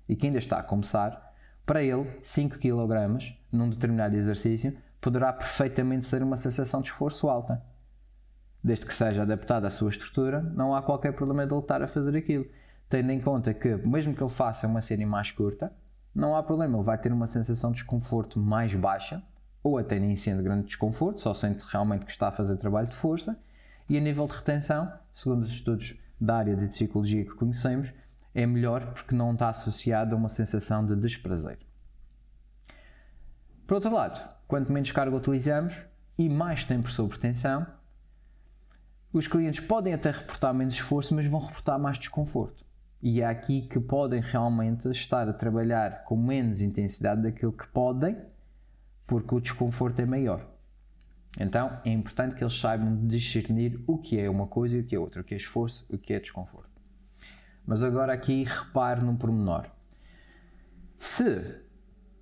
e 0.10 0.16
que 0.16 0.26
ainda 0.26 0.40
está 0.40 0.60
a 0.60 0.64
começar, 0.64 1.34
para 1.66 1.84
ele 1.84 2.10
5 2.22 2.58
kg 2.58 3.38
num 3.52 3.70
determinado 3.70 4.16
exercício 4.16 4.76
poderá 5.04 5.34
perfeitamente 5.34 6.08
ser 6.08 6.24
uma 6.24 6.38
sensação 6.38 6.82
de 6.82 6.88
esforço 6.88 7.28
alta. 7.28 7.62
Desde 8.64 8.86
que 8.86 8.94
seja 8.94 9.24
adaptada 9.24 9.68
à 9.68 9.70
sua 9.70 9.90
estrutura, 9.90 10.42
não 10.42 10.74
há 10.74 10.82
qualquer 10.82 11.12
problema 11.12 11.46
de 11.46 11.54
ele 11.54 11.60
estar 11.60 11.82
a 11.82 11.88
fazer 11.90 12.16
aquilo. 12.16 12.46
Tendo 12.88 13.12
em 13.12 13.20
conta 13.20 13.54
que, 13.54 13.76
mesmo 13.76 14.16
que 14.16 14.24
ele 14.24 14.30
faça 14.30 14.66
uma 14.66 14.80
série 14.80 15.06
mais 15.06 15.30
curta, 15.30 15.74
não 16.16 16.38
há 16.38 16.42
problema, 16.42 16.78
ele 16.78 16.86
vai 16.86 16.98
ter 16.98 17.12
uma 17.12 17.28
sensação 17.28 17.72
de 17.72 17.80
desconforto 17.80 18.40
mais 18.40 18.74
baixa, 18.74 19.22
ou 19.62 19.78
até 19.78 20.00
nem 20.00 20.16
sendo 20.16 20.42
grande 20.42 20.68
desconforto, 20.68 21.20
só 21.20 21.34
sente 21.34 21.66
realmente 21.68 22.06
que 22.06 22.12
está 22.12 22.30
a 22.30 22.32
fazer 22.32 22.56
trabalho 22.56 22.88
de 22.88 22.96
força, 22.96 23.38
e 23.90 23.98
a 23.98 24.02
nível 24.02 24.26
de 24.26 24.34
retenção, 24.34 24.90
segundo 25.14 25.44
os 25.44 25.52
estudos 25.52 26.00
da 26.22 26.38
área 26.38 26.56
de 26.56 26.68
psicologia 26.68 27.26
que 27.26 27.36
conhecemos, 27.36 27.92
é 28.34 28.46
melhor 28.46 28.94
porque 28.94 29.14
não 29.14 29.34
está 29.34 29.50
associado 29.50 30.16
a 30.16 30.18
uma 30.18 30.30
sensação 30.30 30.86
de 30.86 30.96
desprazer. 30.96 31.60
Por 33.68 33.76
outro 33.76 33.94
lado, 33.94 34.33
quanto 34.48 34.72
menos 34.72 34.92
carga 34.92 35.16
utilizamos 35.16 35.76
e 36.18 36.30
mais 36.30 36.64
tempo 36.64 36.92
sob 36.92 37.18
tensão, 37.18 37.66
os 39.12 39.28
clientes 39.28 39.60
podem 39.60 39.94
até 39.94 40.10
reportar 40.10 40.54
menos 40.54 40.74
esforço, 40.74 41.14
mas 41.14 41.28
vão 41.28 41.40
reportar 41.40 41.80
mais 41.80 41.98
desconforto. 41.98 42.66
E 43.02 43.22
é 43.22 43.26
aqui 43.26 43.62
que 43.62 43.80
podem 43.80 44.22
realmente 44.22 44.90
estar 44.90 45.28
a 45.28 45.34
trabalhar 45.34 46.04
com 46.06 46.16
menos 46.16 46.62
intensidade 46.62 47.22
daquilo 47.22 47.52
que 47.52 47.68
podem, 47.68 48.18
porque 49.06 49.36
o 49.36 49.40
desconforto 49.40 50.00
é 50.02 50.06
maior. 50.06 50.48
Então 51.40 51.80
é 51.84 51.92
importante 51.92 52.36
que 52.36 52.44
eles 52.44 52.60
saibam 52.60 53.06
discernir 53.08 53.80
o 53.86 53.98
que 53.98 54.20
é 54.20 54.30
uma 54.30 54.48
coisa 54.48 54.78
e 54.78 54.80
o 54.82 54.84
que 54.84 54.96
é 54.96 55.00
outra, 55.00 55.22
o 55.22 55.24
que 55.24 55.34
é 55.34 55.38
esforço 55.38 55.86
e 55.90 55.96
o 55.96 56.00
que 56.00 56.14
é 56.14 56.20
desconforto. 56.20 56.70
Mas 57.66 57.84
agora 57.84 58.14
aqui 58.14 58.44
repare 58.44 59.02
num 59.02 59.16
pormenor. 59.16 59.68
Se 61.00 61.62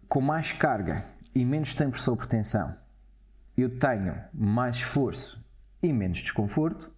com 0.09 0.19
mais 0.19 0.51
carga 0.51 1.05
e 1.33 1.45
menos 1.45 1.73
tempo 1.73 1.99
sob 1.99 2.27
tensão, 2.27 2.75
eu 3.57 3.77
tenho 3.77 4.15
mais 4.33 4.77
esforço 4.77 5.43
e 5.81 5.91
menos 5.91 6.19
desconforto, 6.19 6.91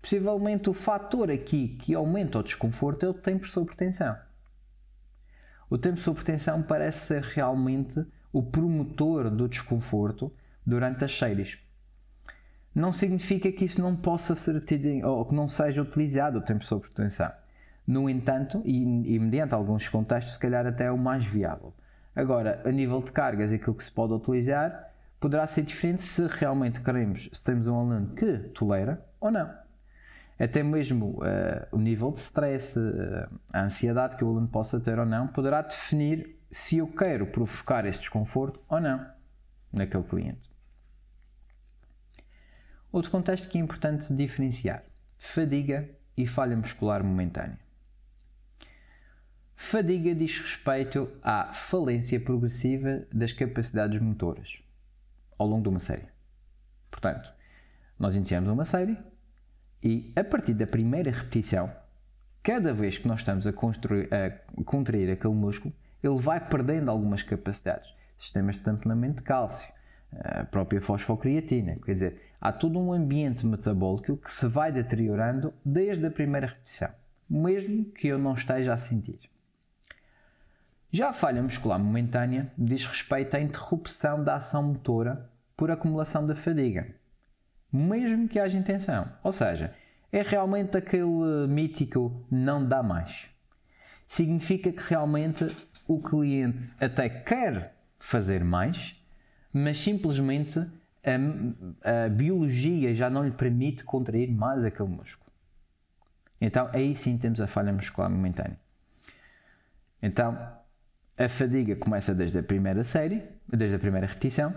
possivelmente 0.00 0.70
o 0.70 0.74
fator 0.74 1.30
aqui 1.30 1.76
que 1.80 1.94
aumenta 1.94 2.38
o 2.38 2.42
desconforto 2.42 3.04
é 3.04 3.08
o 3.08 3.14
tempo 3.14 3.46
sob 3.46 3.74
tensão. 3.74 4.16
O 5.68 5.78
tempo 5.78 6.00
sob 6.00 6.22
tensão 6.24 6.62
parece 6.62 7.06
ser 7.06 7.22
realmente 7.22 8.04
o 8.32 8.42
promotor 8.42 9.30
do 9.30 9.48
desconforto 9.48 10.32
durante 10.66 11.04
as 11.04 11.16
séries. 11.16 11.58
Não 12.74 12.92
significa 12.92 13.50
que 13.50 13.64
isso 13.64 13.80
não 13.80 13.96
possa 13.96 14.36
ser 14.36 14.60
tido 14.64 15.06
ou 15.06 15.24
que 15.24 15.34
não 15.34 15.48
seja 15.48 15.82
utilizado 15.82 16.38
o 16.38 16.42
tempo 16.42 16.64
sob 16.64 16.88
tensão. 16.90 17.30
No 17.86 18.08
entanto, 18.08 18.62
e, 18.64 19.14
e 19.14 19.18
mediante 19.18 19.54
alguns 19.54 19.88
contextos, 19.88 20.34
se 20.34 20.38
calhar 20.38 20.66
até 20.66 20.84
é 20.84 20.90
o 20.92 20.98
mais 20.98 21.24
viável. 21.24 21.74
Agora, 22.14 22.60
a 22.64 22.70
nível 22.70 23.00
de 23.02 23.12
cargas, 23.12 23.52
aquilo 23.52 23.74
que 23.74 23.84
se 23.84 23.90
pode 23.90 24.12
utilizar 24.12 24.90
poderá 25.20 25.46
ser 25.46 25.62
diferente 25.62 26.02
se 26.02 26.26
realmente 26.26 26.80
queremos, 26.80 27.28
se 27.32 27.44
temos 27.44 27.66
um 27.66 27.78
aluno 27.78 28.14
que 28.14 28.38
tolera 28.54 29.06
ou 29.20 29.30
não. 29.30 29.54
Até 30.38 30.62
mesmo 30.62 31.18
uh, 31.18 31.66
o 31.70 31.78
nível 31.78 32.10
de 32.10 32.20
stress, 32.20 32.78
uh, 32.78 33.28
a 33.52 33.62
ansiedade 33.62 34.16
que 34.16 34.24
o 34.24 34.28
aluno 34.28 34.48
possa 34.48 34.80
ter 34.80 34.98
ou 34.98 35.04
não, 35.04 35.28
poderá 35.28 35.60
definir 35.60 36.38
se 36.50 36.78
eu 36.78 36.88
quero 36.88 37.26
provocar 37.26 37.84
esse 37.84 38.00
desconforto 38.00 38.58
ou 38.68 38.80
não 38.80 39.06
naquele 39.70 40.02
cliente. 40.02 40.50
Outro 42.90 43.10
contexto 43.10 43.48
que 43.50 43.58
é 43.58 43.60
importante 43.60 44.12
diferenciar: 44.14 44.82
fadiga 45.18 45.88
e 46.16 46.26
falha 46.26 46.56
muscular 46.56 47.04
momentânea. 47.04 47.58
Fadiga 49.62 50.14
diz 50.14 50.38
respeito 50.38 51.08
à 51.22 51.52
falência 51.52 52.18
progressiva 52.18 53.02
das 53.12 53.30
capacidades 53.30 54.00
motoras 54.00 54.58
ao 55.38 55.46
longo 55.46 55.62
de 55.62 55.68
uma 55.68 55.78
série. 55.78 56.08
Portanto, 56.90 57.30
nós 57.96 58.16
iniciamos 58.16 58.50
uma 58.50 58.64
série 58.64 58.96
e 59.80 60.12
a 60.16 60.24
partir 60.24 60.54
da 60.54 60.66
primeira 60.66 61.10
repetição, 61.12 61.70
cada 62.42 62.72
vez 62.72 62.98
que 62.98 63.06
nós 63.06 63.20
estamos 63.20 63.46
a, 63.46 63.50
a 63.50 64.64
contrair 64.64 65.10
aquele 65.12 65.34
músculo, 65.34 65.72
ele 66.02 66.18
vai 66.18 66.40
perdendo 66.40 66.90
algumas 66.90 67.22
capacidades. 67.22 67.94
Sistemas 68.18 68.56
de 68.56 68.62
tamponamento 68.62 69.16
de 69.16 69.22
cálcio, 69.22 69.70
a 70.18 70.42
própria 70.42 70.80
fosfocreatina. 70.80 71.76
Quer 71.84 71.92
dizer, 71.92 72.22
há 72.40 72.50
todo 72.50 72.80
um 72.80 72.92
ambiente 72.92 73.46
metabólico 73.46 74.16
que 74.16 74.34
se 74.34 74.48
vai 74.48 74.72
deteriorando 74.72 75.52
desde 75.64 76.06
a 76.06 76.10
primeira 76.10 76.48
repetição, 76.48 76.90
mesmo 77.28 77.84
que 77.84 78.08
eu 78.08 78.18
não 78.18 78.32
esteja 78.32 78.72
a 78.72 78.78
sentir. 78.78 79.29
Já 80.92 81.10
a 81.10 81.12
falha 81.12 81.42
muscular 81.42 81.78
momentânea 81.78 82.50
diz 82.58 82.84
respeito 82.84 83.36
à 83.36 83.40
interrupção 83.40 84.24
da 84.24 84.36
ação 84.36 84.62
motora 84.62 85.30
por 85.56 85.70
acumulação 85.70 86.26
da 86.26 86.34
fadiga, 86.34 86.94
mesmo 87.72 88.26
que 88.26 88.40
haja 88.40 88.58
intenção. 88.58 89.08
Ou 89.22 89.32
seja, 89.32 89.72
é 90.10 90.22
realmente 90.22 90.76
aquele 90.76 91.46
mítico 91.48 92.26
não 92.28 92.66
dá 92.66 92.82
mais. 92.82 93.26
Significa 94.04 94.72
que 94.72 94.82
realmente 94.82 95.46
o 95.86 96.00
cliente 96.00 96.74
até 96.80 97.08
quer 97.08 97.76
fazer 97.98 98.42
mais, 98.42 99.00
mas 99.52 99.78
simplesmente 99.78 100.58
a, 100.58 102.04
a, 102.04 102.08
biologia 102.08 102.92
já 102.94 103.08
não 103.08 103.24
lhe 103.24 103.30
permite 103.30 103.84
contrair 103.84 104.28
mais 104.28 104.64
aquele 104.64 104.88
músculo. 104.88 105.30
Então 106.40 106.68
aí 106.72 106.96
sim 106.96 107.16
temos 107.16 107.40
a 107.40 107.46
falha 107.46 107.72
muscular 107.72 108.10
momentânea. 108.10 108.58
Então 110.02 110.36
a 111.20 111.28
fadiga 111.28 111.76
começa 111.76 112.14
desde 112.14 112.38
a 112.38 112.42
primeira 112.42 112.82
série, 112.82 113.22
desde 113.46 113.76
a 113.76 113.78
primeira 113.78 114.06
repetição. 114.06 114.54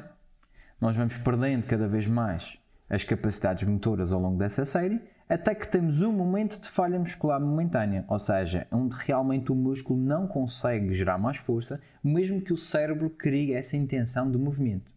Nós 0.80 0.95
vamos 0.95 1.17
perdendo 1.17 1.65
cada 1.65 1.89
vez 1.89 2.08
mais 2.08 2.58
as 2.89 3.04
capacidades 3.04 3.67
motoras 3.67 4.13
ao 4.13 4.21
longo 4.21 4.38
dessa 4.38 4.63
série, 4.63 5.02
até 5.28 5.54
que 5.54 5.67
temos 5.67 6.02
um 6.02 6.13
momento 6.13 6.58
de 6.62 6.69
falha 6.69 6.97
muscular 6.97 7.41
momentânea, 7.41 8.06
ou 8.08 8.17
seja, 8.17 8.65
onde 8.71 8.95
realmente 8.95 9.52
o 9.52 9.56
músculo 9.56 9.99
não 9.99 10.26
consegue 10.26 10.93
gerar 10.93 11.17
mais 11.17 11.36
força, 11.36 11.82
mesmo 12.02 12.39
que 12.39 12.54
o 12.54 12.58
cérebro 12.58 13.10
crie 13.10 13.54
essa 13.54 13.76
intenção 13.76 14.32
de 14.32 14.38
movimento. 14.38 14.89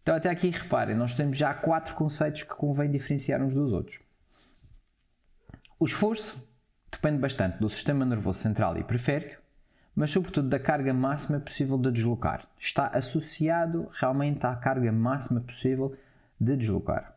Então, 0.00 0.14
até 0.14 0.30
aqui 0.30 0.48
reparem, 0.48 0.96
nós 0.96 1.12
temos 1.12 1.36
já 1.36 1.52
quatro 1.52 1.94
conceitos 1.96 2.44
que 2.44 2.54
convém 2.54 2.90
diferenciar 2.90 3.42
uns 3.42 3.52
dos 3.52 3.72
outros. 3.72 3.98
O 5.78 5.84
esforço 5.84 6.48
depende 6.96 7.18
bastante 7.18 7.58
do 7.58 7.68
sistema 7.68 8.04
nervoso 8.04 8.40
central 8.40 8.76
e 8.78 8.82
periférico, 8.82 9.40
mas 9.94 10.10
sobretudo 10.10 10.48
da 10.48 10.58
carga 10.58 10.92
máxima 10.92 11.38
possível 11.38 11.78
de 11.78 11.92
deslocar. 11.92 12.46
Está 12.58 12.88
associado 12.88 13.88
realmente 13.92 14.44
à 14.44 14.54
carga 14.56 14.90
máxima 14.90 15.40
possível 15.40 15.96
de 16.40 16.56
deslocar. 16.56 17.16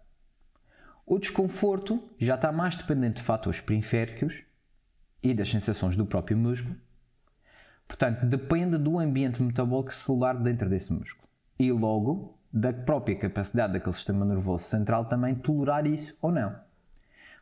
O 1.05 1.17
desconforto 1.17 2.01
já 2.19 2.35
está 2.35 2.51
mais 2.51 2.75
dependente 2.75 3.15
de 3.15 3.23
fatores 3.23 3.59
periféricos 3.59 4.43
e 5.23 5.33
das 5.33 5.49
sensações 5.49 5.95
do 5.95 6.05
próprio 6.05 6.37
músculo. 6.37 6.75
Portanto, 7.87 8.25
depende 8.25 8.77
do 8.77 8.99
ambiente 8.99 9.41
metabólico 9.41 9.93
celular 9.93 10.35
dentro 10.35 10.69
desse 10.69 10.93
músculo. 10.93 11.27
E 11.57 11.71
logo, 11.71 12.37
da 12.53 12.71
própria 12.71 13.17
capacidade 13.17 13.73
daquele 13.73 13.95
sistema 13.95 14.23
nervoso 14.23 14.65
central 14.65 15.05
também 15.05 15.35
tolerar 15.35 15.87
isso 15.87 16.15
ou 16.21 16.31
não. 16.31 16.55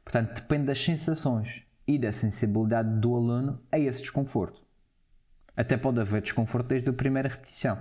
Portanto, 0.03 0.35
depende 0.35 0.67
das 0.67 0.81
sensações 0.81 1.66
e 1.87 1.97
da 1.97 2.11
sensibilidade 2.11 2.99
do 2.99 3.15
aluno 3.15 3.59
a 3.71 3.79
esse 3.79 4.01
desconforto. 4.01 4.61
Até 5.55 5.77
pode 5.77 5.99
haver 5.99 6.21
desconforto 6.21 6.67
desde 6.67 6.89
a 6.89 6.93
primeira 6.93 7.29
repetição. 7.29 7.79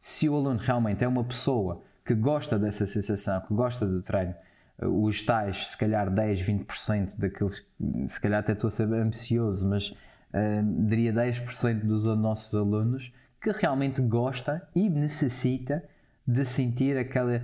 Se 0.00 0.28
o 0.28 0.34
aluno 0.34 0.58
realmente 0.58 1.04
é 1.04 1.08
uma 1.08 1.22
pessoa 1.22 1.84
que 2.04 2.14
gosta 2.14 2.58
dessa 2.58 2.86
sensação, 2.86 3.40
que 3.42 3.52
gosta 3.52 3.86
do 3.86 4.02
treino, 4.02 4.34
eh, 4.78 4.86
os 4.86 5.22
tais, 5.22 5.68
se 5.68 5.76
calhar 5.76 6.10
10, 6.10 6.40
20% 6.40 7.16
daqueles, 7.16 7.64
se 8.08 8.20
calhar 8.20 8.40
até 8.40 8.52
estou 8.52 8.68
a 8.68 8.70
ser 8.70 8.84
ambicioso, 8.92 9.68
mas 9.68 9.90
uh, 9.90 10.86
diria 10.88 11.12
10% 11.12 11.80
dos 11.80 12.04
nossos 12.18 12.54
alunos 12.54 13.12
que 13.40 13.50
realmente 13.50 14.00
gosta 14.00 14.68
e 14.74 14.88
necessita 14.88 15.84
de 16.26 16.44
sentir 16.44 16.96
aquele, 16.96 17.40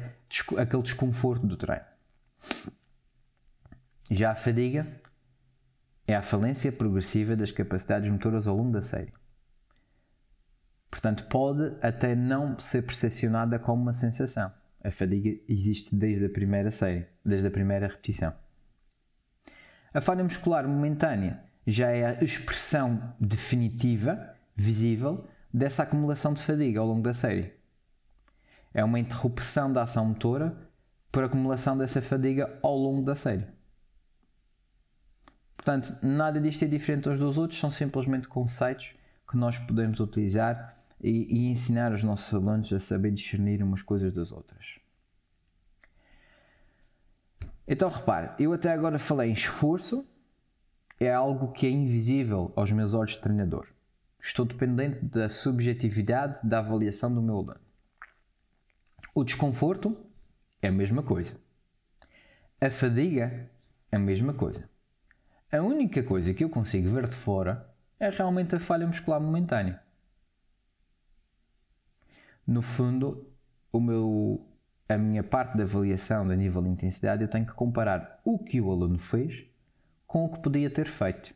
aquele 0.58 0.82
desconforto 0.82 1.46
do 1.46 1.56
treino. 1.56 1.84
Já 4.10 4.32
a 4.32 4.34
fadiga 4.34 4.86
é 6.06 6.14
a 6.14 6.22
falência 6.22 6.70
progressiva 6.72 7.36
das 7.36 7.50
capacidades 7.50 8.10
motoras 8.10 8.46
ao 8.46 8.56
longo 8.56 8.72
da 8.72 8.82
série. 8.82 9.12
Portanto, 10.90 11.26
pode 11.28 11.74
até 11.80 12.14
não 12.14 12.58
ser 12.58 12.82
percepcionada 12.82 13.58
como 13.58 13.82
uma 13.82 13.92
sensação. 13.92 14.52
A 14.84 14.90
fadiga 14.90 15.30
existe 15.48 15.94
desde 15.94 16.26
a 16.26 16.30
primeira 16.30 16.70
série, 16.70 17.06
desde 17.24 17.46
a 17.46 17.50
primeira 17.50 17.86
repetição. 17.86 18.34
A 19.94 20.00
falha 20.00 20.24
muscular 20.24 20.66
momentânea 20.66 21.42
já 21.66 21.90
é 21.90 22.04
a 22.04 22.24
expressão 22.24 23.14
definitiva, 23.20 24.34
visível, 24.56 25.28
dessa 25.52 25.84
acumulação 25.84 26.34
de 26.34 26.42
fadiga 26.42 26.80
ao 26.80 26.86
longo 26.86 27.02
da 27.02 27.14
série 27.14 27.62
é 28.74 28.82
uma 28.82 28.98
interrupção 28.98 29.72
da 29.72 29.82
ação 29.82 30.06
motora 30.06 30.56
por 31.10 31.24
acumulação 31.24 31.76
dessa 31.76 32.00
fadiga 32.00 32.58
ao 32.62 32.76
longo 32.76 33.02
da 33.02 33.14
série. 33.14 33.44
Portanto, 35.62 35.96
nada 36.02 36.40
disto 36.40 36.64
é 36.64 36.68
diferente 36.68 37.08
uns 37.08 37.20
dos 37.20 37.38
outros, 37.38 37.60
são 37.60 37.70
simplesmente 37.70 38.26
conceitos 38.26 38.96
que 39.30 39.36
nós 39.36 39.56
podemos 39.56 40.00
utilizar 40.00 40.76
e, 41.00 41.10
e 41.10 41.50
ensinar 41.52 41.92
os 41.92 42.02
nossos 42.02 42.34
alunos 42.34 42.72
a 42.72 42.80
saber 42.80 43.12
discernir 43.12 43.62
umas 43.62 43.80
coisas 43.80 44.12
das 44.12 44.32
outras. 44.32 44.80
Então 47.66 47.88
repare, 47.88 48.30
eu 48.40 48.52
até 48.52 48.72
agora 48.72 48.98
falei 48.98 49.30
em 49.30 49.34
esforço, 49.34 50.04
é 50.98 51.14
algo 51.14 51.52
que 51.52 51.64
é 51.64 51.70
invisível 51.70 52.52
aos 52.56 52.72
meus 52.72 52.92
olhos 52.92 53.12
de 53.12 53.20
treinador. 53.20 53.68
Estou 54.20 54.44
dependente 54.44 55.04
da 55.04 55.28
subjetividade 55.28 56.40
da 56.42 56.58
avaliação 56.58 57.14
do 57.14 57.22
meu 57.22 57.36
aluno. 57.36 57.60
O 59.14 59.22
desconforto 59.22 59.96
é 60.60 60.66
a 60.66 60.72
mesma 60.72 61.04
coisa. 61.04 61.40
A 62.60 62.68
fadiga 62.68 63.48
é 63.92 63.96
a 63.96 64.00
mesma 64.00 64.34
coisa. 64.34 64.71
A 65.52 65.60
única 65.60 66.02
coisa 66.02 66.32
que 66.32 66.42
eu 66.42 66.48
consigo 66.48 66.88
ver 66.88 67.06
de 67.06 67.14
fora 67.14 67.70
é 68.00 68.08
realmente 68.08 68.56
a 68.56 68.58
falha 68.58 68.86
muscular 68.86 69.20
momentânea. 69.20 69.82
No 72.46 72.62
fundo, 72.62 73.30
o 73.70 73.78
meu, 73.78 74.48
a 74.88 74.96
minha 74.96 75.22
parte 75.22 75.58
da 75.58 75.64
avaliação 75.64 76.26
da 76.26 76.34
nível 76.34 76.62
de 76.62 76.70
intensidade, 76.70 77.22
eu 77.22 77.28
tenho 77.28 77.44
que 77.44 77.52
comparar 77.52 78.18
o 78.24 78.38
que 78.38 78.62
o 78.62 78.70
aluno 78.70 78.98
fez 78.98 79.44
com 80.06 80.24
o 80.24 80.30
que 80.30 80.38
podia 80.38 80.70
ter 80.70 80.88
feito. 80.88 81.34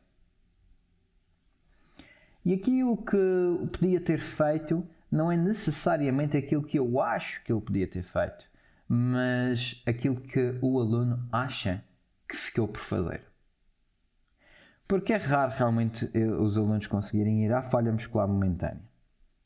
E 2.42 2.54
aqui 2.54 2.82
o 2.82 2.96
que 2.96 3.68
podia 3.70 4.00
ter 4.00 4.18
feito 4.18 4.82
não 5.12 5.30
é 5.30 5.36
necessariamente 5.36 6.38
aquilo 6.38 6.62
que 6.62 6.78
eu 6.78 7.02
acho 7.02 7.44
que 7.44 7.52
ele 7.52 7.60
podia 7.60 7.86
ter 7.86 8.02
feito, 8.02 8.46
mas 8.88 9.82
aquilo 9.84 10.22
que 10.22 10.58
o 10.62 10.80
aluno 10.80 11.28
acha 11.30 11.84
que 12.26 12.34
ficou 12.34 12.66
por 12.66 12.80
fazer. 12.80 13.25
Porque 14.86 15.12
é 15.12 15.16
raro 15.16 15.52
realmente 15.52 16.08
eh, 16.14 16.26
os 16.26 16.56
alunos 16.56 16.86
conseguirem 16.86 17.44
ir 17.44 17.52
à 17.52 17.62
falha 17.62 17.92
muscular 17.92 18.28
momentânea. 18.28 18.82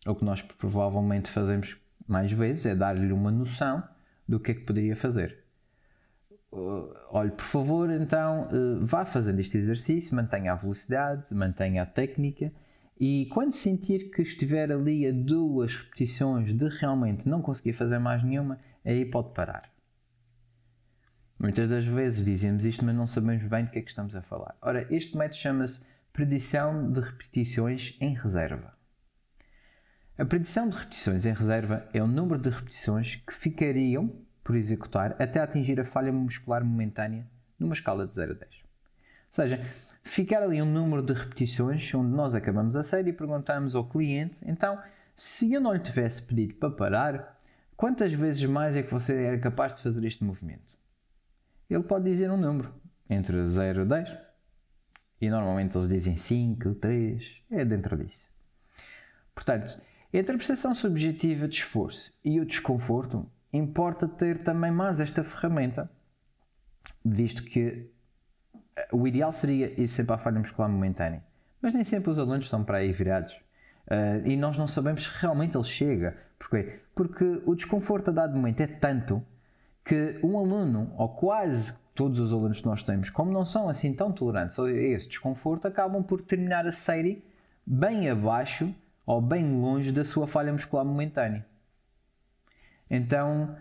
O 0.06 0.14
que 0.14 0.24
nós 0.24 0.42
provavelmente 0.42 1.30
fazemos 1.30 1.78
mais 2.06 2.30
vezes 2.32 2.66
é 2.66 2.74
dar-lhe 2.74 3.12
uma 3.12 3.30
noção 3.30 3.82
do 4.28 4.38
que 4.38 4.50
é 4.50 4.54
que 4.54 4.62
poderia 4.62 4.96
fazer. 4.96 5.38
Uh, 6.52 6.92
olhe, 7.10 7.30
por 7.30 7.44
favor, 7.44 7.90
então 7.90 8.48
uh, 8.48 8.84
vá 8.84 9.04
fazendo 9.04 9.38
este 9.38 9.56
exercício, 9.56 10.14
mantenha 10.16 10.52
a 10.52 10.56
velocidade, 10.56 11.32
mantenha 11.32 11.84
a 11.84 11.86
técnica 11.86 12.52
e 12.98 13.26
quando 13.32 13.52
sentir 13.52 14.10
que 14.10 14.20
estiver 14.20 14.70
ali 14.70 15.06
a 15.06 15.12
duas 15.12 15.76
repetições 15.76 16.52
de 16.52 16.68
realmente 16.68 17.28
não 17.28 17.40
conseguir 17.40 17.72
fazer 17.72 17.98
mais 17.98 18.22
nenhuma, 18.22 18.58
aí 18.84 19.04
pode 19.04 19.32
parar. 19.32 19.69
Muitas 21.40 21.70
das 21.70 21.86
vezes 21.86 22.22
dizemos 22.22 22.66
isto, 22.66 22.84
mas 22.84 22.94
não 22.94 23.06
sabemos 23.06 23.42
bem 23.44 23.64
do 23.64 23.70
que 23.70 23.78
é 23.78 23.82
que 23.82 23.88
estamos 23.88 24.14
a 24.14 24.20
falar. 24.20 24.54
Ora, 24.60 24.86
este 24.90 25.16
método 25.16 25.36
chama-se 25.36 25.86
predição 26.12 26.92
de 26.92 27.00
repetições 27.00 27.96
em 27.98 28.14
reserva. 28.14 28.74
A 30.18 30.24
predição 30.26 30.68
de 30.68 30.76
repetições 30.76 31.24
em 31.24 31.32
reserva 31.32 31.88
é 31.94 32.02
o 32.02 32.06
número 32.06 32.38
de 32.38 32.50
repetições 32.50 33.16
que 33.26 33.32
ficariam 33.32 34.12
por 34.44 34.54
executar 34.54 35.16
até 35.18 35.40
atingir 35.40 35.80
a 35.80 35.84
falha 35.86 36.12
muscular 36.12 36.62
momentânea 36.62 37.26
numa 37.58 37.72
escala 37.72 38.06
de 38.06 38.14
0 38.14 38.32
a 38.32 38.34
10. 38.34 38.54
Ou 38.56 38.68
seja, 39.30 39.60
ficar 40.02 40.42
ali 40.42 40.60
um 40.60 40.70
número 40.70 41.02
de 41.02 41.14
repetições 41.14 41.94
onde 41.94 42.14
nós 42.14 42.34
acabamos 42.34 42.76
a 42.76 42.82
série 42.82 43.08
e 43.08 43.14
perguntamos 43.14 43.74
ao 43.74 43.88
cliente, 43.88 44.38
então, 44.44 44.78
se 45.16 45.50
eu 45.54 45.60
não 45.62 45.72
lhe 45.72 45.80
tivesse 45.80 46.22
pedido 46.22 46.56
para 46.56 46.70
parar, 46.70 47.40
quantas 47.78 48.12
vezes 48.12 48.44
mais 48.44 48.76
é 48.76 48.82
que 48.82 48.92
você 48.92 49.14
era 49.14 49.38
capaz 49.38 49.72
de 49.72 49.80
fazer 49.80 50.04
este 50.04 50.22
movimento? 50.22 50.69
Ele 51.70 51.84
pode 51.84 52.04
dizer 52.04 52.28
um 52.30 52.36
número, 52.36 52.74
entre 53.08 53.48
0 53.48 53.82
e 53.82 53.84
10. 53.84 54.18
E 55.20 55.30
normalmente 55.30 55.76
eles 55.76 55.88
dizem 55.88 56.16
5, 56.16 56.74
3, 56.74 57.42
é 57.50 57.64
dentro 57.64 57.96
disso. 57.96 58.28
Portanto, 59.34 59.80
entre 60.12 60.34
a 60.34 60.38
percepção 60.38 60.74
subjetiva 60.74 61.46
de 61.46 61.56
esforço 61.56 62.12
e 62.24 62.40
o 62.40 62.44
desconforto, 62.44 63.30
importa 63.52 64.08
ter 64.08 64.42
também 64.42 64.70
mais 64.70 64.98
esta 64.98 65.22
ferramenta, 65.22 65.88
visto 67.04 67.44
que 67.44 67.90
eh, 68.74 68.88
o 68.90 69.06
ideal 69.06 69.32
seria 69.32 69.80
ir 69.80 69.88
sempre 69.88 70.14
à 70.14 70.18
falha 70.18 70.40
muscular 70.40 70.68
momentânea. 70.68 71.22
Mas 71.62 71.74
nem 71.74 71.84
sempre 71.84 72.10
os 72.10 72.18
alunos 72.18 72.46
estão 72.46 72.64
para 72.64 72.78
aí 72.78 72.90
virados. 72.90 73.34
Uh, 73.86 74.26
e 74.26 74.36
nós 74.36 74.56
não 74.56 74.66
sabemos 74.66 75.04
se 75.04 75.20
realmente 75.20 75.56
ele 75.56 75.64
chega. 75.64 76.16
Porquê? 76.38 76.80
Porque 76.94 77.42
o 77.44 77.54
desconforto 77.54 78.08
a 78.08 78.12
dado 78.12 78.36
momento 78.36 78.60
é 78.60 78.66
tanto 78.66 79.22
que 79.84 80.18
um 80.22 80.38
aluno, 80.38 80.92
ou 80.96 81.08
quase 81.08 81.78
todos 81.94 82.18
os 82.18 82.32
alunos 82.32 82.60
que 82.60 82.66
nós 82.66 82.82
temos, 82.82 83.10
como 83.10 83.32
não 83.32 83.44
são 83.44 83.68
assim 83.68 83.92
tão 83.92 84.12
tolerantes 84.12 84.58
a 84.58 84.70
esse 84.70 85.08
desconforto, 85.08 85.66
acabam 85.66 86.02
por 86.02 86.22
terminar 86.22 86.66
a 86.66 86.72
série 86.72 87.24
bem 87.66 88.08
abaixo 88.08 88.74
ou 89.04 89.20
bem 89.20 89.60
longe 89.60 89.92
da 89.92 90.04
sua 90.04 90.26
falha 90.26 90.52
muscular 90.52 90.84
momentânea. 90.84 91.44
Então 92.88 93.56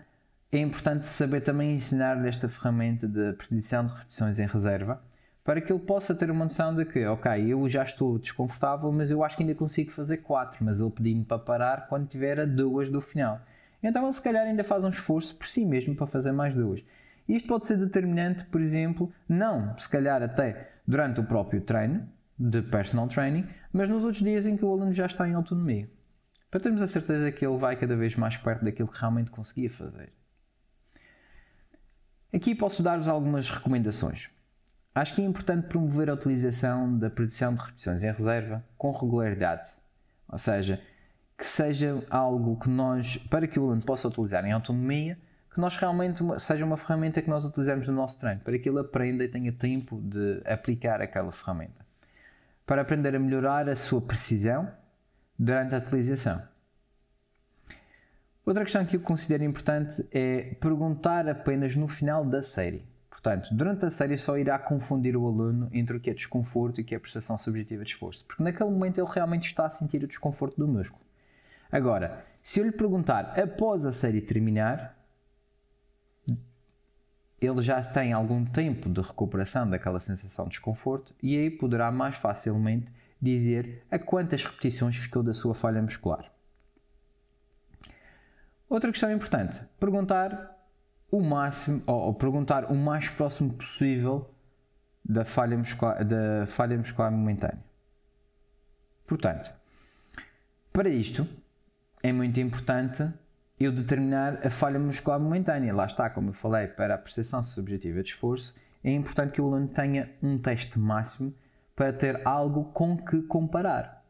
é 0.52 0.58
importante 0.58 1.06
saber 1.06 1.40
também 1.40 1.74
ensinar 1.74 2.24
esta 2.26 2.48
ferramenta 2.48 3.06
de 3.06 3.32
predição 3.34 3.86
de 3.86 3.92
repetições 3.92 4.40
em 4.40 4.46
reserva 4.46 5.00
para 5.44 5.60
que 5.60 5.72
ele 5.72 5.80
possa 5.80 6.14
ter 6.14 6.30
uma 6.30 6.44
noção 6.44 6.74
de 6.74 6.84
que, 6.84 7.04
ok, 7.06 7.52
eu 7.52 7.68
já 7.68 7.82
estou 7.82 8.18
desconfortável, 8.18 8.92
mas 8.92 9.10
eu 9.10 9.24
acho 9.24 9.36
que 9.36 9.42
ainda 9.42 9.54
consigo 9.54 9.90
fazer 9.90 10.18
4, 10.18 10.64
mas 10.64 10.80
ele 10.80 10.90
pediu-me 10.90 11.24
para 11.24 11.38
parar 11.38 11.88
quando 11.88 12.06
tiver 12.08 12.38
a 12.38 12.44
duas 12.44 12.90
do 12.90 13.00
final. 13.00 13.40
Então 13.82 14.04
ele 14.04 14.12
se 14.12 14.22
calhar 14.22 14.46
ainda 14.46 14.64
faz 14.64 14.84
um 14.84 14.90
esforço 14.90 15.36
por 15.36 15.46
si 15.46 15.64
mesmo 15.64 15.94
para 15.94 16.06
fazer 16.06 16.32
mais 16.32 16.54
duas. 16.54 16.82
Isto 17.28 17.48
pode 17.48 17.66
ser 17.66 17.76
determinante, 17.76 18.44
por 18.44 18.60
exemplo, 18.60 19.12
não 19.28 19.78
se 19.78 19.88
calhar 19.88 20.22
até 20.22 20.70
durante 20.86 21.20
o 21.20 21.24
próprio 21.24 21.60
treino 21.60 22.08
de 22.38 22.62
personal 22.62 23.06
training, 23.06 23.46
mas 23.72 23.88
nos 23.88 24.02
outros 24.04 24.22
dias 24.22 24.46
em 24.46 24.56
que 24.56 24.64
o 24.64 24.72
aluno 24.72 24.92
já 24.92 25.06
está 25.06 25.28
em 25.28 25.34
autonomia. 25.34 25.88
Para 26.50 26.60
termos 26.60 26.82
a 26.82 26.86
certeza 26.88 27.30
que 27.30 27.46
ele 27.46 27.56
vai 27.56 27.76
cada 27.76 27.94
vez 27.96 28.16
mais 28.16 28.36
perto 28.36 28.64
daquilo 28.64 28.88
que 28.88 28.98
realmente 28.98 29.30
conseguia 29.30 29.70
fazer. 29.70 30.12
Aqui 32.32 32.54
posso 32.54 32.82
dar-vos 32.82 33.08
algumas 33.08 33.50
recomendações. 33.50 34.28
Acho 34.92 35.14
que 35.14 35.22
é 35.22 35.24
importante 35.24 35.68
promover 35.68 36.10
a 36.10 36.14
utilização 36.14 36.98
da 36.98 37.08
predição 37.08 37.54
de 37.54 37.60
repetições 37.60 38.02
em 38.02 38.10
reserva 38.10 38.64
com 38.76 38.90
regularidade. 38.90 39.70
Ou 40.28 40.38
seja, 40.38 40.80
que 41.40 41.46
seja 41.46 42.04
algo 42.10 42.60
que 42.60 42.68
nós, 42.68 43.16
para 43.16 43.46
que 43.46 43.58
o 43.58 43.64
aluno 43.64 43.82
possa 43.82 44.06
utilizar 44.06 44.44
em 44.44 44.52
autonomia, 44.52 45.16
que 45.54 45.58
nós 45.58 45.74
realmente 45.74 46.22
seja 46.38 46.66
uma 46.66 46.76
ferramenta 46.76 47.22
que 47.22 47.30
nós 47.30 47.46
utilizamos 47.46 47.88
no 47.88 47.94
nosso 47.94 48.18
treino, 48.20 48.42
para 48.42 48.58
que 48.58 48.68
ele 48.68 48.78
aprenda 48.78 49.24
e 49.24 49.28
tenha 49.28 49.50
tempo 49.50 49.98
de 50.02 50.42
aplicar 50.44 51.00
aquela 51.00 51.32
ferramenta. 51.32 51.86
Para 52.66 52.82
aprender 52.82 53.16
a 53.16 53.18
melhorar 53.18 53.70
a 53.70 53.74
sua 53.74 54.02
precisão 54.02 54.70
durante 55.38 55.74
a 55.74 55.78
utilização. 55.78 56.42
Outra 58.44 58.62
questão 58.62 58.84
que 58.84 58.96
eu 58.96 59.00
considero 59.00 59.42
importante 59.42 60.06
é 60.12 60.54
perguntar 60.60 61.26
apenas 61.26 61.74
no 61.74 61.88
final 61.88 62.22
da 62.22 62.42
série. 62.42 62.84
Portanto, 63.08 63.48
durante 63.54 63.86
a 63.86 63.90
série 63.90 64.18
só 64.18 64.36
irá 64.36 64.58
confundir 64.58 65.16
o 65.16 65.26
aluno 65.26 65.70
entre 65.72 65.96
o 65.96 66.00
que 66.00 66.10
é 66.10 66.14
desconforto 66.14 66.80
e 66.80 66.82
o 66.82 66.84
que 66.84 66.94
é 66.94 66.98
prestação 66.98 67.38
subjetiva 67.38 67.82
de 67.82 67.90
esforço, 67.92 68.26
porque 68.26 68.42
naquele 68.42 68.68
momento 68.68 69.00
ele 69.00 69.10
realmente 69.10 69.46
está 69.46 69.64
a 69.64 69.70
sentir 69.70 70.04
o 70.04 70.06
desconforto 70.06 70.58
do 70.58 70.68
músculo. 70.68 71.00
Agora, 71.70 72.24
se 72.42 72.60
eu 72.60 72.64
lhe 72.64 72.72
perguntar 72.72 73.38
após 73.38 73.86
a 73.86 73.92
série 73.92 74.20
terminar, 74.20 74.96
ele 77.40 77.62
já 77.62 77.82
tem 77.82 78.12
algum 78.12 78.44
tempo 78.44 78.88
de 78.88 79.00
recuperação 79.00 79.68
daquela 79.68 80.00
sensação 80.00 80.44
de 80.44 80.50
desconforto 80.50 81.14
e 81.22 81.36
aí 81.36 81.50
poderá 81.50 81.90
mais 81.90 82.16
facilmente 82.16 82.92
dizer 83.20 83.84
a 83.90 83.98
quantas 83.98 84.44
repetições 84.44 84.96
ficou 84.96 85.22
da 85.22 85.32
sua 85.32 85.54
falha 85.54 85.80
muscular. 85.80 86.30
Outra 88.68 88.90
questão 88.92 89.10
importante: 89.10 89.60
perguntar 89.78 90.56
o 91.10 91.20
máximo 91.20 91.82
ou, 91.86 92.14
perguntar 92.14 92.70
o 92.70 92.74
mais 92.74 93.08
próximo 93.08 93.52
possível 93.54 94.32
da 95.04 95.24
falha 95.24 95.56
muscular, 95.56 96.04
da 96.04 96.46
falha 96.46 96.76
muscular 96.78 97.10
momentânea. 97.10 97.64
Portanto, 99.06 99.50
para 100.72 100.88
isto, 100.88 101.26
é 102.02 102.12
muito 102.12 102.40
importante 102.40 103.08
eu 103.58 103.70
determinar 103.70 104.46
a 104.46 104.50
falha 104.50 104.78
muscular 104.78 105.20
momentânea. 105.20 105.74
Lá 105.74 105.84
está, 105.84 106.08
como 106.08 106.30
eu 106.30 106.34
falei, 106.34 106.66
para 106.66 106.94
a 106.94 106.98
percepção 106.98 107.42
subjetiva 107.42 108.02
de 108.02 108.08
esforço, 108.08 108.54
é 108.82 108.90
importante 108.90 109.32
que 109.32 109.40
o 109.40 109.46
aluno 109.46 109.68
tenha 109.68 110.10
um 110.22 110.38
teste 110.38 110.78
máximo 110.78 111.34
para 111.76 111.92
ter 111.92 112.26
algo 112.26 112.64
com 112.72 112.96
que 112.96 113.22
comparar. 113.22 114.02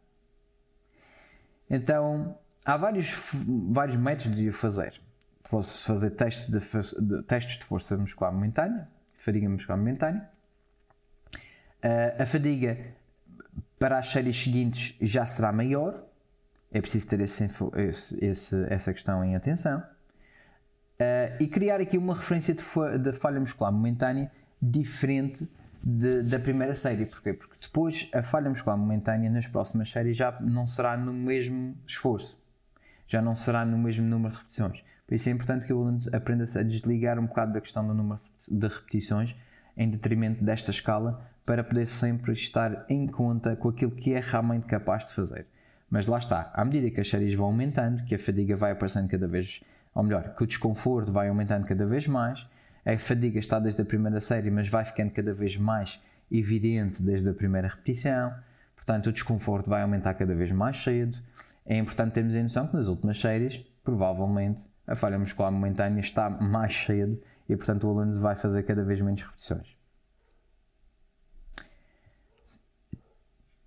Então, 1.69 2.37
há 2.65 2.77
vários, 2.77 3.13
vários 3.71 3.97
métodos 3.97 4.37
de 4.37 4.49
o 4.49 4.53
fazer. 4.53 5.01
Posso 5.49 5.85
fazer 5.85 6.11
testes 6.11 6.47
de, 6.47 6.61
de, 7.05 7.23
testes 7.25 7.59
de 7.59 7.65
força 7.65 7.97
muscular 7.97 8.33
momentânea, 8.33 8.89
fadiga 9.15 9.49
muscular 9.49 9.77
momentânea. 9.77 10.29
Uh, 11.83 12.23
a 12.23 12.27
fadiga 12.27 12.79
para 13.79 13.99
as 13.99 14.11
séries 14.11 14.41
seguintes 14.41 14.97
já 15.01 15.27
será 15.27 15.51
maior, 15.51 16.05
é 16.73 16.81
preciso 16.81 17.09
ter 17.09 17.21
esse, 17.21 17.49
esse, 18.21 18.67
essa 18.69 18.93
questão 18.93 19.25
em 19.25 19.35
atenção. 19.35 19.81
Uh, 21.01 21.43
e 21.43 21.47
criar 21.49 21.81
aqui 21.81 21.97
uma 21.97 22.15
referência 22.15 22.55
de, 22.55 22.63
de 22.99 23.13
falha 23.13 23.41
muscular 23.41 23.73
momentânea 23.73 24.31
diferente 24.61 25.49
de, 25.83 26.23
da 26.23 26.39
primeira 26.39 26.75
série. 26.75 27.07
Porquê? 27.07 27.33
Porque 27.33 27.57
depois 27.61 28.09
a 28.13 28.23
falha 28.23 28.51
muscular 28.51 28.79
momentânea 28.79 29.31
nas 29.31 29.47
próximas 29.47 29.91
séries 29.91 30.17
já 30.17 30.39
não 30.41 30.67
será 30.67 30.97
no 30.97 31.13
mesmo 31.13 31.77
esforço, 31.87 32.39
já 33.07 33.23
não 33.23 33.35
será 33.35 33.65
no 33.65 33.79
mesmo 33.79 34.07
número 34.07 34.35
de 34.35 34.41
repetições. 34.41 34.85
Por 35.07 35.15
isso 35.15 35.29
é 35.29 35.33
importante 35.33 35.67
que 35.67 35.73
o 35.73 35.81
aluno 35.81 36.01
aprenda 36.13 36.45
a 36.45 36.63
desligar 36.63 37.19
um 37.19 37.27
bocado 37.27 37.55
da 37.55 37.61
questão 37.61 37.87
do 37.87 37.95
número 37.95 38.21
de 38.47 38.69
repetições 38.69 39.35
em 39.77 39.91
detrimento 39.91 40.45
desta 40.45 40.71
escala 40.71 41.27
para 41.45 41.65
poder 41.65 41.87
sempre 41.87 42.33
estar 42.33 42.85
em 42.89 43.07
conta 43.07 43.57
com 43.57 43.71
aquilo 43.71 43.91
que 43.91 44.13
é 44.13 44.21
realmente 44.21 44.67
capaz 44.67 45.05
de 45.05 45.13
fazer. 45.13 45.47
Mas 45.91 46.07
lá 46.07 46.19
está, 46.19 46.53
à 46.55 46.65
medida 46.65 46.89
que 46.91 47.01
as 47.01 47.09
séries 47.09 47.35
vão 47.35 47.47
aumentando, 47.47 48.05
que 48.05 48.15
a 48.15 48.19
fadiga 48.19 48.57
vai 48.57 48.71
aparecendo 48.71 49.09
cada 49.09 49.27
vez, 49.27 49.61
ou 49.93 50.05
melhor, 50.05 50.37
que 50.37 50.45
o 50.45 50.47
desconforto 50.47 51.13
vai 51.13 51.29
aumentando 51.29 51.67
cada 51.67 51.85
vez 51.85 52.07
mais, 52.07 52.47
a 52.87 52.97
fadiga 52.97 53.39
está 53.41 53.59
desde 53.59 53.83
a 53.83 53.85
primeira 53.85 54.21
série, 54.21 54.51
mas 54.51 54.69
vai 54.69 54.85
ficando 54.85 55.11
cada 55.11 55.35
vez 55.35 55.57
mais 55.57 56.01
evidente 56.31 57.03
desde 57.03 57.29
a 57.29 57.35
primeira 57.35 57.67
repetição, 57.67 58.33
portanto 58.77 59.09
o 59.09 59.13
desconforto 59.13 59.69
vai 59.69 59.83
aumentar 59.83 60.15
cada 60.15 60.35
vez 60.35 60.53
mais 60.53 60.81
cedo. 60.81 61.19
É 61.67 61.77
importante 61.77 62.15
termos 62.15 62.37
a 62.37 62.43
noção 62.43 62.69
que 62.69 62.77
nas 62.77 62.87
últimas 62.87 63.21
séries, 63.21 63.59
provavelmente, 63.83 64.63
a 64.87 64.95
falha 64.95 65.19
muscular 65.19 65.51
momentânea 65.51 66.01
está 66.01 66.31
mais 66.31 66.75
cedo 66.75 67.21
e, 67.49 67.57
portanto, 67.57 67.87
o 67.87 67.91
aluno 67.91 68.21
vai 68.21 68.37
fazer 68.37 68.63
cada 68.63 68.83
vez 68.83 69.01
menos 69.01 69.23
repetições. 69.23 69.77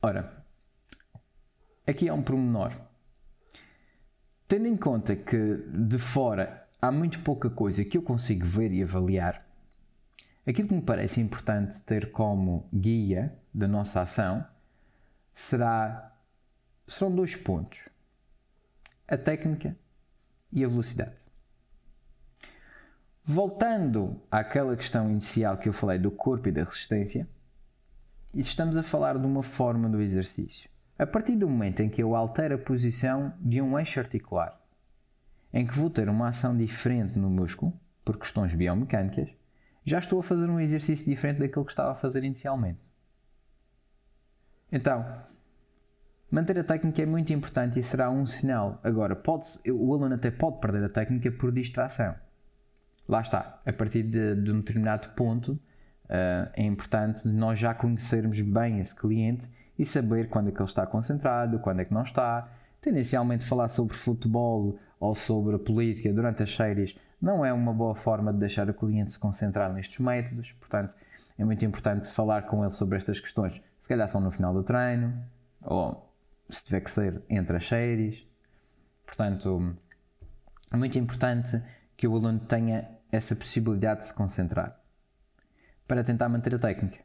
Ora, 0.01 0.42
aqui 1.86 2.10
há 2.10 2.13
um 2.13 2.24
pormenor. 2.24 2.74
Tendo 4.48 4.67
em 4.67 4.76
conta 4.76 5.15
que 5.15 5.58
de 5.67 5.98
fora 5.98 6.67
há 6.82 6.91
muito 6.91 7.19
pouca 7.22 7.50
coisa 7.50 7.84
que 7.84 7.98
eu 7.98 8.02
consigo 8.02 8.46
ver 8.46 8.72
e 8.72 8.84
avaliar, 8.84 9.46
aquilo 10.46 10.67
que 10.67 10.76
me 10.76 10.82
parece 10.82 11.22
importante 11.22 11.82
ter 11.82 12.12
como 12.12 12.67
guia 12.74 13.34
da 13.54 13.67
nossa 13.67 14.02
ação 14.02 14.46
será, 15.34 16.13
serão 16.88 17.15
dois 17.15 17.36
pontos: 17.36 17.79
a 19.08 19.17
técnica 19.17 19.75
e 20.52 20.63
a 20.63 20.67
velocidade. 20.67 21.15
Voltando 23.25 24.21
àquela 24.29 24.75
questão 24.75 25.10
inicial 25.10 25.58
que 25.58 25.69
eu 25.69 25.73
falei 25.73 25.98
do 25.98 26.12
corpo 26.12 26.50
e 26.50 26.52
da 26.52 26.65
resistência, 26.65 27.27
estamos 28.34 28.75
a 28.75 28.84
falar 28.84 29.17
de 29.17 29.25
uma 29.25 29.42
forma 29.42 29.90
do 29.90 30.02
exercício. 30.02 30.73
A 30.98 31.08
partir 31.08 31.35
do 31.35 31.50
momento 31.50 31.81
em 31.81 31.89
que 31.89 32.04
eu 32.04 32.15
altero 32.15 32.56
a 32.56 32.58
posição 32.58 33.33
de 33.39 33.62
um 33.62 33.77
eixo 33.79 34.00
articular, 34.00 34.60
em 35.52 35.65
que 35.65 35.73
vou 35.73 35.89
ter 35.89 36.08
uma 36.08 36.29
ação 36.29 36.56
diferente 36.56 37.17
no 37.17 37.29
músculo, 37.29 37.73
por 38.06 38.17
questões 38.17 38.54
biomecânicas, 38.54 39.29
já 39.85 40.00
estou 40.00 40.19
a 40.19 40.23
fazer 40.23 40.50
um 40.50 40.60
exercício 40.60 41.06
diferente 41.06 41.39
daquilo 41.39 41.65
que 41.65 41.71
estava 41.71 41.91
a 41.91 41.96
fazer 41.96 42.23
inicialmente. 42.23 42.79
Então, 44.71 45.06
manter 46.29 46.58
a 46.60 46.63
técnica 46.63 47.02
é 47.02 47.06
muito 47.06 47.33
importante 47.33 47.79
e 47.79 47.83
será 47.83 48.10
um 48.10 48.25
sinal. 48.25 48.79
Agora, 48.83 49.19
o 49.67 49.94
aluno 49.94 50.15
até 50.15 50.31
pode 50.31 50.60
perder 50.60 50.83
a 50.83 50.89
técnica 50.89 51.31
por 51.31 51.52
distração. 51.52 52.15
Lá 53.08 53.21
está, 53.21 53.62
a 53.65 53.73
partir 53.73 54.04
de, 54.04 54.35
de 54.35 54.52
um 54.52 54.60
determinado 54.60 55.10
ponto, 55.10 55.54
uh, 55.54 56.50
é 56.54 56.63
importante 56.63 57.27
nós 57.27 57.60
já 57.60 57.73
conhecermos 57.73 58.39
bem 58.39 58.79
esse 58.79 58.96
cliente 58.96 59.48
e 59.78 59.86
saber 59.86 60.30
quando 60.30 60.50
é 60.50 60.52
que 60.52 60.60
ele 60.60 60.65
está 60.65 60.86
concentrado, 60.86 61.60
quando 61.60 61.80
é 61.82 61.86
que 61.86 61.94
não 61.94 62.04
está. 62.04 62.50
Tendencialmente 62.80 63.46
falar 63.46 63.67
sobre 63.67 63.96
futebol 63.96 64.78
ou 65.00 65.15
sobre 65.15 65.58
política 65.58 66.12
durante 66.13 66.44
as 66.44 66.54
séries 66.54 66.96
não 67.21 67.46
é 67.46 67.54
uma 67.54 67.74
boa 67.74 67.96
forma 67.96 68.34
de 68.34 68.40
deixar 68.40 68.69
o 68.69 68.74
cliente 68.74 69.13
se 69.13 69.19
concentrar 69.19 69.71
nestes 69.71 70.00
métodos, 70.00 70.52
portanto 70.60 70.94
é 71.38 71.44
muito 71.44 71.63
importante 71.65 72.08
falar 72.10 72.44
com 72.44 72.62
ele 72.62 72.71
sobre 72.71 72.98
estas 72.98 73.19
questões. 73.19 73.62
Se 73.80 73.88
calhar 73.88 74.08
são 74.08 74.21
no 74.21 74.30
final 74.30 74.54
do 74.54 74.63
treino, 74.63 75.13
ou 75.62 76.13
se 76.50 76.63
tiver 76.63 76.82
que 76.82 76.92
ser 76.92 77.21
entre 77.30 77.58
as 77.58 77.67
séries. 77.67 78.26
Portanto, 79.06 79.76
é 80.71 80.78
muito 80.78 80.98
importante 80.98 81.62
que 81.96 82.08
o 82.08 82.15
aluno 82.15 82.40
tenha 82.40 82.90
essa 83.12 83.36
possibilidade 83.36 84.02
de 84.02 84.08
se 84.08 84.13
concentrar 84.13 84.80
para 85.88 86.04
tentar 86.04 86.30
manter 86.30 86.56
a 86.56 86.60
técnica. 86.60 87.00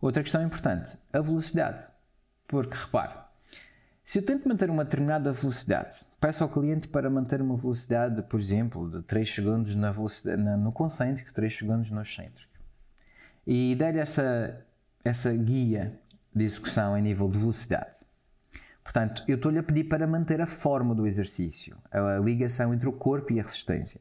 Outra 0.00 0.22
questão 0.22 0.42
importante, 0.44 0.96
a 1.12 1.20
velocidade. 1.20 1.84
Porque 2.46 2.76
repare, 2.76 3.14
se 4.04 4.20
eu 4.20 4.24
tento 4.24 4.48
manter 4.48 4.70
uma 4.70 4.84
determinada 4.84 5.32
velocidade, 5.32 6.00
peço 6.20 6.42
ao 6.42 6.48
cliente 6.48 6.88
para 6.88 7.10
manter 7.10 7.42
uma 7.42 7.56
velocidade, 7.56 8.22
por 8.22 8.40
exemplo, 8.40 8.90
de 8.90 9.02
3 9.02 9.34
segundos 9.34 9.74
na 9.74 9.92
na, 9.92 10.56
no 10.56 10.72
concêntrico, 10.72 11.30
3 11.34 11.58
segundos 11.58 11.90
no 11.90 12.00
excêntrico, 12.00 12.50
e 13.46 13.74
der 13.74 13.96
essa, 13.96 14.64
essa 15.04 15.30
guia 15.34 16.00
de 16.34 16.44
execução 16.44 16.96
em 16.96 17.02
nível 17.02 17.28
de 17.28 17.38
velocidade. 17.38 17.98
Portanto, 18.82 19.22
eu 19.28 19.36
estou-lhe 19.36 19.58
a 19.58 19.62
pedir 19.62 19.84
para 19.84 20.06
manter 20.06 20.40
a 20.40 20.46
forma 20.46 20.94
do 20.94 21.06
exercício, 21.06 21.76
a 21.90 22.18
ligação 22.18 22.72
entre 22.72 22.88
o 22.88 22.92
corpo 22.92 23.34
e 23.34 23.40
a 23.40 23.42
resistência. 23.42 24.00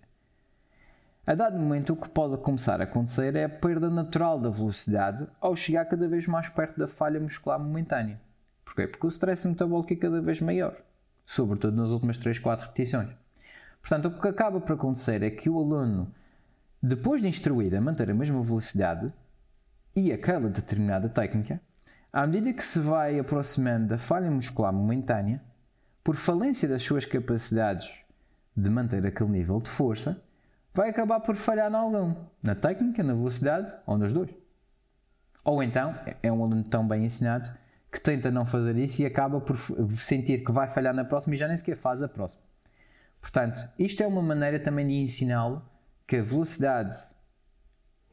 A 1.28 1.36
dado 1.36 1.60
momento, 1.60 1.92
o 1.92 1.98
que 1.98 2.08
pode 2.08 2.38
começar 2.38 2.80
a 2.80 2.86
acontecer 2.86 3.36
é 3.36 3.44
a 3.44 3.50
perda 3.50 3.90
natural 3.90 4.40
da 4.40 4.50
velocidade 4.50 5.28
ao 5.42 5.58
chegar 5.58 5.84
cada 5.84 6.08
vez 6.08 6.26
mais 6.26 6.48
perto 6.48 6.80
da 6.80 6.88
falha 6.88 7.20
muscular 7.20 7.60
momentânea. 7.60 8.18
Porquê? 8.64 8.88
Porque 8.88 9.06
o 9.06 9.10
stress 9.10 9.46
metabólico 9.46 9.92
é 9.92 9.98
cada 9.98 10.22
vez 10.22 10.40
maior, 10.40 10.78
sobretudo 11.26 11.76
nas 11.76 11.92
últimas 11.92 12.16
3, 12.16 12.40
4 12.40 12.68
repetições. 12.68 13.10
Portanto, 13.82 14.06
o 14.06 14.22
que 14.22 14.28
acaba 14.30 14.62
por 14.62 14.76
acontecer 14.76 15.22
é 15.22 15.30
que 15.30 15.50
o 15.50 15.60
aluno, 15.60 16.10
depois 16.82 17.22
de 17.22 17.28
instruir 17.28 17.76
a 17.76 17.82
manter 17.82 18.10
a 18.10 18.14
mesma 18.14 18.42
velocidade 18.42 19.12
e 19.94 20.14
aquela 20.14 20.48
determinada 20.48 21.10
técnica, 21.10 21.60
à 22.14 22.26
medida 22.26 22.54
que 22.54 22.64
se 22.64 22.80
vai 22.80 23.20
aproximando 23.20 23.88
da 23.88 23.98
falha 23.98 24.32
muscular 24.32 24.72
momentânea, 24.72 25.42
por 26.06 26.16
falência 26.16 26.70
das 26.70 26.84
suas 26.84 27.04
capacidades 27.04 28.00
de 28.56 28.70
manter 28.70 29.06
aquele 29.06 29.32
nível 29.32 29.60
de 29.60 29.70
força, 29.70 30.24
vai 30.78 30.90
acabar 30.90 31.20
por 31.22 31.36
falhar 31.36 31.72
em 31.72 31.76
algum, 31.76 32.14
na 32.42 32.54
técnica, 32.54 33.02
na 33.02 33.16
velocidade 33.16 33.74
ou 33.84 33.98
nos 33.98 34.14
dois. 34.14 34.30
Ou 35.44 35.64
então 35.64 35.98
é 36.22 36.32
um 36.32 36.44
aluno 36.44 36.64
tão 36.64 36.88
bem 36.88 37.04
ensinado 37.04 37.50
que 37.92 38.00
tenta 38.00 38.30
não 38.30 38.46
fazer 38.46 38.78
isso 38.78 39.02
e 39.02 39.06
acaba 39.06 39.42
por 39.42 39.58
sentir 39.98 40.46
que 40.46 40.52
vai 40.52 40.70
falhar 40.70 40.94
na 40.94 41.04
próxima 41.04 41.34
e 41.34 41.38
já 41.38 41.48
nem 41.48 41.58
sequer 41.58 41.78
faz 41.78 42.04
a 42.04 42.08
próxima. 42.08 42.44
Portanto, 43.20 43.60
isto 43.80 44.04
é 44.04 44.08
uma 44.08 44.22
maneira 44.22 44.60
também 44.60 44.88
de 44.88 44.94
ensiná-lo 44.94 45.68
que 46.06 46.18
a 46.18 46.22
velocidade 46.22 46.96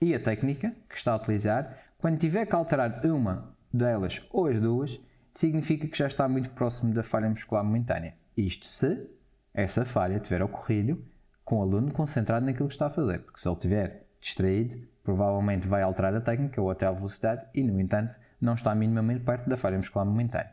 e 0.01 0.15
a 0.15 0.21
técnica 0.21 0.75
que 0.89 0.97
está 0.97 1.12
a 1.12 1.17
utilizar, 1.17 1.77
quando 1.99 2.19
tiver 2.19 2.47
que 2.47 2.55
alterar 2.55 3.05
uma 3.05 3.55
delas 3.71 4.23
ou 4.31 4.47
as 4.47 4.59
duas, 4.59 4.99
significa 5.35 5.87
que 5.87 5.99
já 5.99 6.07
está 6.07 6.27
muito 6.27 6.49
próximo 6.49 6.95
da 6.95 7.03
falha 7.03 7.29
muscular 7.29 7.62
momentânea. 7.62 8.15
Isto 8.35 8.65
se 8.65 9.07
essa 9.53 9.85
falha 9.85 10.19
tiver 10.19 10.43
ocorrido 10.43 11.05
com 11.45 11.59
o 11.59 11.63
aluno 11.63 11.93
concentrado 11.93 12.47
naquilo 12.47 12.69
que 12.69 12.75
está 12.75 12.87
a 12.87 12.91
fazer, 12.91 13.21
porque 13.21 13.41
se 13.41 13.49
ele 13.49 13.55
estiver 13.55 14.07
distraído, 14.21 14.87
provavelmente 15.03 15.69
vai 15.69 15.83
alterar 15.83 16.15
a 16.15 16.21
técnica 16.21 16.61
ou 16.61 16.71
até 16.71 16.87
a 16.87 16.93
velocidade 16.93 17.47
e, 17.55 17.63
no 17.63 17.79
entanto, 17.79 18.15
não 18.41 18.55
está 18.55 18.75
minimamente 18.75 19.25
perto 19.25 19.49
da 19.49 19.57
falha 19.57 19.77
muscular 19.77 20.07
momentânea. 20.07 20.53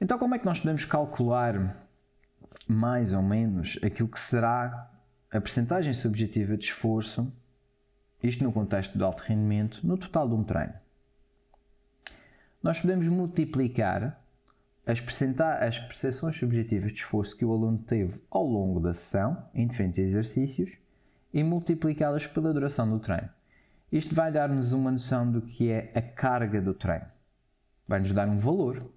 Então, 0.00 0.18
como 0.18 0.34
é 0.34 0.38
que 0.38 0.46
nós 0.46 0.58
podemos 0.58 0.84
calcular 0.84 1.76
mais 2.66 3.12
ou 3.12 3.22
menos 3.22 3.78
aquilo 3.82 4.08
que 4.08 4.18
será 4.18 4.90
a 5.30 5.40
percentagem 5.40 5.94
subjetiva 5.94 6.56
de 6.56 6.64
esforço 6.64 7.32
isto 8.22 8.44
no 8.44 8.52
contexto 8.52 8.96
de 8.96 9.02
alto 9.02 9.22
rendimento, 9.22 9.84
no 9.84 9.98
total 9.98 10.28
de 10.28 10.34
um 10.34 10.44
treino. 10.44 10.74
Nós 12.62 12.80
podemos 12.80 13.08
multiplicar 13.08 14.21
as, 14.86 14.98
as 15.60 15.78
percepções 15.78 16.36
subjetivas 16.36 16.92
de 16.92 16.98
esforço 16.98 17.36
que 17.36 17.44
o 17.44 17.52
aluno 17.52 17.78
teve 17.78 18.20
ao 18.30 18.44
longo 18.44 18.80
da 18.80 18.92
sessão, 18.92 19.44
em 19.54 19.66
diferentes 19.66 19.98
exercícios, 19.98 20.70
e 21.32 21.42
multiplicá-las 21.42 22.26
pela 22.26 22.52
duração 22.52 22.88
do 22.88 22.98
treino. 22.98 23.28
Isto 23.90 24.14
vai 24.14 24.32
dar-nos 24.32 24.72
uma 24.72 24.90
noção 24.90 25.30
do 25.30 25.42
que 25.42 25.70
é 25.70 25.92
a 25.94 26.02
carga 26.02 26.60
do 26.60 26.74
treino. 26.74 27.06
Vai-nos 27.86 28.12
dar 28.12 28.28
um 28.28 28.38
valor 28.38 28.90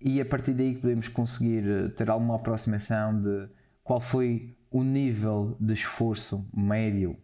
e 0.00 0.20
a 0.20 0.24
partir 0.24 0.52
daí 0.52 0.76
podemos 0.76 1.08
conseguir 1.08 1.64
eh, 1.68 1.88
ter 1.88 2.10
alguma 2.10 2.36
aproximação 2.36 3.20
de 3.20 3.48
qual 3.84 4.00
foi 4.00 4.56
o 4.70 4.82
nível 4.82 5.56
de 5.60 5.72
esforço 5.74 6.44
médio 6.52 7.16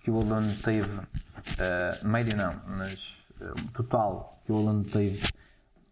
que 0.00 0.10
o 0.10 0.16
aluno 0.16 0.50
teve, 0.62 0.98
uh, 0.98 2.08
médio 2.08 2.36
não, 2.36 2.52
mas 2.66 3.18
uh, 3.40 3.70
total 3.72 4.40
que 4.44 4.52
o 4.52 4.56
aluno 4.56 4.82
teve 4.82 5.28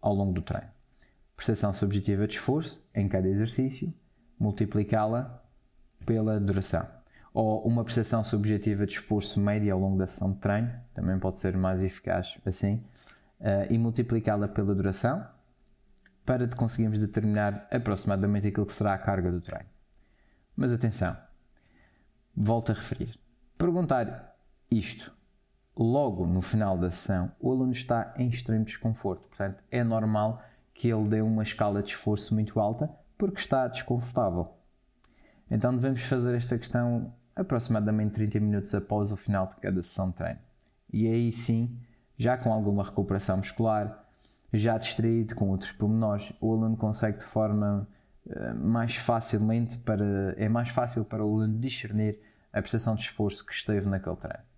ao 0.01 0.13
longo 0.13 0.33
do 0.33 0.41
treino. 0.41 0.78
Percepção 1.39 1.73
subjetiva 1.73 2.27
de 2.27 2.33
esforço 2.33 2.83
em 2.93 3.07
cada 3.07 3.25
exercício, 3.25 3.93
multiplicá-la 4.37 5.41
pela 6.05 6.37
duração. 6.37 6.85
Ou 7.33 7.65
uma 7.65 7.81
percepção 7.85 8.25
subjetiva 8.25 8.85
de 8.85 8.91
esforço 8.91 9.39
médio 9.39 9.73
ao 9.73 9.79
longo 9.79 9.97
da 9.97 10.05
sessão 10.05 10.33
de 10.33 10.39
treino, 10.39 10.69
também 10.93 11.17
pode 11.17 11.39
ser 11.39 11.55
mais 11.55 11.81
eficaz 11.81 12.37
assim, 12.45 12.83
uh, 13.39 13.71
e 13.71 13.77
multiplicá-la 13.77 14.49
pela 14.49 14.75
duração 14.75 15.25
para 16.25 16.45
conseguirmos 16.49 16.99
determinar 16.99 17.69
aproximadamente 17.71 18.47
aquilo 18.47 18.65
que 18.65 18.73
será 18.73 18.93
a 18.93 18.97
carga 18.97 19.31
do 19.31 19.39
treino. 19.39 19.69
Mas 20.57 20.73
atenção, 20.73 21.15
volto 22.35 22.73
a 22.73 22.75
referir 22.75 23.17
Perguntar 23.57 24.35
isto 24.69 25.13
logo 25.73 26.27
no 26.27 26.41
final 26.41 26.77
da 26.77 26.91
sessão, 26.91 27.31
o 27.39 27.49
aluno 27.49 27.71
está 27.71 28.13
em 28.17 28.27
extremo 28.27 28.65
desconforto. 28.65 29.21
Portanto, 29.29 29.63
é 29.71 29.85
normal 29.85 30.43
que 30.79 30.87
ele 30.87 31.09
dê 31.09 31.19
uma 31.19 31.43
escala 31.43 31.83
de 31.83 31.89
esforço 31.89 32.33
muito 32.33 32.57
alta 32.57 32.89
porque 33.17 33.41
está 33.41 33.67
desconfortável. 33.67 34.47
Então 35.51 35.75
devemos 35.75 36.01
fazer 36.03 36.33
esta 36.33 36.57
questão 36.57 37.13
aproximadamente 37.35 38.13
30 38.13 38.39
minutos 38.39 38.73
após 38.73 39.11
o 39.11 39.17
final 39.17 39.47
de 39.47 39.55
cada 39.57 39.83
sessão 39.83 40.09
de 40.09 40.15
treino. 40.15 40.39
E 40.93 41.05
aí 41.05 41.33
sim, 41.33 41.77
já 42.17 42.37
com 42.37 42.53
alguma 42.53 42.81
recuperação 42.81 43.35
muscular, 43.35 44.05
já 44.53 44.77
distraído 44.77 45.35
com 45.35 45.49
outros 45.49 45.73
pormenores, 45.73 46.31
o 46.39 46.53
aluno 46.53 46.77
consegue 46.77 47.17
de 47.17 47.25
forma 47.25 47.85
uh, 48.25 48.55
mais 48.55 48.95
facilmente 48.95 49.77
para 49.79 50.33
é 50.37 50.47
mais 50.47 50.69
fácil 50.69 51.03
para 51.03 51.25
o 51.25 51.27
aluno 51.27 51.59
discernir 51.59 52.21
a 52.53 52.61
prestação 52.61 52.95
de 52.95 53.01
esforço 53.01 53.45
que 53.45 53.51
esteve 53.51 53.85
naquele 53.85 54.15
treino. 54.15 54.48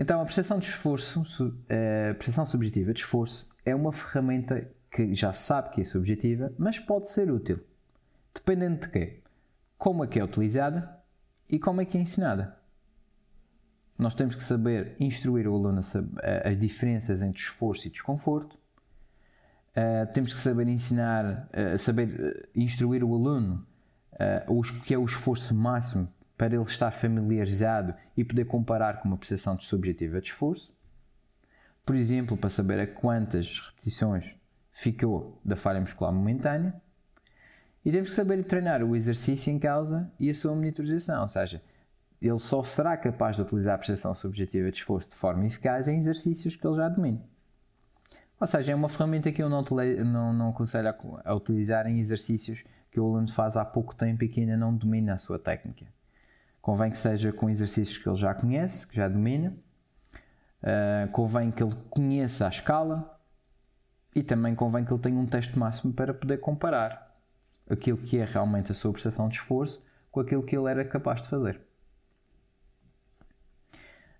Então, 0.00 0.18
a 0.18 0.24
prestação 0.24 0.58
de 0.58 0.64
esforço, 0.64 1.22
a 1.68 2.14
prestação 2.14 2.46
subjetiva 2.46 2.94
de 2.94 3.00
esforço, 3.00 3.46
é 3.66 3.74
uma 3.74 3.92
ferramenta 3.92 4.66
que 4.90 5.14
já 5.14 5.30
sabe 5.30 5.74
que 5.74 5.82
é 5.82 5.84
subjetiva, 5.84 6.50
mas 6.58 6.78
pode 6.78 7.10
ser 7.10 7.30
útil. 7.30 7.60
Dependendo 8.34 8.80
de 8.80 8.88
quê? 8.88 9.22
Como 9.76 10.02
é 10.02 10.06
que 10.06 10.18
é 10.18 10.24
utilizada 10.24 10.98
e 11.50 11.58
como 11.58 11.82
é 11.82 11.84
que 11.84 11.98
é 11.98 12.00
ensinada. 12.00 12.56
Nós 13.98 14.14
temos 14.14 14.34
que 14.34 14.42
saber 14.42 14.96
instruir 14.98 15.46
o 15.46 15.54
aluno 15.54 15.80
as 15.80 16.58
diferenças 16.58 17.20
entre 17.20 17.42
esforço 17.42 17.86
e 17.86 17.90
desconforto. 17.90 18.54
Uh, 19.76 20.10
temos 20.14 20.32
que 20.32 20.38
saber 20.40 20.66
ensinar, 20.66 21.50
uh, 21.52 21.78
saber 21.78 22.48
instruir 22.54 23.04
o 23.04 23.14
aluno 23.14 23.66
uh, 24.48 24.58
o 24.58 24.62
que 24.82 24.94
é 24.94 24.98
o 24.98 25.04
esforço 25.04 25.54
máximo 25.54 26.08
para 26.40 26.54
ele 26.54 26.64
estar 26.64 26.90
familiarizado 26.90 27.94
e 28.16 28.24
poder 28.24 28.46
comparar 28.46 29.02
com 29.02 29.08
uma 29.08 29.18
percepção 29.18 29.60
subjetiva 29.60 30.22
de 30.22 30.28
esforço. 30.28 30.72
Por 31.84 31.94
exemplo, 31.94 32.34
para 32.34 32.48
saber 32.48 32.80
a 32.80 32.86
quantas 32.86 33.60
repetições 33.60 34.34
ficou 34.72 35.38
da 35.44 35.54
falha 35.54 35.82
muscular 35.82 36.10
momentânea. 36.10 36.74
E 37.84 37.92
temos 37.92 38.08
que 38.08 38.14
saber 38.14 38.42
treinar 38.44 38.82
o 38.82 38.96
exercício 38.96 39.52
em 39.52 39.58
causa 39.58 40.10
e 40.18 40.30
a 40.30 40.34
sua 40.34 40.54
monitorização, 40.54 41.20
ou 41.20 41.28
seja, 41.28 41.60
ele 42.22 42.38
só 42.38 42.64
será 42.64 42.96
capaz 42.96 43.36
de 43.36 43.42
utilizar 43.42 43.74
a 43.74 43.78
percepção 43.78 44.14
subjetiva 44.14 44.70
de 44.70 44.78
esforço 44.78 45.10
de 45.10 45.16
forma 45.16 45.44
eficaz 45.44 45.88
em 45.88 45.98
exercícios 45.98 46.56
que 46.56 46.66
ele 46.66 46.76
já 46.76 46.88
domina. 46.88 47.20
Ou 48.40 48.46
seja, 48.46 48.72
é 48.72 48.74
uma 48.74 48.88
ferramenta 48.88 49.30
que 49.30 49.42
eu 49.42 49.50
não, 49.50 49.62
não, 49.62 50.32
não 50.32 50.48
aconselho 50.48 50.88
a, 50.88 50.96
a 51.22 51.34
utilizar 51.34 51.86
em 51.86 51.98
exercícios 51.98 52.64
que 52.90 52.98
o 52.98 53.04
aluno 53.04 53.30
faz 53.30 53.58
há 53.58 53.64
pouco 53.66 53.94
tempo 53.94 54.24
e 54.24 54.28
que 54.30 54.40
ainda 54.40 54.56
não 54.56 54.74
domina 54.74 55.12
a 55.12 55.18
sua 55.18 55.38
técnica. 55.38 55.84
Convém 56.60 56.90
que 56.90 56.98
seja 56.98 57.32
com 57.32 57.48
exercícios 57.48 57.98
que 57.98 58.08
ele 58.08 58.16
já 58.16 58.34
conhece, 58.34 58.86
que 58.86 58.96
já 58.96 59.08
domina. 59.08 59.54
Uh, 60.62 61.10
convém 61.12 61.50
que 61.50 61.62
ele 61.62 61.74
conheça 61.88 62.46
a 62.46 62.50
escala 62.50 63.18
e 64.14 64.22
também 64.22 64.54
convém 64.54 64.84
que 64.84 64.92
ele 64.92 65.00
tenha 65.00 65.18
um 65.18 65.26
teste 65.26 65.58
máximo 65.58 65.92
para 65.92 66.12
poder 66.12 66.38
comparar 66.38 67.16
aquilo 67.68 67.96
que 67.96 68.18
é 68.18 68.24
realmente 68.24 68.70
a 68.70 68.74
sua 68.74 68.92
prestação 68.92 69.28
de 69.28 69.36
esforço 69.36 69.82
com 70.10 70.20
aquilo 70.20 70.42
que 70.42 70.54
ele 70.56 70.70
era 70.70 70.84
capaz 70.84 71.22
de 71.22 71.28
fazer. 71.28 71.60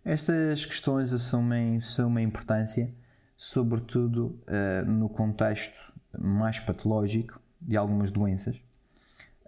Estas 0.05 0.65
questões 0.65 1.13
assumem 1.13 1.79
suma 1.81 2.23
importância, 2.23 2.91
sobretudo 3.37 4.41
uh, 4.47 4.91
no 4.91 5.09
contexto 5.09 5.77
mais 6.19 6.59
patológico 6.59 7.41
de 7.61 7.77
algumas 7.77 8.11
doenças. 8.11 8.61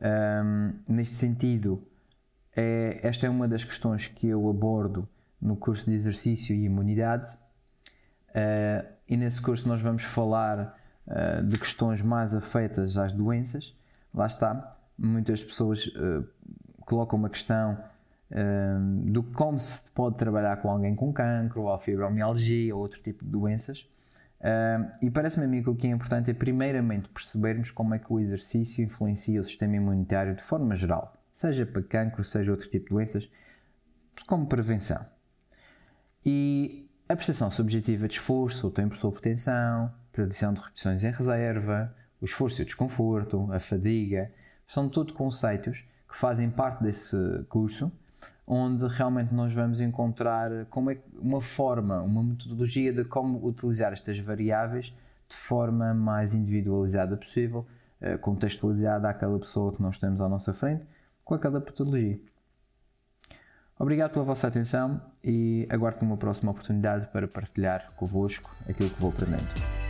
Um, 0.00 0.74
neste 0.86 1.14
sentido, 1.14 1.82
é, 2.54 3.00
esta 3.02 3.26
é 3.26 3.30
uma 3.30 3.48
das 3.48 3.64
questões 3.64 4.06
que 4.06 4.28
eu 4.28 4.48
abordo 4.48 5.08
no 5.42 5.56
curso 5.56 5.86
de 5.86 5.94
exercício 5.94 6.54
e 6.54 6.64
imunidade. 6.64 7.30
Uh, 8.30 8.86
e 9.08 9.16
nesse 9.16 9.42
curso 9.42 9.66
nós 9.66 9.82
vamos 9.82 10.04
falar 10.04 10.78
uh, 11.06 11.42
de 11.44 11.58
questões 11.58 12.00
mais 12.00 12.34
afetas 12.34 12.96
às 12.96 13.12
doenças. 13.12 13.76
Lá 14.14 14.26
está, 14.26 14.76
muitas 14.96 15.42
pessoas 15.42 15.86
uh, 15.86 16.24
colocam 16.82 17.18
uma 17.18 17.28
questão 17.28 17.76
do 19.04 19.22
como 19.22 19.60
se 19.60 19.90
pode 19.90 20.16
trabalhar 20.16 20.56
com 20.56 20.70
alguém 20.70 20.94
com 20.94 21.12
cancro, 21.12 21.64
ou 21.64 21.78
fibromialgia, 21.78 22.74
ou 22.74 22.80
outro 22.80 22.98
tipo 23.02 23.22
de 23.22 23.30
doenças. 23.30 23.86
e 25.02 25.10
parece-me 25.10 25.44
a 25.44 25.48
mim 25.48 25.62
que 25.62 25.68
o 25.68 25.74
que 25.74 25.86
é 25.86 25.90
importante 25.90 26.30
é 26.30 26.32
primeiramente 26.32 27.10
percebermos 27.10 27.70
como 27.70 27.94
é 27.94 27.98
que 27.98 28.10
o 28.10 28.18
exercício 28.18 28.82
influencia 28.82 29.38
o 29.38 29.44
sistema 29.44 29.76
imunitário 29.76 30.34
de 30.34 30.42
forma 30.42 30.74
geral, 30.76 31.12
seja 31.32 31.64
para 31.64 31.82
cancro, 31.82 32.22
seja 32.22 32.50
outro 32.50 32.68
tipo 32.68 32.86
de 32.86 32.94
doenças, 32.94 33.28
como 34.26 34.46
prevenção. 34.46 35.04
E 36.24 36.88
a 37.08 37.16
prestação 37.16 37.50
subjetiva 37.50 38.06
de 38.06 38.14
esforço, 38.14 38.68
o 38.68 38.70
tempo 38.70 38.96
sob 38.96 39.20
tensão, 39.20 39.92
predição 40.12 40.52
de 40.52 40.60
repetições 40.60 41.02
em 41.02 41.10
reserva, 41.10 41.94
o 42.20 42.24
esforço 42.24 42.60
e 42.60 42.62
o 42.62 42.66
desconforto, 42.66 43.50
a 43.52 43.58
fadiga, 43.58 44.30
são 44.68 44.88
tudo 44.88 45.12
conceitos 45.14 45.84
que 46.08 46.16
fazem 46.16 46.50
parte 46.50 46.82
desse 46.82 47.16
curso, 47.48 47.90
onde 48.46 48.86
realmente 48.86 49.34
nós 49.34 49.52
vamos 49.52 49.80
encontrar 49.80 50.66
como 50.66 50.90
é 50.90 50.98
uma 51.14 51.40
forma, 51.40 52.02
uma 52.02 52.22
metodologia 52.22 52.92
de 52.92 53.04
como 53.04 53.44
utilizar 53.46 53.92
estas 53.92 54.18
variáveis 54.18 54.94
de 55.28 55.36
forma 55.36 55.94
mais 55.94 56.34
individualizada 56.34 57.16
possível, 57.16 57.66
eh, 58.00 58.18
contextualizada 58.18 59.08
àquela 59.08 59.38
pessoa 59.38 59.72
que 59.72 59.80
nós 59.80 59.98
temos 59.98 60.20
à 60.20 60.28
nossa 60.28 60.52
frente, 60.52 60.84
com 61.24 61.34
aquela 61.34 61.60
patologia. 61.60 62.20
Obrigado 63.78 64.12
pela 64.12 64.24
vossa 64.24 64.46
atenção 64.46 65.00
e 65.24 65.66
aguardo 65.68 66.04
uma 66.04 66.16
próxima 66.16 66.52
oportunidade 66.52 67.06
para 67.08 67.26
partilhar 67.26 67.92
convosco 67.96 68.54
aquilo 68.68 68.90
que 68.90 69.00
vou 69.00 69.10
aprendendo. 69.10 69.81